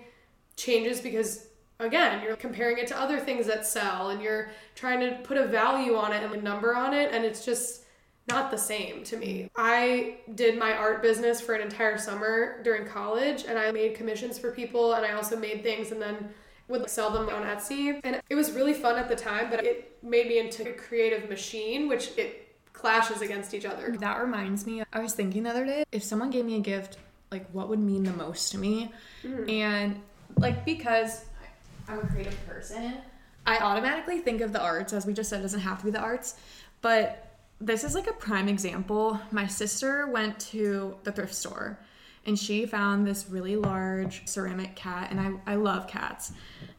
changes 0.57 1.01
because 1.01 1.47
again 1.80 2.22
you're 2.22 2.37
comparing 2.37 2.78
it 2.78 2.87
to 2.87 2.97
other 3.01 3.18
things 3.18 3.47
that 3.47 3.66
sell 3.66 4.11
and 4.11 4.22
you're 4.22 4.51
trying 4.76 5.01
to 5.01 5.18
put 5.24 5.37
a 5.37 5.47
value 5.47 5.97
on 5.97 6.12
it 6.12 6.22
and 6.22 6.32
a 6.32 6.41
number 6.41 6.76
on 6.76 6.95
it 6.95 7.12
and 7.12 7.24
it's 7.24 7.45
just 7.45 7.85
not 8.28 8.51
the 8.51 8.59
same 8.59 9.03
to 9.05 9.16
me. 9.16 9.51
I 9.57 10.18
did 10.35 10.59
my 10.59 10.74
art 10.74 11.03
business 11.03 11.41
for 11.41 11.55
an 11.55 11.62
entire 11.62 11.97
summer 11.97 12.62
during 12.62 12.87
college 12.87 13.45
and 13.49 13.59
I 13.59 13.72
made 13.72 13.95
commissions 13.95 14.39
for 14.39 14.51
people 14.51 14.93
and 14.95 15.05
I 15.05 15.12
also 15.12 15.37
made 15.37 15.62
things 15.62 15.93
and 15.93 16.01
then 16.01 16.28
would 16.68 16.89
sell 16.91 17.11
them 17.11 17.30
on 17.30 17.43
Etsy. 17.43 18.01
And 18.05 18.20
it 18.28 18.35
was 18.35 18.53
really 18.53 18.74
fun 18.74 18.99
at 18.99 19.09
the 19.09 19.16
time, 19.16 19.49
but 19.51 19.64
it 19.64 19.99
made 20.03 20.28
me 20.28 20.39
into 20.39 20.68
a 20.68 20.72
creative 20.72 21.28
machine, 21.28 21.89
which 21.89 22.16
it 22.16 22.43
clashes 22.75 23.22
against 23.22 23.55
each 23.55 23.64
other. 23.64 23.97
That 23.99 24.20
reminds 24.20 24.66
me, 24.66 24.83
I 24.93 24.99
was 24.99 25.14
thinking 25.14 25.45
the 25.45 25.51
other 25.51 25.64
day, 25.64 25.85
if 25.91 26.03
someone 26.03 26.29
gave 26.29 26.45
me 26.45 26.57
a 26.57 26.61
gift, 26.61 26.99
like 27.31 27.49
what 27.53 27.70
would 27.70 27.79
mean 27.79 28.03
the 28.03 28.12
most 28.12 28.53
to 28.53 28.59
me? 28.59 28.93
Mm-hmm. 29.22 29.49
And 29.49 30.01
like 30.37 30.66
because 30.66 31.25
I'm 31.89 32.01
a 32.01 32.07
creative 32.07 32.47
person, 32.47 32.99
I 33.47 33.59
automatically 33.59 34.20
think 34.20 34.43
of 34.43 34.53
the 34.53 34.61
arts, 34.61 34.93
as 34.93 35.07
we 35.07 35.14
just 35.14 35.31
said, 35.31 35.41
it 35.41 35.43
doesn't 35.43 35.61
have 35.61 35.79
to 35.79 35.87
be 35.87 35.91
the 35.91 36.01
arts. 36.01 36.37
But 36.83 37.39
this 37.61 37.85
is 37.85 37.95
like 37.95 38.09
a 38.09 38.12
prime 38.12 38.49
example. 38.49 39.18
My 39.31 39.47
sister 39.47 40.07
went 40.09 40.39
to 40.51 40.97
the 41.05 41.12
thrift 41.12 41.35
store 41.35 41.79
and 42.27 42.39
she 42.39 42.66
found 42.66 43.07
this 43.07 43.29
really 43.29 43.57
large 43.57 44.27
ceramic 44.27 44.75
cat, 44.77 45.11
and 45.11 45.20
I, 45.20 45.53
I 45.53 45.55
love 45.57 45.87
cats. 45.87 46.33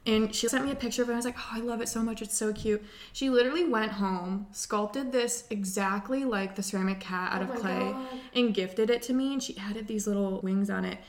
And 0.07 0.33
she 0.35 0.47
sent 0.47 0.65
me 0.65 0.71
a 0.71 0.75
picture 0.75 1.01
of 1.01 1.09
it. 1.09 1.13
And 1.13 1.15
I 1.15 1.17
was 1.17 1.25
like, 1.25 1.37
oh, 1.39 1.49
I 1.53 1.59
love 1.61 1.81
it 1.81 1.89
so 1.89 2.03
much. 2.03 2.21
It's 2.21 2.37
so 2.37 2.53
cute. 2.53 2.83
She 3.11 3.29
literally 3.29 3.65
went 3.65 3.93
home, 3.93 4.45
sculpted 4.51 5.11
this 5.11 5.45
exactly 5.49 6.25
like 6.25 6.55
the 6.55 6.61
ceramic 6.61 6.99
cat 6.99 7.33
out 7.33 7.41
oh 7.41 7.45
of 7.45 7.49
Oh 7.49 7.53
my 7.55 7.59
clay, 7.59 7.91
God. 7.91 8.07
and 8.35 8.53
gifted 8.53 8.89
it 8.91 9.01
to 9.03 9.13
me. 9.13 9.33
And 9.33 9.41
she 9.41 9.57
added 9.57 9.87
these 9.87 10.05
little 10.05 10.41
wings 10.41 10.69
on 10.69 10.85
it. 10.85 10.99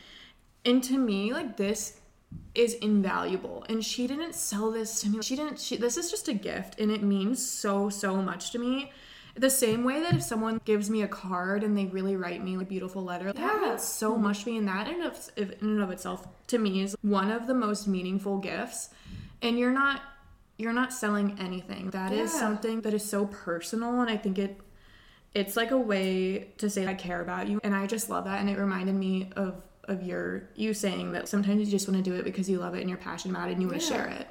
And 0.65 0.83
to 0.85 0.97
me, 0.97 1.33
like 1.35 1.59
this 1.59 2.01
is 2.55 2.75
invaluable. 2.75 3.67
And 3.69 3.85
she 3.85 4.07
didn't 4.07 4.35
sell 4.35 4.71
this 4.71 5.01
to 5.03 5.11
me. 5.11 5.23
She 5.23 5.37
didn't. 5.37 5.61
She, 5.61 5.77
this 5.77 5.99
is 5.99 6.11
just 6.11 6.29
a 6.29 6.35
gift, 6.35 6.81
and 6.81 6.91
it 6.91 7.03
means 7.03 7.47
so 7.47 7.91
so 7.91 8.17
much 8.17 8.51
to 8.53 8.59
me. 8.59 8.93
The 9.37 9.51
same 9.51 9.85
way 9.85 10.01
that 10.01 10.15
if 10.15 10.23
someone 10.23 10.61
gives 10.65 10.89
me 10.89 11.03
a 11.03 11.09
card 11.09 11.63
and 11.63 11.77
they 11.77 11.87
really 11.87 12.17
write 12.17 12.43
me 12.43 12.55
a 12.57 12.65
beautiful 12.65 13.03
letter, 13.03 13.27
yeah. 13.27 13.33
that 13.33 13.61
means 13.61 13.83
so 13.83 14.13
mm-hmm. 14.13 14.23
much 14.23 14.45
to 14.45 14.51
me. 14.51 14.57
And 14.57 14.69
that 14.69 14.89
in 14.89 15.03
of, 15.03 15.31
in 15.37 15.53
and 15.61 15.83
of 15.83 15.91
itself, 15.91 16.27
to 16.49 16.59
me, 16.59 16.83
is 16.83 16.97
one 17.03 17.31
of 17.31 17.47
the 17.47 17.55
most 17.55 17.87
meaningful 17.87 18.39
gifts. 18.39 18.91
And 19.43 19.59
you're 19.59 19.73
not 19.73 20.01
you're 20.59 20.73
not 20.73 20.91
selling 20.93 21.37
anything. 21.39 21.91
That 21.91 22.13
is 22.13 22.33
Yeah. 22.33 22.41
something 22.41 22.81
that 22.81 22.95
is 22.95 23.05
so 23.05 23.27
personal, 23.27 24.01
and 24.01 24.11
I 24.11 24.17
think 24.17 24.39
it 24.39 24.59
it's 25.35 25.55
like 25.55 25.71
a 25.71 25.77
way 25.77 26.53
to 26.57 26.71
say 26.71 26.87
I 26.87 26.95
care 26.95 27.21
about 27.21 27.47
you, 27.47 27.61
and 27.63 27.75
I 27.75 27.87
just 27.87 28.09
love 28.09 28.25
that. 28.25 28.41
And 28.41 28.49
it 28.49 28.59
reminded 28.59 28.95
me 28.95 29.31
of 29.37 29.63
of 29.85 30.03
your 30.03 30.49
you 30.57 30.75
saying 30.75 31.13
that 31.13 31.29
sometimes 31.29 31.61
you 31.61 31.67
just 31.67 31.89
want 31.89 32.03
to 32.03 32.11
do 32.11 32.17
it 32.17 32.25
because 32.25 32.49
you 32.49 32.59
love 32.59 32.75
it 32.75 32.81
and 32.81 32.89
you're 32.89 32.99
passionate 32.99 33.37
about 33.37 33.49
it 33.49 33.53
and 33.53 33.63
you 33.63 33.69
want 33.69 33.81
to 33.81 33.87
Yeah. 33.87 33.97
share 33.97 34.09
it. 34.09 34.27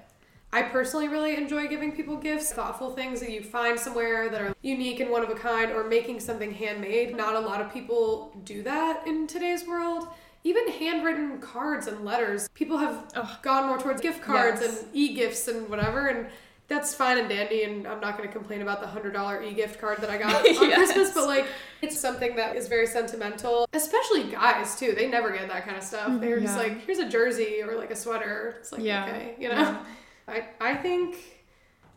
I 0.56 0.62
personally 0.62 1.10
really 1.10 1.36
enjoy 1.36 1.68
giving 1.68 1.92
people 1.92 2.16
gifts, 2.16 2.54
thoughtful 2.54 2.92
things 2.92 3.20
that 3.20 3.30
you 3.30 3.44
find 3.44 3.78
somewhere 3.78 4.30
that 4.30 4.42
are 4.42 4.56
unique 4.62 5.02
and 5.02 5.12
one 5.12 5.22
of 5.22 5.30
a 5.30 5.36
kind, 5.36 5.70
or 5.70 5.84
making 5.84 6.22
something 6.22 6.50
handmade. 6.54 7.14
Not 7.14 7.36
a 7.36 7.40
lot 7.42 7.60
of 7.60 7.74
people 7.74 8.32
do 8.46 8.64
that 8.64 9.06
in 9.06 9.28
today's 9.28 9.68
world. 9.68 10.08
even 10.46 10.68
handwritten 10.70 11.40
cards 11.42 11.88
and 11.88 12.06
letters. 12.06 12.48
People 12.54 12.78
have 12.78 13.12
Ugh. 13.16 13.42
gone 13.42 13.68
more 13.68 13.80
towards 13.80 14.00
gift 14.00 14.22
cards 14.22 14.62
Yes. 14.62 14.84
and 14.84 14.90
e-gifts 14.94 15.48
and 15.50 15.68
whatever, 15.68 16.06
and 16.08 16.28
that's 16.68 16.94
fine 16.94 17.18
and 17.18 17.28
dandy. 17.28 17.64
And 17.64 17.86
I'm 17.88 18.00
not 18.00 18.16
going 18.16 18.30
to 18.30 18.34
complain 18.34 18.62
about 18.62 18.80
the 18.80 18.86
hundred 18.88 19.12
dollar 19.14 19.42
e-gift 19.44 19.82
card 19.82 19.98
that 20.02 20.10
I 20.12 20.18
got 20.20 20.36
on 20.62 20.70
Yes. 20.70 20.76
Christmas, 20.94 21.12
but 21.16 21.26
like 21.28 21.48
it's 21.82 22.00
something 22.00 22.36
that 22.38 22.56
is 22.56 22.68
very 22.70 22.86
sentimental, 22.88 23.68
especially 23.74 24.24
guys 24.32 24.80
too. 24.80 24.94
They 24.94 25.08
never 25.08 25.32
get 25.32 25.48
that 25.50 25.66
kind 25.66 25.76
of 25.78 25.84
stuff. 25.84 26.22
They're 26.22 26.40
just 26.40 26.58
like, 26.58 26.86
here's 26.86 27.00
a 27.00 27.10
jersey 27.10 27.62
or 27.62 27.76
like 27.76 27.90
a 27.92 27.96
sweater. 27.96 28.56
It's 28.60 28.72
like 28.72 28.84
Yeah. 28.84 29.04
okay, 29.06 29.36
you 29.40 29.50
know. 29.50 29.56
Yeah. 29.56 29.84
I 30.28 30.46
I 30.60 30.76
think 30.76 31.16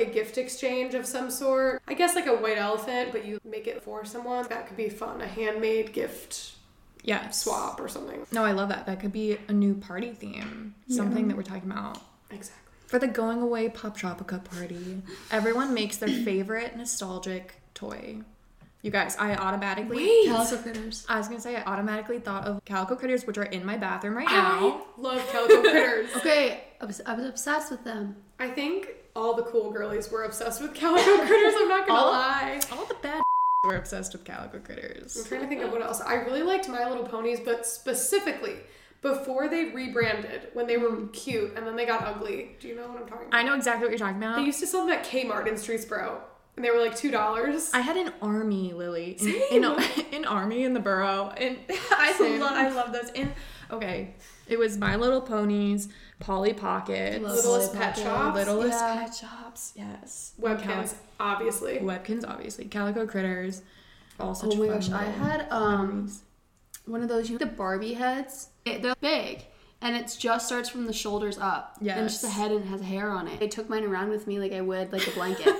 a 0.01 0.05
gift 0.05 0.39
exchange 0.39 0.95
of 0.95 1.07
some 1.07 1.31
sort. 1.31 1.83
I 1.89 1.95
guess 1.95 2.15
like 2.15 2.27
a 2.27 2.35
white 2.37 2.59
elephant, 2.59 3.11
but 3.13 3.25
you 3.25 3.41
make 3.45 3.67
it 3.67 3.83
for 3.83 4.05
someone. 4.05 4.47
That 4.49 4.67
could 4.69 4.77
be 4.77 4.89
fun. 4.89 5.21
A 5.21 5.27
handmade 5.27 5.93
gift 5.93 6.53
Yeah. 7.03 7.31
swap 7.31 7.81
or 7.81 7.89
something. 7.89 8.27
No, 8.31 8.45
I 8.45 8.53
love 8.53 8.69
that. 8.69 8.87
That 8.87 9.01
could 9.01 9.13
be 9.13 9.39
a 9.49 9.53
new 9.53 9.75
party 9.75 10.13
theme. 10.13 10.75
Something 10.89 11.29
that 11.29 11.37
we're 11.37 11.43
talking 11.43 11.71
about. 11.71 11.99
Exactly. 12.31 12.63
For 12.87 12.99
the 12.99 13.07
going 13.09 13.43
away 13.43 13.69
Poptropica 13.69 14.43
party, 14.45 15.03
everyone 15.31 15.75
makes 15.75 15.97
their 15.97 16.09
favorite 16.25 16.77
nostalgic 16.77 17.61
toy. 17.75 18.19
You 18.83 18.93
guys, 18.93 19.17
I 19.19 19.35
automatically. 19.35 19.97
Wait. 19.97 20.27
Calico 20.29 20.57
critters. 20.59 21.05
I 21.09 21.19
was 21.19 21.27
gonna 21.27 21.41
say 21.41 21.57
I 21.57 21.65
automatically 21.65 22.21
thought 22.21 22.45
of 22.45 22.65
Calico 22.65 22.95
Critters, 22.95 23.27
which 23.27 23.37
are 23.37 23.43
in 23.45 23.67
my 23.67 23.77
bathroom 23.77 24.17
right 24.17 24.29
I 24.29 24.33
now. 24.61 24.83
love 24.97 25.29
Calico 25.33 25.63
Critters. 25.63 26.11
Okay, 26.17 26.63
I 26.81 26.85
was, 26.85 27.01
I 27.07 27.15
was 27.15 27.27
obsessed 27.27 27.71
with 27.71 27.85
them. 27.85 28.17
I 28.39 28.49
think 28.49 28.89
all 29.17 29.35
the 29.35 29.43
cool 29.43 29.71
girlies 29.73 30.11
were 30.11 30.25
obsessed 30.25 30.63
with 30.63 30.75
Calico 30.75 31.19
Critters. 31.27 31.55
I'm 31.57 31.69
not 31.69 31.87
gonna 31.87 31.99
All- 32.01 32.13
lie. 32.13 32.61
All 32.73 32.85
the 32.87 32.95
bad 33.03 33.23
were 33.65 33.77
obsessed 33.77 34.13
with 34.13 34.25
Calico 34.25 34.59
Critters. 34.61 35.17
I'm 35.19 35.25
trying 35.25 35.41
to 35.43 35.49
think 35.49 35.63
of 35.63 35.73
what 35.73 35.83
else. 35.83 36.01
I 36.01 36.15
really 36.15 36.43
liked 36.43 36.69
My 36.69 36.89
Little 36.89 37.05
Ponies, 37.05 37.41
but 37.41 37.67
specifically 37.67 38.55
before 39.03 39.49
they 39.49 39.67
rebranded, 39.67 40.49
when 40.55 40.67
they 40.67 40.77
were 40.77 41.07
cute 41.13 41.53
and 41.57 41.67
then 41.67 41.77
they 41.77 41.87
got 41.87 42.03
ugly. 42.05 42.57
Do 42.61 42.69
you 42.69 42.77
know 42.77 42.89
what 42.89 43.03
I'm 43.03 43.09
talking 43.09 43.29
about? 43.29 43.39
I 43.39 43.43
know 43.43 43.55
exactly 43.55 43.83
what 43.85 43.91
you're 43.91 43.99
talking 43.99 44.23
about. 44.23 44.37
They 44.37 44.45
used 44.45 44.61
to 44.61 44.67
sell 44.67 44.87
them 44.87 44.97
at 44.97 45.05
Kmart 45.05 45.47
in 45.47 45.55
Streetsboro, 45.55 46.19
and 46.57 46.65
they 46.65 46.71
were 46.71 46.79
like 46.81 46.97
two 46.97 47.11
dollars. 47.11 47.71
I 47.75 47.81
had 47.81 47.97
an 47.97 48.13
army, 48.23 48.73
Lily. 48.73 49.13
In, 49.13 49.19
Same. 49.19 49.65
in, 49.65 49.83
in 50.13 50.25
army 50.25 50.65
in 50.65 50.75
the 50.75 50.81
borough, 50.81 51.31
and 51.37 51.59
I 51.91 52.39
love 52.39 52.53
I 52.53 52.69
love 52.71 52.93
those. 52.93 53.11
And 53.11 53.33
okay, 53.71 54.15
it 54.49 54.59
was 54.59 54.79
My 54.79 54.97
Little 54.97 55.21
Ponies, 55.21 55.89
Polly 56.21 56.53
Pockets, 56.53 57.19
Littlest 57.23 57.73
Polly 57.73 57.85
Pet 57.85 57.97
Shops, 57.97 58.37
Littlest 58.37 58.81
Yeah. 58.81 58.95
Pet 59.05 59.15
Shops, 59.15 59.73
yes. 59.77 60.33
Webkinz, 60.41 60.95
obviously. 61.21 61.79
Cal- 61.79 61.87
Webkinz, 61.87 62.25
obviously. 62.29 62.65
Calico 62.67 63.07
Critters, 63.07 63.63
all 64.19 64.35
such 64.35 64.51
Oh 64.55 64.57
my 64.57 64.67
fun 64.69 64.81
gosh, 64.81 64.91
I 64.91 65.05
had 65.05 65.47
um 65.51 65.87
memories. 65.89 66.23
one 66.87 67.03
of 67.03 67.09
those 67.09 67.29
you 67.31 67.35
know, 67.39 67.45
the 67.45 67.53
Barbie 67.53 67.95
heads. 67.95 68.49
It, 68.65 68.83
they're 68.83 68.95
big. 69.01 69.45
And 69.81 69.95
it 69.95 70.13
just 70.19 70.47
starts 70.49 70.69
from 70.69 70.87
the 70.87 70.93
shoulders 70.93 71.39
up. 71.39 71.77
Yeah, 71.81 71.99
and 71.99 72.09
just 72.09 72.23
the 72.23 72.29
head 72.31 72.51
and 72.51 72.65
has 72.65 72.81
hair 72.81 73.11
on 73.11 73.29
it. 73.29 73.41
I 73.41 73.47
took 73.47 73.69
mine 73.69 73.85
around 73.85 74.11
with 74.11 74.27
me 74.27 74.41
like 74.41 74.53
I 74.53 74.61
would 74.61 74.93
like 74.93 75.07
a 75.07 75.13
blanket. 75.13 75.47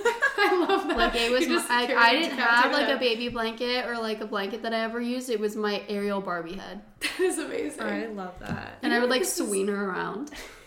I 0.53 0.65
love 0.65 0.87
that. 0.87 0.97
like 0.97 1.15
it 1.15 1.31
was 1.31 1.47
my, 1.47 1.65
I, 1.69 1.95
I 1.95 2.11
didn't 2.13 2.37
have 2.37 2.71
like 2.71 2.89
a 2.89 2.97
baby 2.97 3.29
blanket 3.29 3.85
or 3.85 3.97
like 3.97 4.21
a 4.21 4.25
blanket 4.25 4.63
that 4.63 4.73
I 4.73 4.79
ever 4.79 4.99
used. 4.99 5.29
It 5.29 5.39
was 5.39 5.55
my 5.55 5.83
Ariel 5.87 6.21
Barbie 6.21 6.55
head. 6.55 6.81
That 6.99 7.19
is 7.19 7.37
amazing. 7.37 7.83
I 7.83 8.05
love 8.07 8.39
that. 8.39 8.79
And 8.81 8.93
I 8.93 8.99
would 8.99 9.09
like 9.09 9.25
swing 9.25 9.67
her 9.67 9.89
around. 9.89 10.31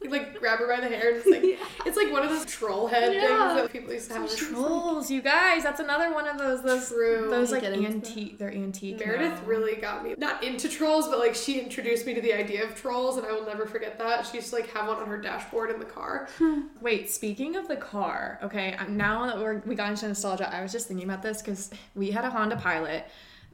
You 0.02 0.10
like 0.10 0.38
grab 0.38 0.60
her 0.60 0.68
by 0.68 0.78
the 0.80 0.86
hair 0.88 1.08
and 1.08 1.16
it's 1.16 1.26
like 1.26 1.58
it's 1.86 1.96
like 1.96 2.12
one 2.12 2.22
of 2.22 2.30
those 2.30 2.44
troll 2.46 2.86
head 2.86 3.12
Yeah. 3.14 3.48
things 3.56 3.62
that 3.62 3.72
people 3.72 3.92
used 3.92 4.08
to 4.10 4.14
have. 4.18 4.36
Trolls, 4.36 5.10
you 5.10 5.20
guys. 5.20 5.64
That's 5.64 5.80
another 5.80 6.14
one 6.14 6.28
of 6.28 6.38
those 6.38 6.62
those 6.62 6.88
True. 6.88 7.26
those 7.28 7.50
like 7.50 7.62
get 7.62 7.72
into 7.72 7.88
antique. 7.88 8.38
They're 8.38 8.52
antique. 8.52 9.00
Meredith 9.04 9.40
now. 9.42 9.46
really 9.48 9.74
got 9.74 10.04
me 10.04 10.14
not 10.16 10.44
into 10.44 10.68
trolls, 10.68 11.08
but 11.08 11.18
like 11.18 11.34
she 11.34 11.58
introduced 11.60 12.06
me 12.06 12.14
to 12.14 12.20
the 12.20 12.32
idea 12.32 12.64
of 12.64 12.76
trolls, 12.76 13.16
and 13.16 13.26
I 13.26 13.32
will 13.32 13.44
never 13.44 13.66
forget 13.66 13.98
that. 13.98 14.24
She 14.26 14.36
used 14.36 14.50
to 14.50 14.56
like 14.56 14.68
have 14.72 14.86
one 14.86 14.98
on 14.98 15.08
her 15.08 15.18
dashboard 15.18 15.70
in 15.72 15.80
the 15.80 15.84
car. 15.86 16.28
Wait, 16.80 17.10
speaking 17.10 17.56
of 17.56 17.66
the 17.66 17.76
car, 17.76 18.38
okay, 18.44 18.76
now 18.88 19.26
that 19.26 19.36
we're, 19.38 19.58
we 19.66 19.74
got 19.74 19.90
into 19.90 20.06
nostalgia, 20.06 20.48
I 20.54 20.62
was 20.62 20.70
just 20.70 20.86
thinking 20.86 21.08
about 21.08 21.22
this 21.22 21.42
because 21.42 21.70
we 21.96 22.12
had 22.12 22.24
a 22.24 22.30
Honda 22.30 22.54
Pilot. 22.56 23.06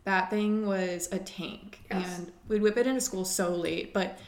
That 0.05 0.29
thing 0.29 0.67
was 0.67 1.09
a 1.11 1.19
tank, 1.19 1.81
Yes. 1.91 2.19
and 2.19 2.33
we'd 2.49 2.61
whip 2.61 2.77
it 2.77 2.87
into 2.87 3.01
school 3.01 3.25
so 3.25 3.55
late, 3.55 3.95
but 3.95 4.19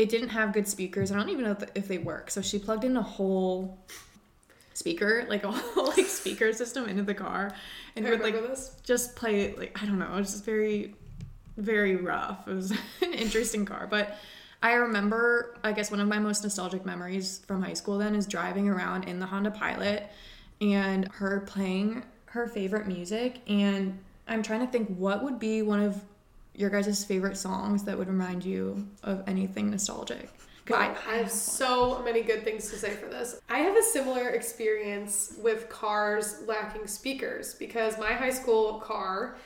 it 0.00 0.08
didn't 0.08 0.30
have 0.30 0.54
good 0.54 0.66
speakers. 0.66 1.12
I 1.12 1.16
don't 1.16 1.28
even 1.28 1.44
know 1.44 1.56
if, 1.74 1.86
they 1.86 1.98
work. 1.98 2.30
So 2.30 2.40
she 2.40 2.58
plugged 2.58 2.84
in 2.84 2.96
a 2.96 3.02
whole 3.02 3.78
speaker, 4.72 5.26
like 5.28 5.44
a 5.44 5.50
whole 5.52 5.88
like 5.88 6.06
speaker 6.06 6.54
system 6.54 6.88
into 6.88 7.02
the 7.02 7.12
car, 7.12 7.54
and 7.96 8.06
I 8.06 8.10
would 8.10 8.22
like 8.22 8.32
this. 8.32 8.76
just 8.82 9.14
play 9.14 9.54
like 9.54 9.78
I 9.80 9.84
don't 9.84 9.98
know, 9.98 10.06
it 10.06 10.16
was 10.16 10.32
just 10.32 10.44
very, 10.46 10.94
very 11.58 11.96
rough. 11.96 12.48
It 12.48 12.54
was 12.54 12.70
an 13.02 13.12
interesting 13.12 13.66
car, 13.66 13.86
but 13.90 14.16
I 14.62 14.72
remember 14.72 15.58
I 15.62 15.72
guess 15.72 15.90
one 15.90 16.00
of 16.00 16.08
my 16.08 16.18
most 16.18 16.42
nostalgic 16.44 16.86
memories 16.86 17.42
from 17.46 17.62
high 17.62 17.74
school 17.74 17.98
then 17.98 18.14
is 18.14 18.26
driving 18.26 18.70
around 18.70 19.04
in 19.04 19.20
the 19.20 19.26
Honda 19.26 19.50
Pilot 19.50 20.08
and 20.62 21.08
her 21.12 21.40
playing 21.40 22.04
her 22.26 22.46
favorite 22.46 22.86
music 22.86 23.40
and 23.48 23.98
I'm 24.28 24.42
trying 24.42 24.60
to 24.60 24.66
think 24.66 24.94
what 24.96 25.24
would 25.24 25.38
be 25.38 25.62
one 25.62 25.82
of 25.82 26.00
your 26.60 26.70
guys' 26.70 27.04
favorite 27.04 27.36
songs 27.36 27.84
that 27.84 27.96
would 27.98 28.08
remind 28.08 28.44
you 28.44 28.86
of 29.02 29.22
anything 29.26 29.70
nostalgic. 29.70 30.28
I, 30.72 30.94
I 31.08 31.14
have 31.16 31.30
so 31.30 32.00
many 32.02 32.22
good 32.22 32.44
things 32.44 32.70
to 32.70 32.76
say 32.76 32.90
for 32.90 33.06
this. 33.06 33.40
I 33.48 33.58
have 33.58 33.76
a 33.76 33.82
similar 33.82 34.28
experience 34.28 35.34
with 35.42 35.68
cars 35.68 36.42
lacking 36.46 36.86
speakers 36.86 37.54
because 37.54 37.98
my 37.98 38.12
high 38.12 38.30
school 38.30 38.74
car 38.80 39.36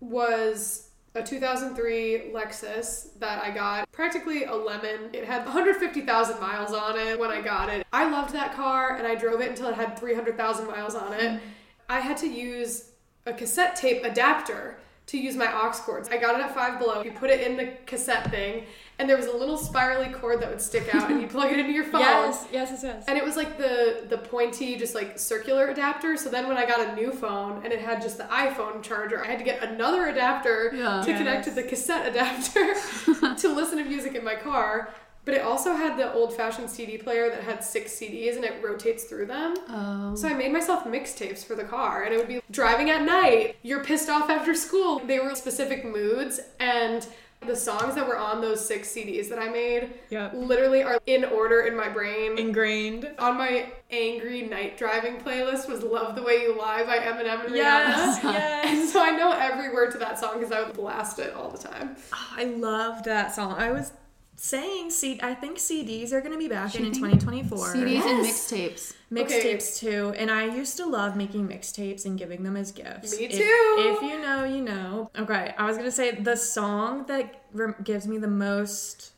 was 0.00 0.90
a 1.14 1.22
2003 1.22 2.30
Lexus 2.32 3.18
that 3.18 3.42
I 3.42 3.50
got 3.50 3.90
practically 3.90 4.44
a 4.44 4.54
lemon. 4.54 5.10
It 5.12 5.24
had 5.24 5.44
150,000 5.44 6.40
miles 6.40 6.72
on 6.72 6.98
it 6.98 7.18
when 7.18 7.30
I 7.30 7.40
got 7.40 7.68
it. 7.70 7.86
I 7.92 8.08
loved 8.08 8.32
that 8.34 8.54
car 8.54 8.96
and 8.96 9.06
I 9.06 9.14
drove 9.14 9.40
it 9.40 9.48
until 9.48 9.68
it 9.68 9.74
had 9.74 9.98
300,000 9.98 10.66
miles 10.66 10.94
on 10.94 11.12
it. 11.14 11.40
I 11.88 12.00
had 12.00 12.16
to 12.18 12.28
use 12.28 12.92
a 13.26 13.32
cassette 13.32 13.74
tape 13.74 14.04
adapter 14.04 14.78
to 15.08 15.18
use 15.18 15.36
my 15.36 15.46
aux 15.52 15.72
cords. 15.84 16.08
I 16.10 16.16
got 16.18 16.38
it 16.38 16.42
at 16.44 16.54
Five 16.54 16.78
Below. 16.78 17.02
You 17.02 17.12
put 17.12 17.30
it 17.30 17.40
in 17.46 17.56
the 17.56 17.72
cassette 17.86 18.30
thing, 18.30 18.64
and 18.98 19.08
there 19.08 19.16
was 19.16 19.26
a 19.26 19.36
little 19.36 19.56
spirally 19.56 20.08
cord 20.12 20.40
that 20.40 20.50
would 20.50 20.60
stick 20.60 20.94
out, 20.94 21.10
and 21.10 21.20
you 21.20 21.26
plug 21.36 21.50
it 21.50 21.58
into 21.58 21.72
your 21.72 21.84
phone. 21.84 22.00
yes, 22.02 22.46
yes, 22.52 22.70
yes, 22.70 22.80
yes. 22.84 23.04
And 23.08 23.16
it 23.18 23.24
was 23.24 23.34
like 23.36 23.58
the 23.58 24.04
the 24.08 24.18
pointy, 24.18 24.76
just 24.76 24.94
like 24.94 25.18
circular 25.18 25.68
adapter. 25.68 26.16
So 26.16 26.28
then 26.30 26.46
when 26.46 26.56
I 26.56 26.66
got 26.66 26.80
a 26.86 26.94
new 26.94 27.10
phone 27.10 27.62
and 27.64 27.72
it 27.72 27.80
had 27.80 28.00
just 28.02 28.18
the 28.18 28.24
iPhone 28.24 28.82
charger, 28.82 29.22
I 29.24 29.26
had 29.26 29.38
to 29.38 29.44
get 29.44 29.62
another 29.62 30.06
adapter 30.08 30.72
Yeah. 30.74 31.02
to 31.02 31.12
connect 31.16 31.44
to 31.44 31.50
the 31.50 31.62
cassette 31.62 32.06
adapter 32.06 32.74
to 33.36 33.48
listen 33.54 33.78
to 33.78 33.84
music 33.84 34.14
in 34.14 34.22
my 34.24 34.34
car. 34.36 34.92
But 35.28 35.36
it 35.36 35.42
also 35.42 35.74
had 35.74 35.98
the 35.98 36.10
old 36.14 36.32
fashioned 36.32 36.70
CD 36.70 36.96
player 36.96 37.28
that 37.28 37.42
had 37.42 37.62
six 37.62 37.92
CDs 37.92 38.36
and 38.36 38.46
it 38.46 38.64
rotates 38.64 39.04
through 39.04 39.26
them. 39.26 39.56
Um, 39.68 40.16
So 40.16 40.26
I 40.26 40.32
made 40.32 40.50
myself 40.54 40.84
mixtapes 40.84 41.44
for 41.44 41.54
the 41.54 41.64
car, 41.64 42.04
and 42.04 42.14
it 42.14 42.16
would 42.16 42.28
be 42.28 42.40
driving 42.50 42.88
at 42.88 43.02
night. 43.02 43.56
You're 43.60 43.84
pissed 43.84 44.08
off 44.08 44.30
after 44.30 44.54
school. 44.54 45.00
They 45.00 45.18
were 45.20 45.34
specific 45.34 45.84
moods, 45.84 46.40
and 46.60 47.06
the 47.46 47.54
songs 47.54 47.94
that 47.96 48.08
were 48.08 48.16
on 48.16 48.40
those 48.40 48.64
six 48.66 48.88
CDs 48.88 49.28
that 49.28 49.38
I 49.38 49.50
made 49.50 49.90
Yep. 50.08 50.32
literally 50.34 50.82
are 50.82 50.98
in 51.06 51.24
order 51.26 51.60
in 51.60 51.76
my 51.76 51.90
brain. 51.90 52.38
Ingrained. 52.38 53.10
on 53.18 53.36
my 53.36 53.66
angry 53.90 54.40
night 54.42 54.78
driving 54.78 55.18
playlist 55.18 55.68
was 55.68 55.82
"Love 55.82 56.16
the 56.16 56.22
Way 56.22 56.40
You 56.40 56.58
Lie" 56.58 56.84
by 56.84 56.96
Eminem 57.00 57.44
and 57.44 57.54
Yes, 57.54 58.18
Rihanna. 58.20 58.32
yes. 58.32 58.64
And 58.70 58.88
so 58.88 59.02
I 59.02 59.10
know 59.10 59.32
every 59.32 59.74
word 59.74 59.92
to 59.92 59.98
that 59.98 60.18
song 60.18 60.38
because 60.38 60.52
I 60.52 60.62
would 60.62 60.72
blast 60.72 61.18
it 61.18 61.34
all 61.34 61.50
the 61.50 61.58
time. 61.58 61.96
Oh, 62.14 62.28
I 62.38 62.44
love 62.44 63.02
that 63.04 63.34
song. 63.34 63.52
I 63.58 63.70
was 63.72 63.92
saying, 64.40 64.90
C- 64.90 65.18
I 65.22 65.34
think 65.34 65.58
CDs 65.58 66.12
are 66.12 66.20
going 66.20 66.32
to 66.32 66.38
be 66.38 66.48
back 66.48 66.74
in, 66.76 66.84
in 66.86 66.92
2024. 66.92 67.58
CDs 67.74 67.74
and 68.06 68.24
Yes. 68.24 68.50
mixtapes. 68.52 68.94
Mixtapes 69.12 69.78
too, 69.78 70.14
and 70.16 70.30
I 70.30 70.44
used 70.54 70.76
to 70.76 70.86
love 70.86 71.16
making 71.16 71.48
mixtapes 71.48 72.04
and 72.04 72.16
giving 72.16 72.44
them 72.44 72.56
as 72.56 72.70
gifts. 72.70 73.18
Me 73.18 73.24
If- 73.26 73.32
too. 73.32 73.76
If, 73.78 74.02
you 74.02 74.20
know, 74.22 74.44
you 74.44 74.62
know. 74.62 75.10
Okay, 75.18 75.54
I 75.58 75.66
was 75.66 75.76
gonna 75.76 75.90
say 75.90 76.12
the 76.12 76.36
song 76.36 77.04
that 77.08 77.42
rem- 77.52 77.74
gives 77.82 78.06
me 78.06 78.18
the 78.18 78.28
most 78.28 79.10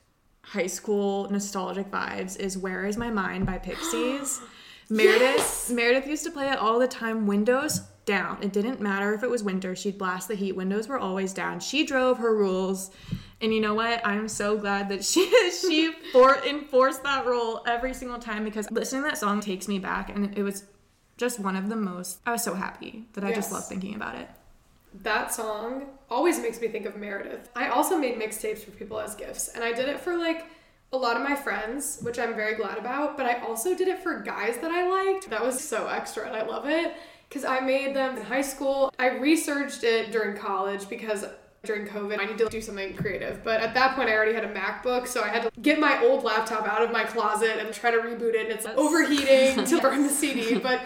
high 0.43 0.67
school 0.69 1.29
nostalgic 1.31 1.91
vibes 1.91 2.39
is 2.39 2.57
"Where 2.57 2.87
Is 2.87 2.97
My 2.97 3.11
Mind" 3.11 3.45
by 3.47 3.59
Pixies. 3.59 4.41
Meredith 4.89 5.21
Yes. 5.37 5.71
Meredith 5.71 6.07
used 6.09 6.25
to 6.25 6.31
play 6.31 6.49
it 6.51 6.59
all 6.59 6.79
the 6.79 6.89
time. 6.89 7.27
Windows 7.27 7.81
down. 8.07 8.39
It 8.43 8.53
didn't 8.53 8.81
matter 8.81 9.13
if 9.15 9.23
it 9.23 9.31
was 9.31 9.43
winter. 9.45 9.77
She'd 9.77 9.99
blast 9.99 10.27
the 10.29 10.35
heat. 10.35 10.57
Windows 10.57 10.89
were 10.89 10.99
always 10.99 11.33
down. 11.33 11.61
She 11.61 11.85
drove 11.85 12.19
her 12.19 12.35
rules. 12.35 12.91
And 13.41 13.55
you 13.55 13.61
know 13.61 13.75
what? 13.75 14.07
I'm 14.07 14.29
so 14.29 14.57
glad 14.59 14.89
that 14.91 15.05
she 15.05 15.29
she 15.51 15.93
for, 16.13 16.37
enforced 16.45 17.03
that 17.05 17.27
role 17.27 17.63
every 17.67 17.95
single 17.95 18.19
time 18.19 18.45
because 18.45 18.71
listening 18.71 19.03
to 19.03 19.09
that 19.09 19.19
song 19.19 19.41
takes 19.41 19.67
me 19.69 19.79
back 19.79 20.15
and 20.15 20.37
it 20.37 20.43
was 20.43 20.65
just 21.17 21.39
one 21.39 21.57
of 21.57 21.69
the 21.69 21.77
most 21.77 22.19
I 22.27 22.33
was 22.33 22.43
so 22.43 22.55
happy 22.55 23.07
that 23.13 23.25
I 23.25 23.33
just 23.33 23.53
love 23.53 23.67
thinking 23.67 23.95
about 23.95 24.17
it. 24.17 24.29
That 25.03 25.33
song 25.33 25.87
always 26.09 26.41
makes 26.41 26.61
me 26.61 26.69
think 26.69 26.85
of 26.87 26.97
Meredith. 26.97 27.49
I 27.55 27.69
also 27.69 27.97
made 27.97 28.19
mixtapes 28.19 28.65
for 28.65 28.73
people 28.73 28.99
as 28.99 29.15
gifts, 29.15 29.49
and 29.49 29.63
I 29.63 29.73
did 29.73 29.89
it 29.89 30.01
for 30.01 30.17
like 30.17 30.47
a 30.93 30.97
lot 30.97 31.17
of 31.17 31.23
my 31.23 31.37
friends, 31.37 31.99
which 32.03 32.19
I'm 32.19 32.35
very 32.35 32.57
glad 32.57 32.77
about, 32.77 33.17
but 33.17 33.27
I 33.27 33.41
also 33.47 33.77
did 33.77 33.87
it 33.87 34.03
for 34.03 34.19
guys 34.21 34.57
that 34.59 34.73
I 34.73 34.89
liked. 34.89 35.31
That 35.31 35.45
was 35.45 35.63
so 35.63 35.87
extra, 35.87 36.27
and 36.27 36.35
I 36.35 36.43
love 36.43 36.67
it 36.67 36.95
because 37.29 37.45
I 37.45 37.61
made 37.61 37.95
them 37.95 38.17
in 38.17 38.25
high 38.25 38.43
school. 38.43 38.93
I 38.99 39.11
researched 39.11 39.85
it 39.85 40.11
during 40.11 40.37
college 40.37 40.89
because 40.89 41.25
during 41.65 41.87
COVID, 41.87 42.19
I 42.19 42.25
need 42.25 42.39
to 42.39 42.49
do 42.49 42.61
something 42.61 42.95
creative. 42.95 43.45
But 43.45 43.61
at 43.61 43.75
that 43.75 43.95
point, 43.95 44.09
I 44.09 44.15
already 44.15 44.33
had 44.33 44.45
a 44.45 44.53
MacBook, 44.53 45.07
so 45.07 45.23
I 45.23 45.29
had 45.29 45.43
to 45.43 45.61
get 45.61 45.79
my 45.79 46.03
old 46.03 46.25
laptop 46.25 46.67
out 46.67 46.83
of 46.83 46.91
my 46.91 47.05
closet 47.05 47.59
and 47.59 47.73
try 47.75 47.91
to 47.91 47.99
reboot 47.99 48.35
it. 48.35 48.49
And 48.49 48.51
it's 48.51 48.67
overheating 48.67 49.65
to 49.67 49.81
burn 49.81 50.03
the 50.03 50.09
CD. 50.09 50.59
But 50.59 50.81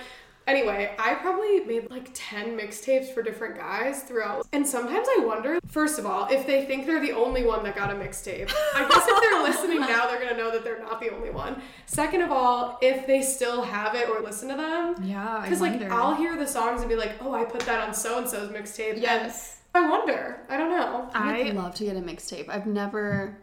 Anyway, 0.47 0.95
I 0.99 1.14
probably 1.14 1.61
made 1.61 1.91
like 1.91 2.11
10 2.12 2.59
mixtapes 2.59 3.12
for 3.14 3.22
different 3.22 3.57
guys 3.57 4.03
throughout. 4.03 4.47
And 4.53 4.66
sometimes 4.66 5.07
I 5.09 5.25
wonder, 5.25 5.59
first 5.66 5.99
of 5.99 6.05
all, 6.05 6.27
if 6.31 6.47
they 6.47 6.66
think 6.66 6.87
they're 6.87 7.01
the 7.01 7.12
only 7.12 7.45
one 7.45 7.64
that 7.64 7.75
got 7.75 7.91
a 7.91 7.95
mixtape. 7.95 8.53
I 8.75 8.87
guess 8.87 9.07
if 9.09 9.20
they're 9.22 9.43
listening 9.43 9.81
now, 9.89 10.07
they're 10.07 10.29
to 10.29 10.37
know 10.37 10.51
that 10.51 10.62
they're 10.62 10.81
not 10.81 11.01
the 11.01 11.11
only 11.14 11.31
one. 11.31 11.62
Second 11.87 12.20
of 12.20 12.31
all, 12.31 12.79
if 12.83 13.07
they 13.07 13.22
still 13.22 13.62
have 13.62 13.95
it 13.95 14.09
or 14.11 14.20
listen 14.20 14.49
to 14.51 14.57
them. 14.57 14.97
Yeah, 15.03 15.41
Because 15.43 15.61
like. 15.62 15.81
I'll 15.91 16.14
hear 16.14 16.37
the 16.37 16.47
songs 16.47 16.81
and 16.81 16.91
be 16.91 16.97
like, 16.97 17.12
oh, 17.20 17.33
I 17.33 17.45
put 17.45 17.62
that 17.62 17.81
on 17.81 17.95
so 17.95 18.18
and 18.18 18.29
so's 18.29 18.51
mixtape. 18.51 19.01
Yes. 19.01 19.54
And 19.75 19.85
I 19.87 19.91
wonder. 19.91 20.41
I 20.49 20.57
don't 20.57 20.70
know. 20.70 21.11
I 21.14 21.39
would 21.43 21.47
I 21.49 21.51
love 21.51 21.75
to 21.77 21.85
get 21.85 21.97
a 21.97 22.01
mixtape. 22.01 22.49
I've 22.49 22.66
never 22.66 23.37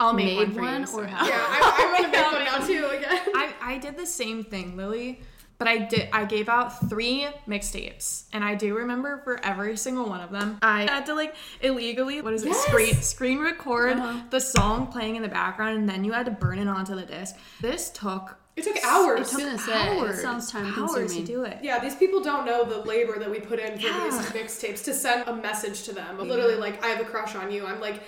I'll 0.00 0.12
make 0.12 0.26
made 0.26 0.36
one 0.36 0.52
for 0.54 0.60
one 0.62 0.74
you. 0.74 0.82
or 0.82 0.86
so- 0.86 1.02
have- 1.04 1.26
yeah, 1.28 1.34
I, 1.40 1.74
I 1.78 1.92
want 1.92 2.04
to 2.04 2.12
make 2.12 2.32
one 2.32 2.44
now 2.60 2.66
too 2.66 2.96
again. 2.96 3.20
I, 3.34 3.52
I 3.62 3.78
did 3.78 3.96
the 3.96 4.06
same 4.06 4.42
thing, 4.44 4.76
Lily. 4.76 5.20
But 5.58 5.66
I 5.66 5.78
did 5.78 6.08
I 6.12 6.24
gave 6.24 6.48
out 6.48 6.88
three 6.88 7.26
mixtapes. 7.48 8.26
And 8.32 8.44
I 8.44 8.54
do 8.54 8.76
remember 8.76 9.20
for 9.24 9.44
every 9.44 9.76
single 9.76 10.08
one 10.08 10.20
of 10.20 10.30
them, 10.30 10.58
I 10.62 10.82
had 10.82 11.06
to 11.06 11.14
like 11.14 11.34
illegally 11.60 12.20
what 12.22 12.32
is 12.32 12.44
it, 12.44 12.48
Yes! 12.50 12.64
screen 12.66 12.94
screen 12.94 13.38
record 13.40 13.98
Uh-huh. 13.98 14.20
the 14.30 14.38
song 14.40 14.86
playing 14.86 15.16
in 15.16 15.22
the 15.22 15.28
background 15.28 15.76
and 15.78 15.88
then 15.88 16.04
you 16.04 16.12
had 16.12 16.26
to 16.26 16.30
burn 16.30 16.60
it 16.60 16.68
onto 16.68 16.94
the 16.94 17.04
disc. 17.04 17.34
This 17.60 17.90
took 17.90 18.36
It 18.58 18.64
took 18.64 18.84
hours. 18.84 19.18
I 19.18 19.20
was 19.20 19.44
gonna 19.44 19.58
say, 19.58 19.72
it 19.72 19.98
hours, 19.98 20.20
sounds 20.20 20.50
time 20.50 20.66
hours 20.66 20.94
consuming. 20.94 21.26
to 21.26 21.32
do 21.32 21.44
it. 21.44 21.58
Yeah, 21.62 21.78
these 21.78 21.94
people 21.94 22.20
don't 22.20 22.44
know 22.44 22.64
the 22.64 22.78
labor 22.78 23.18
that 23.18 23.30
we 23.30 23.38
put 23.40 23.58
in 23.58 23.78
for 23.78 23.86
Yeah. 23.86 24.04
these 24.04 24.18
mixtapes 24.30 24.84
to 24.84 24.94
send 24.94 25.28
a 25.28 25.34
message 25.34 25.84
to 25.84 25.92
them. 25.92 26.18
Literally, 26.18 26.56
like, 26.56 26.84
I 26.84 26.88
have 26.88 27.00
a 27.00 27.04
crush 27.08 27.34
on 27.36 27.52
you. 27.52 27.66
I'm 27.66 27.80
like, 27.80 28.02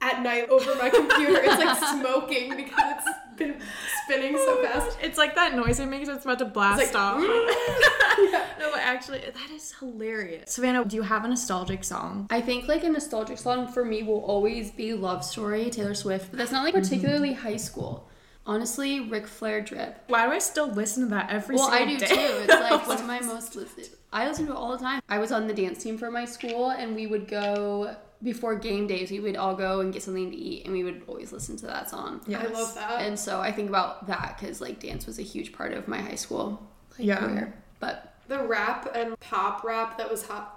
at 0.00 0.22
night 0.22 0.48
over 0.50 0.74
my 0.74 0.90
computer, 0.90 1.40
it's 1.42 1.64
like 1.64 1.78
smoking 2.00 2.56
because 2.56 2.94
it's 2.98 3.38
been 3.38 3.60
spinning 4.04 4.36
so 4.36 4.58
oh 4.58 4.62
fast. 4.62 4.98
It's 5.00 5.18
like 5.18 5.34
that 5.36 5.54
noise 5.54 5.80
it 5.80 5.86
makes 5.86 6.08
when 6.08 6.16
it's 6.16 6.24
about 6.24 6.38
to 6.40 6.44
blast 6.46 6.78
like, 6.78 6.94
off. 6.94 7.20
No, 8.58 8.70
but 8.72 8.80
actually, 8.80 9.18
that 9.18 9.50
is 9.54 9.72
hilarious. 9.78 10.52
Savannah, 10.52 10.84
do 10.84 10.96
you 10.96 11.02
have 11.02 11.24
a 11.24 11.28
nostalgic 11.28 11.84
song? 11.84 12.26
I 12.30 12.40
think 12.40 12.66
like 12.66 12.82
a 12.84 12.88
nostalgic 12.88 13.38
song 13.38 13.68
for 13.68 13.84
me 13.84 14.02
will 14.02 14.24
always 14.24 14.70
be 14.70 14.94
Love 14.94 15.24
Story, 15.24 15.70
Taylor 15.70 15.94
Swift, 15.94 16.30
but 16.30 16.38
that's 16.38 16.52
not 16.52 16.64
like 16.64 16.74
mm-hmm. 16.74 16.82
particularly 16.82 17.34
high 17.34 17.58
school. 17.58 18.08
Honestly, 18.46 19.00
Ric 19.00 19.26
Flair 19.26 19.60
Drip. 19.60 20.02
Why 20.08 20.26
do 20.26 20.32
I 20.32 20.38
still 20.38 20.68
listen 20.68 21.02
to 21.04 21.08
that 21.10 21.30
every 21.30 21.58
single 21.58 21.68
time? 21.70 21.86
Well, 21.86 21.88
I 21.88 21.98
do 21.98 21.98
day? 21.98 22.06
too. 22.06 22.14
It's 22.52 22.60
like 22.70 22.86
one 22.86 22.98
of 22.98 23.06
my 23.06 23.20
most 23.20 23.56
listened. 23.56 23.88
I 24.12 24.28
listen 24.28 24.46
to 24.46 24.52
it 24.52 24.56
all 24.56 24.70
the 24.72 24.78
time. 24.78 25.02
I 25.08 25.18
was 25.18 25.32
on 25.32 25.46
the 25.46 25.54
dance 25.54 25.82
team 25.82 25.98
for 25.98 26.10
my 26.10 26.24
school, 26.24 26.70
and 26.70 26.94
we 26.94 27.06
would 27.06 27.26
go 27.28 27.96
before 28.22 28.54
game 28.54 28.86
days. 28.86 29.10
We 29.10 29.20
would 29.20 29.36
all 29.36 29.54
go 29.54 29.80
and 29.80 29.92
get 29.92 30.02
something 30.02 30.30
to 30.30 30.36
eat, 30.36 30.64
and 30.64 30.72
we 30.72 30.84
would 30.84 31.02
always 31.06 31.32
listen 31.32 31.56
to 31.58 31.66
that 31.66 31.90
song. 31.90 32.20
Yeah, 32.26 32.42
I 32.42 32.46
love 32.46 32.74
that. 32.76 33.02
And 33.02 33.18
so 33.18 33.40
I 33.40 33.50
think 33.52 33.68
about 33.68 34.06
that 34.06 34.36
because 34.38 34.60
like 34.60 34.80
dance 34.80 35.06
was 35.06 35.18
a 35.18 35.22
huge 35.22 35.52
part 35.52 35.72
of 35.72 35.88
my 35.88 36.00
high 36.00 36.14
school 36.14 36.66
like, 36.98 37.06
Yeah. 37.06 37.18
career. 37.18 37.54
But 37.80 38.14
the 38.28 38.42
rap 38.42 38.88
and 38.94 39.18
pop 39.20 39.64
rap 39.64 39.98
that 39.98 40.10
was 40.10 40.26
hot. 40.26 40.55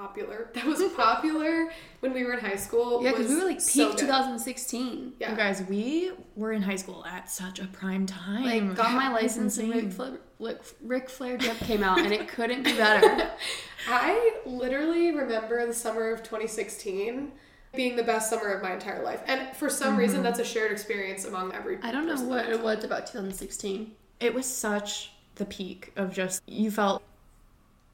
Popular. 0.00 0.50
That 0.54 0.64
was 0.64 0.82
popular 0.94 1.70
when 2.00 2.14
we 2.14 2.24
were 2.24 2.32
in 2.32 2.40
high 2.40 2.56
school. 2.56 3.02
yeah, 3.04 3.10
because 3.10 3.28
we 3.28 3.36
were 3.36 3.44
like 3.44 3.58
peak 3.58 3.90
good. 3.90 3.98
2016. 3.98 5.12
Yeah. 5.20 5.30
You 5.30 5.36
guys, 5.36 5.62
we 5.68 6.12
were 6.36 6.52
in 6.52 6.62
high 6.62 6.76
school 6.76 7.04
at 7.04 7.30
such 7.30 7.58
a 7.58 7.66
prime 7.66 8.06
time. 8.06 8.44
Like 8.44 8.76
got 8.76 8.94
my 8.94 9.12
license 9.12 9.58
and 9.58 9.68
Ric 9.68 9.84
insane. 9.84 9.90
Flair, 9.90 10.18
Ric, 10.38 10.62
Ric 10.82 11.10
Flair 11.10 11.36
Drip 11.36 11.58
came 11.58 11.82
out, 11.82 11.98
and 11.98 12.12
it 12.12 12.28
couldn't 12.28 12.62
be 12.62 12.72
better. 12.72 13.30
I 13.88 14.36
literally 14.46 15.14
remember 15.14 15.66
the 15.66 15.74
summer 15.74 16.10
of 16.12 16.22
2016 16.22 17.32
being 17.74 17.96
the 17.96 18.02
best 18.02 18.30
summer 18.30 18.48
of 18.52 18.62
my 18.62 18.72
entire 18.72 19.04
life. 19.04 19.20
And 19.26 19.54
for 19.54 19.68
some 19.68 19.96
reason, 19.96 20.16
mm-hmm. 20.16 20.24
that's 20.24 20.38
a 20.38 20.44
shared 20.44 20.72
experience 20.72 21.26
among 21.26 21.52
every 21.52 21.78
I 21.82 21.92
don't 21.92 22.06
know 22.06 22.20
what 22.22 22.48
it 22.48 22.62
was 22.62 22.84
about 22.84 23.06
2016. 23.06 23.92
It 24.18 24.32
was 24.32 24.46
such 24.46 25.12
the 25.34 25.44
peak 25.44 25.92
of 25.96 26.12
just 26.12 26.42
you 26.46 26.70
felt 26.70 27.02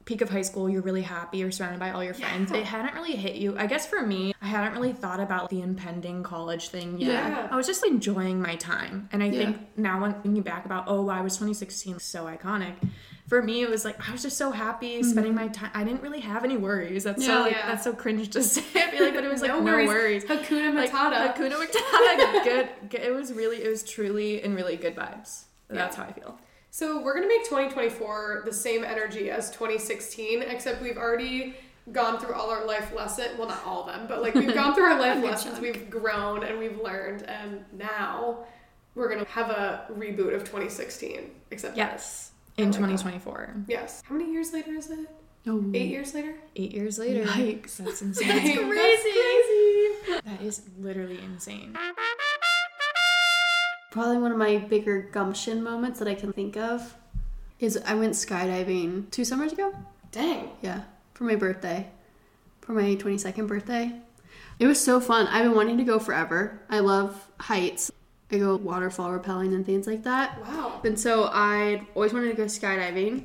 peak 0.07 0.21
of 0.21 0.29
high 0.29 0.41
school. 0.41 0.69
You're 0.69 0.81
really 0.81 1.01
happy. 1.03 1.39
You're 1.39 1.51
surrounded 1.51 1.79
by 1.81 1.91
all 1.91 2.01
your 2.03 2.13
friends. 2.13 2.49
Yeah. 2.49 2.59
It 2.59 2.65
hadn't 2.65 2.95
really 2.95 3.15
hit 3.15 3.35
you. 3.35 3.55
I 3.59 3.67
guess 3.67 3.85
for 3.85 4.01
me, 4.01 4.33
I 4.41 4.47
hadn't 4.47 4.73
really 4.73 4.93
thought 4.93 5.19
about 5.19 5.49
the 5.49 5.61
impending 5.61 6.23
college 6.23 6.69
thing 6.69 6.97
yet. 6.97 7.09
Yeah. 7.09 7.47
I 7.51 7.55
was 7.57 7.67
just 7.67 7.85
enjoying 7.85 8.41
my 8.41 8.55
time, 8.55 9.09
and 9.11 9.21
I 9.21 9.25
Yeah. 9.27 9.37
think 9.45 9.57
now 9.77 10.01
when 10.01 10.13
thinking 10.21 10.41
back 10.41 10.65
about 10.65 10.85
oh, 10.87 11.01
why 11.03 11.19
was 11.21 11.33
2016 11.35 11.99
so 11.99 12.25
iconic? 12.25 12.75
For 13.27 13.41
me, 13.41 13.61
it 13.61 13.69
was 13.69 13.83
like 13.83 14.07
I 14.07 14.13
was 14.13 14.21
just 14.21 14.37
so 14.37 14.51
happy 14.51 14.99
mm-hmm. 15.01 15.09
spending 15.11 15.35
my 15.35 15.49
time. 15.49 15.71
I 15.73 15.83
didn't 15.83 16.01
really 16.01 16.21
have 16.21 16.45
any 16.45 16.55
worries. 16.55 17.03
That's 17.03 17.25
so 17.25 17.41
like, 17.41 17.51
Yeah. 17.51 17.67
that's 17.67 17.83
so 17.83 17.91
cringe 17.91 18.29
to 18.29 18.41
say. 18.53 18.63
I 18.75 18.91
feel 18.91 19.03
like, 19.03 19.13
but 19.13 19.25
it 19.25 19.29
was 19.29 19.41
like 19.41 19.51
no, 19.51 19.59
No 19.59 19.73
worries. 19.73 19.87
worries. 19.89 20.23
Hakuna 20.23 20.73
Like, 20.73 20.91
Matata. 20.93 21.35
Hakuna 21.35 21.55
Matata. 21.65 22.43
good, 22.45 22.69
good. 22.89 23.01
It 23.01 23.13
was 23.13 23.33
really, 23.33 23.61
it 23.61 23.67
was 23.67 23.83
truly 23.83 24.41
and 24.41 24.55
really 24.55 24.77
good 24.77 24.95
vibes. 24.95 25.43
That's 25.67 25.97
Yeah. 25.97 26.03
how 26.05 26.09
I 26.09 26.13
feel. 26.13 26.39
So 26.71 27.01
we're 27.01 27.13
gonna 27.15 27.27
make 27.27 27.43
2024 27.45 28.43
the 28.45 28.53
same 28.53 28.83
energy 28.83 29.31
as 29.31 29.49
2016, 29.51 30.41
except 30.43 30.81
we've 30.81 30.97
already 30.97 31.55
gone 31.91 32.19
through 32.19 32.33
all 32.35 32.49
our 32.49 32.65
life 32.65 32.93
lessons. 32.93 33.37
Well, 33.37 33.47
not 33.47 33.63
all 33.65 33.81
of 33.81 33.87
them, 33.87 34.05
but 34.07 34.21
like 34.21 34.35
we've 34.35 34.53
gone 34.53 34.75
through 34.75 34.83
our 34.85 34.99
life 34.99 35.23
lessons. 35.23 35.53
chunk. 35.59 35.61
We've 35.63 35.89
grown 35.89 36.43
and 36.43 36.59
we've 36.59 36.79
learned, 36.81 37.23
and 37.23 37.63
now 37.73 38.45
we're 38.95 39.09
gonna 39.09 39.25
have 39.29 39.49
a 39.49 39.85
reboot 39.91 40.35
of 40.35 40.43
2016. 40.43 41.31
Except 41.51 41.77
Yes. 41.77 42.31
In 42.57 42.65
I 42.65 42.67
like 42.67 42.73
that. 42.73 42.79
2024. 42.79 43.55
yes. 43.67 44.01
How 44.05 44.15
many 44.15 44.31
years 44.31 44.51
later 44.53 44.71
is 44.73 44.89
it? 44.91 45.07
Oh. 45.49 45.63
Eight 45.73 45.89
years 45.89 46.13
later. 46.13 46.35
Eight 46.57 46.73
years 46.73 46.99
later. 46.99 47.23
Yikes. 47.23 47.77
That's 47.77 48.01
insane. 48.01 48.27
That's 48.27 48.41
crazy. 48.41 48.63
crazy. 48.67 50.21
that 50.25 50.41
is 50.41 50.61
literally 50.77 51.19
insane. 51.23 51.77
Probably 53.91 54.17
one 54.17 54.31
of 54.31 54.37
my 54.37 54.57
bigger 54.57 55.01
gumption 55.01 55.63
moments 55.63 55.99
that 55.99 56.07
I 56.07 56.15
can 56.15 56.33
think 56.33 56.57
of 56.57 56.95
is 57.59 57.81
I 57.85 57.95
went 57.95 58.13
skydiving 58.13 59.09
two 59.11 59.25
summers 59.25 59.53
ago. 59.53 59.73
Dang. 60.11 60.49
Yeah, 60.61 60.83
for 61.13 61.23
my 61.23 61.35
birthday, 61.35 61.87
for 62.61 62.73
my 62.73 62.95
22nd 62.95 63.47
birthday. 63.47 63.93
It 64.59 64.67
was 64.67 64.83
so 64.83 64.99
fun. 64.99 65.27
I've 65.27 65.43
been 65.43 65.55
wanting 65.55 65.77
to 65.77 65.83
go 65.83 65.99
forever. 65.99 66.59
I 66.69 66.79
love 66.79 67.27
heights. 67.39 67.91
I 68.31 68.37
go 68.39 68.55
waterfall 68.57 69.09
rappelling 69.11 69.53
and 69.53 69.65
things 69.65 69.87
like 69.87 70.03
that. 70.03 70.41
Wow. 70.41 70.81
And 70.83 70.99
so 70.99 71.29
I 71.31 71.87
always 71.95 72.13
wanted 72.13 72.31
to 72.31 72.35
go 72.35 72.45
skydiving. 72.45 73.23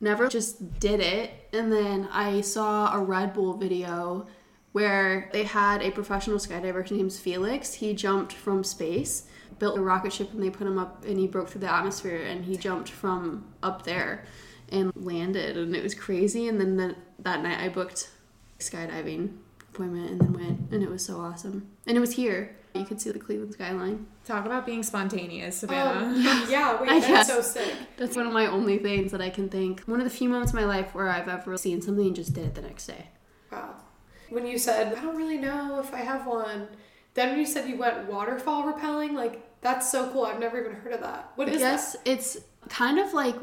Never 0.00 0.28
just 0.28 0.78
did 0.78 1.00
it. 1.00 1.30
And 1.52 1.72
then 1.72 2.08
I 2.12 2.42
saw 2.42 2.94
a 2.94 3.00
Red 3.00 3.34
Bull 3.34 3.54
video 3.54 4.26
where 4.72 5.28
they 5.32 5.42
had 5.42 5.82
a 5.82 5.90
professional 5.90 6.38
skydiver. 6.38 6.82
His 6.82 6.92
name's 6.92 7.18
Felix. 7.18 7.74
He 7.74 7.94
jumped 7.94 8.32
from 8.32 8.62
space, 8.62 9.24
built 9.58 9.78
a 9.78 9.80
rocket 9.80 10.12
ship, 10.12 10.32
and 10.32 10.42
they 10.42 10.50
put 10.50 10.66
him 10.66 10.78
up, 10.78 11.04
and 11.04 11.18
he 11.18 11.26
broke 11.26 11.48
through 11.48 11.62
the 11.62 11.72
atmosphere, 11.72 12.22
and 12.22 12.44
he 12.44 12.56
jumped 12.56 12.90
from 12.90 13.46
up 13.62 13.82
there 13.84 14.24
and 14.70 14.92
landed, 14.94 15.56
and 15.56 15.74
it 15.74 15.82
was 15.82 15.94
crazy. 15.94 16.48
And 16.48 16.60
then 16.60 16.76
the, 16.76 16.96
that 17.20 17.42
night 17.42 17.60
I 17.60 17.68
booked 17.68 18.10
skydiving 18.58 19.36
appointment 19.78 20.10
and 20.10 20.20
then 20.20 20.32
went, 20.32 20.70
and 20.72 20.82
it 20.82 20.90
was 20.90 21.04
so 21.04 21.20
awesome. 21.20 21.68
And 21.86 21.96
it 21.96 22.00
was 22.00 22.12
here. 22.12 22.56
You 22.74 22.84
could 22.84 23.00
see 23.00 23.10
the 23.10 23.18
Cleveland 23.18 23.54
skyline. 23.54 24.06
Talk 24.24 24.44
about 24.44 24.66
being 24.66 24.82
spontaneous, 24.82 25.56
Savannah. 25.56 26.06
Um, 26.06 26.22
yeah, 26.48 26.80
wait, 26.80 26.90
I 26.90 27.00
that's 27.00 27.08
guess. 27.08 27.28
so 27.28 27.40
sick. 27.40 27.74
That's 27.96 28.14
one 28.14 28.26
of 28.26 28.32
my 28.32 28.46
only 28.46 28.78
things 28.78 29.10
that 29.12 29.20
I 29.20 29.30
can 29.30 29.48
think. 29.48 29.80
One 29.82 30.00
of 30.00 30.04
the 30.04 30.10
few 30.10 30.28
moments 30.28 30.52
in 30.52 30.58
my 30.58 30.64
life 30.64 30.94
where 30.94 31.08
I've 31.08 31.28
ever 31.28 31.56
seen 31.56 31.80
something 31.80 32.06
and 32.06 32.14
just 32.14 32.34
did 32.34 32.44
it 32.44 32.54
the 32.54 32.62
next 32.62 32.86
day. 32.86 33.06
Wow. 33.50 33.74
When 34.28 34.46
you 34.46 34.58
said, 34.58 34.94
I 34.94 35.02
don't 35.02 35.16
really 35.16 35.38
know 35.38 35.80
if 35.80 35.94
I 35.94 35.98
have 35.98 36.26
one, 36.26 36.68
then 37.14 37.30
when 37.30 37.38
you 37.38 37.46
said 37.46 37.68
you 37.68 37.78
went 37.78 38.06
waterfall 38.06 38.64
rappelling, 38.64 39.14
like, 39.14 39.42
that's 39.60 39.90
so 39.90 40.10
cool. 40.10 40.24
I've 40.24 40.40
never 40.40 40.60
even 40.60 40.72
heard 40.72 40.92
of 40.92 41.00
that. 41.00 41.32
What 41.36 41.48
is 41.48 41.58
guess 41.58 41.92
that? 41.92 42.02
it's 42.06 42.38
kind 42.68 42.98
of 42.98 43.12
like 43.12 43.36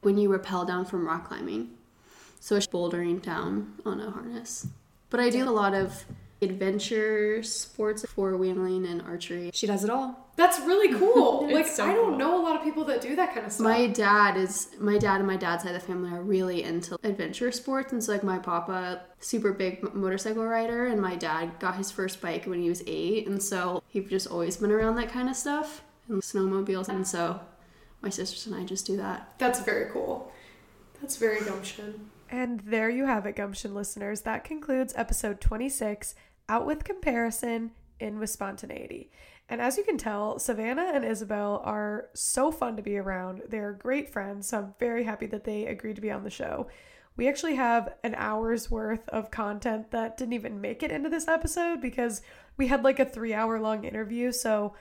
when 0.00 0.18
you 0.18 0.30
rappel 0.30 0.64
down 0.64 0.84
from 0.84 1.06
rock 1.06 1.28
climbing. 1.28 1.70
So 2.40 2.56
it's 2.56 2.66
bouldering 2.66 3.22
down 3.22 3.72
on 3.86 4.00
a 4.00 4.10
harness. 4.10 4.66
But 5.08 5.20
I 5.20 5.30
do 5.30 5.48
a 5.48 5.50
lot 5.50 5.72
of 5.74 6.04
adventure 6.42 7.42
sports, 7.42 8.04
four 8.06 8.36
wheeling, 8.36 8.84
and 8.86 9.00
archery. 9.02 9.50
she 9.54 9.66
does 9.66 9.82
it 9.84 9.90
all. 9.90 10.23
That's 10.36 10.58
really 10.60 10.98
cool. 10.98 11.48
like, 11.52 11.66
so 11.66 11.84
I 11.84 11.92
don't 11.94 12.10
cool. 12.10 12.18
know 12.18 12.40
a 12.40 12.42
lot 12.42 12.56
of 12.56 12.62
people 12.62 12.84
that 12.86 13.00
do 13.00 13.14
that 13.16 13.34
kind 13.34 13.46
of 13.46 13.52
stuff. 13.52 13.64
My 13.64 13.86
dad 13.86 14.36
is 14.36 14.68
my 14.78 14.98
dad 14.98 15.18
and 15.18 15.26
my 15.26 15.36
dad's 15.36 15.62
side 15.62 15.74
of 15.74 15.80
the 15.80 15.86
family 15.86 16.10
are 16.10 16.22
really 16.22 16.62
into 16.62 16.98
adventure 17.04 17.52
sports, 17.52 17.92
and 17.92 18.02
so 18.02 18.12
like 18.12 18.24
my 18.24 18.38
papa, 18.38 19.02
super 19.20 19.52
big 19.52 19.94
motorcycle 19.94 20.44
rider, 20.44 20.86
and 20.86 21.00
my 21.00 21.14
dad 21.14 21.58
got 21.60 21.76
his 21.76 21.90
first 21.90 22.20
bike 22.20 22.46
when 22.46 22.60
he 22.62 22.68
was 22.68 22.82
eight, 22.86 23.26
and 23.26 23.42
so 23.42 23.82
he's 23.88 24.08
just 24.08 24.26
always 24.26 24.56
been 24.56 24.72
around 24.72 24.96
that 24.96 25.10
kind 25.10 25.28
of 25.28 25.36
stuff 25.36 25.82
and 26.08 26.20
snowmobiles, 26.22 26.88
and 26.88 27.06
so 27.06 27.40
my 28.02 28.10
sisters 28.10 28.46
and 28.46 28.54
I 28.54 28.64
just 28.64 28.86
do 28.86 28.96
that. 28.98 29.32
That's 29.38 29.60
very 29.60 29.90
cool. 29.90 30.30
That's 31.00 31.16
very 31.16 31.44
gumption. 31.44 32.10
And 32.30 32.60
there 32.60 32.90
you 32.90 33.06
have 33.06 33.26
it, 33.26 33.36
Gumption 33.36 33.74
listeners. 33.74 34.22
That 34.22 34.44
concludes 34.44 34.92
episode 34.96 35.40
26 35.40 36.14
Out 36.48 36.66
with 36.66 36.82
Comparison, 36.82 37.72
In 38.00 38.18
with 38.18 38.30
Spontaneity. 38.30 39.10
And 39.48 39.60
as 39.60 39.76
you 39.76 39.84
can 39.84 39.98
tell, 39.98 40.38
Savannah 40.38 40.90
and 40.94 41.04
Isabel 41.04 41.60
are 41.64 42.08
so 42.14 42.50
fun 42.50 42.76
to 42.76 42.82
be 42.82 42.96
around. 42.96 43.42
They're 43.48 43.72
great 43.72 44.10
friends, 44.10 44.48
so 44.48 44.58
I'm 44.58 44.74
very 44.78 45.04
happy 45.04 45.26
that 45.26 45.44
they 45.44 45.66
agreed 45.66 45.96
to 45.96 46.02
be 46.02 46.10
on 46.10 46.24
the 46.24 46.30
show. 46.30 46.68
We 47.16 47.28
actually 47.28 47.54
have 47.56 47.94
an 48.02 48.14
hour's 48.16 48.70
worth 48.70 49.08
of 49.10 49.30
content 49.30 49.90
that 49.90 50.16
didn't 50.16 50.32
even 50.32 50.60
make 50.60 50.82
it 50.82 50.90
into 50.90 51.08
this 51.08 51.28
episode 51.28 51.80
because 51.80 52.22
we 52.56 52.66
had 52.68 52.82
like 52.82 52.98
a 52.98 53.04
three 53.04 53.34
hour 53.34 53.60
long 53.60 53.84
interview. 53.84 54.32
So 54.32 54.74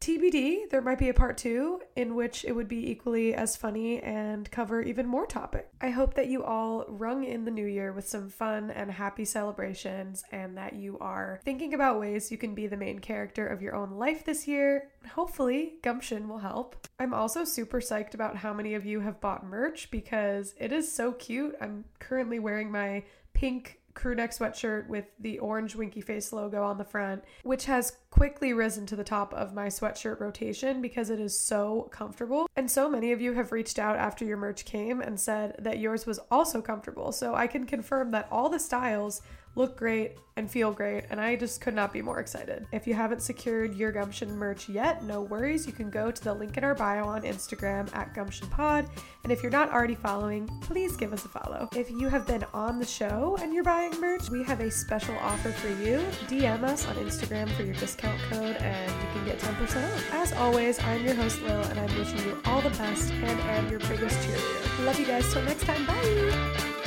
TBD, 0.00 0.70
there 0.70 0.82
might 0.82 0.98
be 0.98 1.08
a 1.08 1.14
part 1.14 1.36
two 1.36 1.80
in 1.96 2.14
which 2.14 2.44
it 2.44 2.52
would 2.52 2.68
be 2.68 2.90
equally 2.90 3.34
as 3.34 3.56
funny 3.56 4.00
and 4.00 4.48
cover 4.50 4.80
even 4.82 5.06
more 5.06 5.26
topic. 5.26 5.68
I 5.80 5.90
hope 5.90 6.14
that 6.14 6.28
you 6.28 6.44
all 6.44 6.84
rung 6.86 7.24
in 7.24 7.44
the 7.44 7.50
new 7.50 7.66
year 7.66 7.92
with 7.92 8.06
some 8.06 8.28
fun 8.28 8.70
and 8.70 8.90
happy 8.90 9.24
celebrations 9.24 10.22
and 10.30 10.56
that 10.58 10.74
you 10.74 10.98
are 11.00 11.40
thinking 11.44 11.74
about 11.74 11.98
ways 11.98 12.30
you 12.30 12.38
can 12.38 12.54
be 12.54 12.66
the 12.66 12.76
main 12.76 12.98
character 12.98 13.46
of 13.46 13.62
your 13.62 13.74
own 13.74 13.92
life 13.92 14.24
this 14.24 14.46
year. 14.46 14.90
Hopefully, 15.14 15.74
gumption 15.82 16.28
will 16.28 16.38
help. 16.38 16.86
I'm 17.00 17.14
also 17.14 17.44
super 17.44 17.80
psyched 17.80 18.14
about 18.14 18.36
how 18.36 18.52
many 18.52 18.74
of 18.74 18.86
you 18.86 19.00
have 19.00 19.20
bought 19.20 19.46
merch 19.46 19.90
because 19.90 20.54
it 20.58 20.72
is 20.72 20.92
so 20.92 21.12
cute. 21.12 21.56
I'm 21.60 21.84
currently 21.98 22.38
wearing 22.38 22.70
my 22.70 23.02
pink 23.32 23.80
crew 23.96 24.14
neck 24.14 24.30
sweatshirt 24.30 24.86
with 24.86 25.06
the 25.18 25.40
orange 25.40 25.74
winky 25.74 26.00
face 26.00 26.32
logo 26.32 26.62
on 26.62 26.78
the 26.78 26.84
front, 26.84 27.24
which 27.42 27.64
has 27.64 27.96
quickly 28.10 28.52
risen 28.52 28.86
to 28.86 28.94
the 28.94 29.02
top 29.02 29.34
of 29.34 29.54
my 29.54 29.66
sweatshirt 29.66 30.20
rotation 30.20 30.80
because 30.80 31.10
it 31.10 31.18
is 31.18 31.36
so 31.36 31.88
comfortable. 31.90 32.46
And 32.54 32.70
so 32.70 32.88
many 32.88 33.10
of 33.10 33.20
you 33.20 33.32
have 33.32 33.50
reached 33.50 33.78
out 33.78 33.96
after 33.96 34.24
your 34.24 34.36
merch 34.36 34.64
came 34.64 35.00
and 35.00 35.18
said 35.18 35.56
that 35.58 35.80
yours 35.80 36.06
was 36.06 36.20
also 36.30 36.60
comfortable. 36.62 37.10
So 37.10 37.34
I 37.34 37.48
can 37.48 37.66
confirm 37.66 38.12
that 38.12 38.28
all 38.30 38.48
the 38.48 38.60
styles 38.60 39.22
look 39.56 39.76
great 39.76 40.12
and 40.36 40.50
feel 40.50 40.70
great, 40.70 41.04
and 41.10 41.18
I 41.18 41.34
just 41.34 41.62
could 41.62 41.74
not 41.74 41.94
be 41.94 42.02
more 42.02 42.20
excited. 42.20 42.66
If 42.70 42.86
you 42.86 42.92
haven't 42.92 43.22
secured 43.22 43.74
your 43.74 43.90
Gumption 43.90 44.36
merch 44.36 44.68
yet, 44.68 45.02
no 45.02 45.22
worries. 45.22 45.66
You 45.66 45.72
can 45.72 45.88
go 45.88 46.10
to 46.10 46.22
the 46.22 46.34
link 46.34 46.58
in 46.58 46.64
our 46.64 46.74
bio 46.74 47.06
on 47.06 47.22
Instagram 47.22 47.92
at 47.96 48.14
Gumption 48.14 48.46
Pod, 48.48 48.86
and 49.24 49.32
if 49.32 49.42
you're 49.42 49.50
not 49.50 49.72
already 49.72 49.94
following, 49.94 50.46
please 50.60 50.94
give 50.94 51.14
us 51.14 51.24
a 51.24 51.28
follow. 51.28 51.68
If 51.74 51.90
you 51.90 52.08
have 52.08 52.26
been 52.26 52.44
on 52.52 52.78
the 52.78 52.84
show 52.84 53.38
and 53.40 53.54
you're 53.54 53.64
buying 53.64 53.98
merch, 53.98 54.28
we 54.28 54.44
have 54.44 54.60
a 54.60 54.70
special 54.70 55.16
offer 55.22 55.50
for 55.50 55.68
you. 55.82 55.98
DM 56.28 56.62
us 56.62 56.86
on 56.86 56.96
Instagram 56.96 57.50
for 57.56 57.62
your 57.62 57.74
discount 57.74 58.20
code, 58.30 58.56
and 58.56 58.90
you 58.90 59.08
can 59.14 59.24
get 59.24 59.38
10% 59.38 59.94
off. 59.94 60.12
As 60.12 60.32
always, 60.34 60.78
I'm 60.80 61.02
your 61.02 61.14
host 61.14 61.40
Lil, 61.40 61.62
and 61.62 61.80
I'm 61.80 61.98
wishing 61.98 62.18
you 62.18 62.38
all 62.44 62.60
the 62.60 62.70
best 62.70 63.10
and 63.10 63.40
am 63.40 63.70
your 63.70 63.80
biggest 63.80 64.18
cheerleader. 64.20 64.84
Love 64.84 65.00
you 65.00 65.06
guys. 65.06 65.32
Till 65.32 65.42
next 65.42 65.64
time. 65.64 65.86
Bye. 65.86 66.85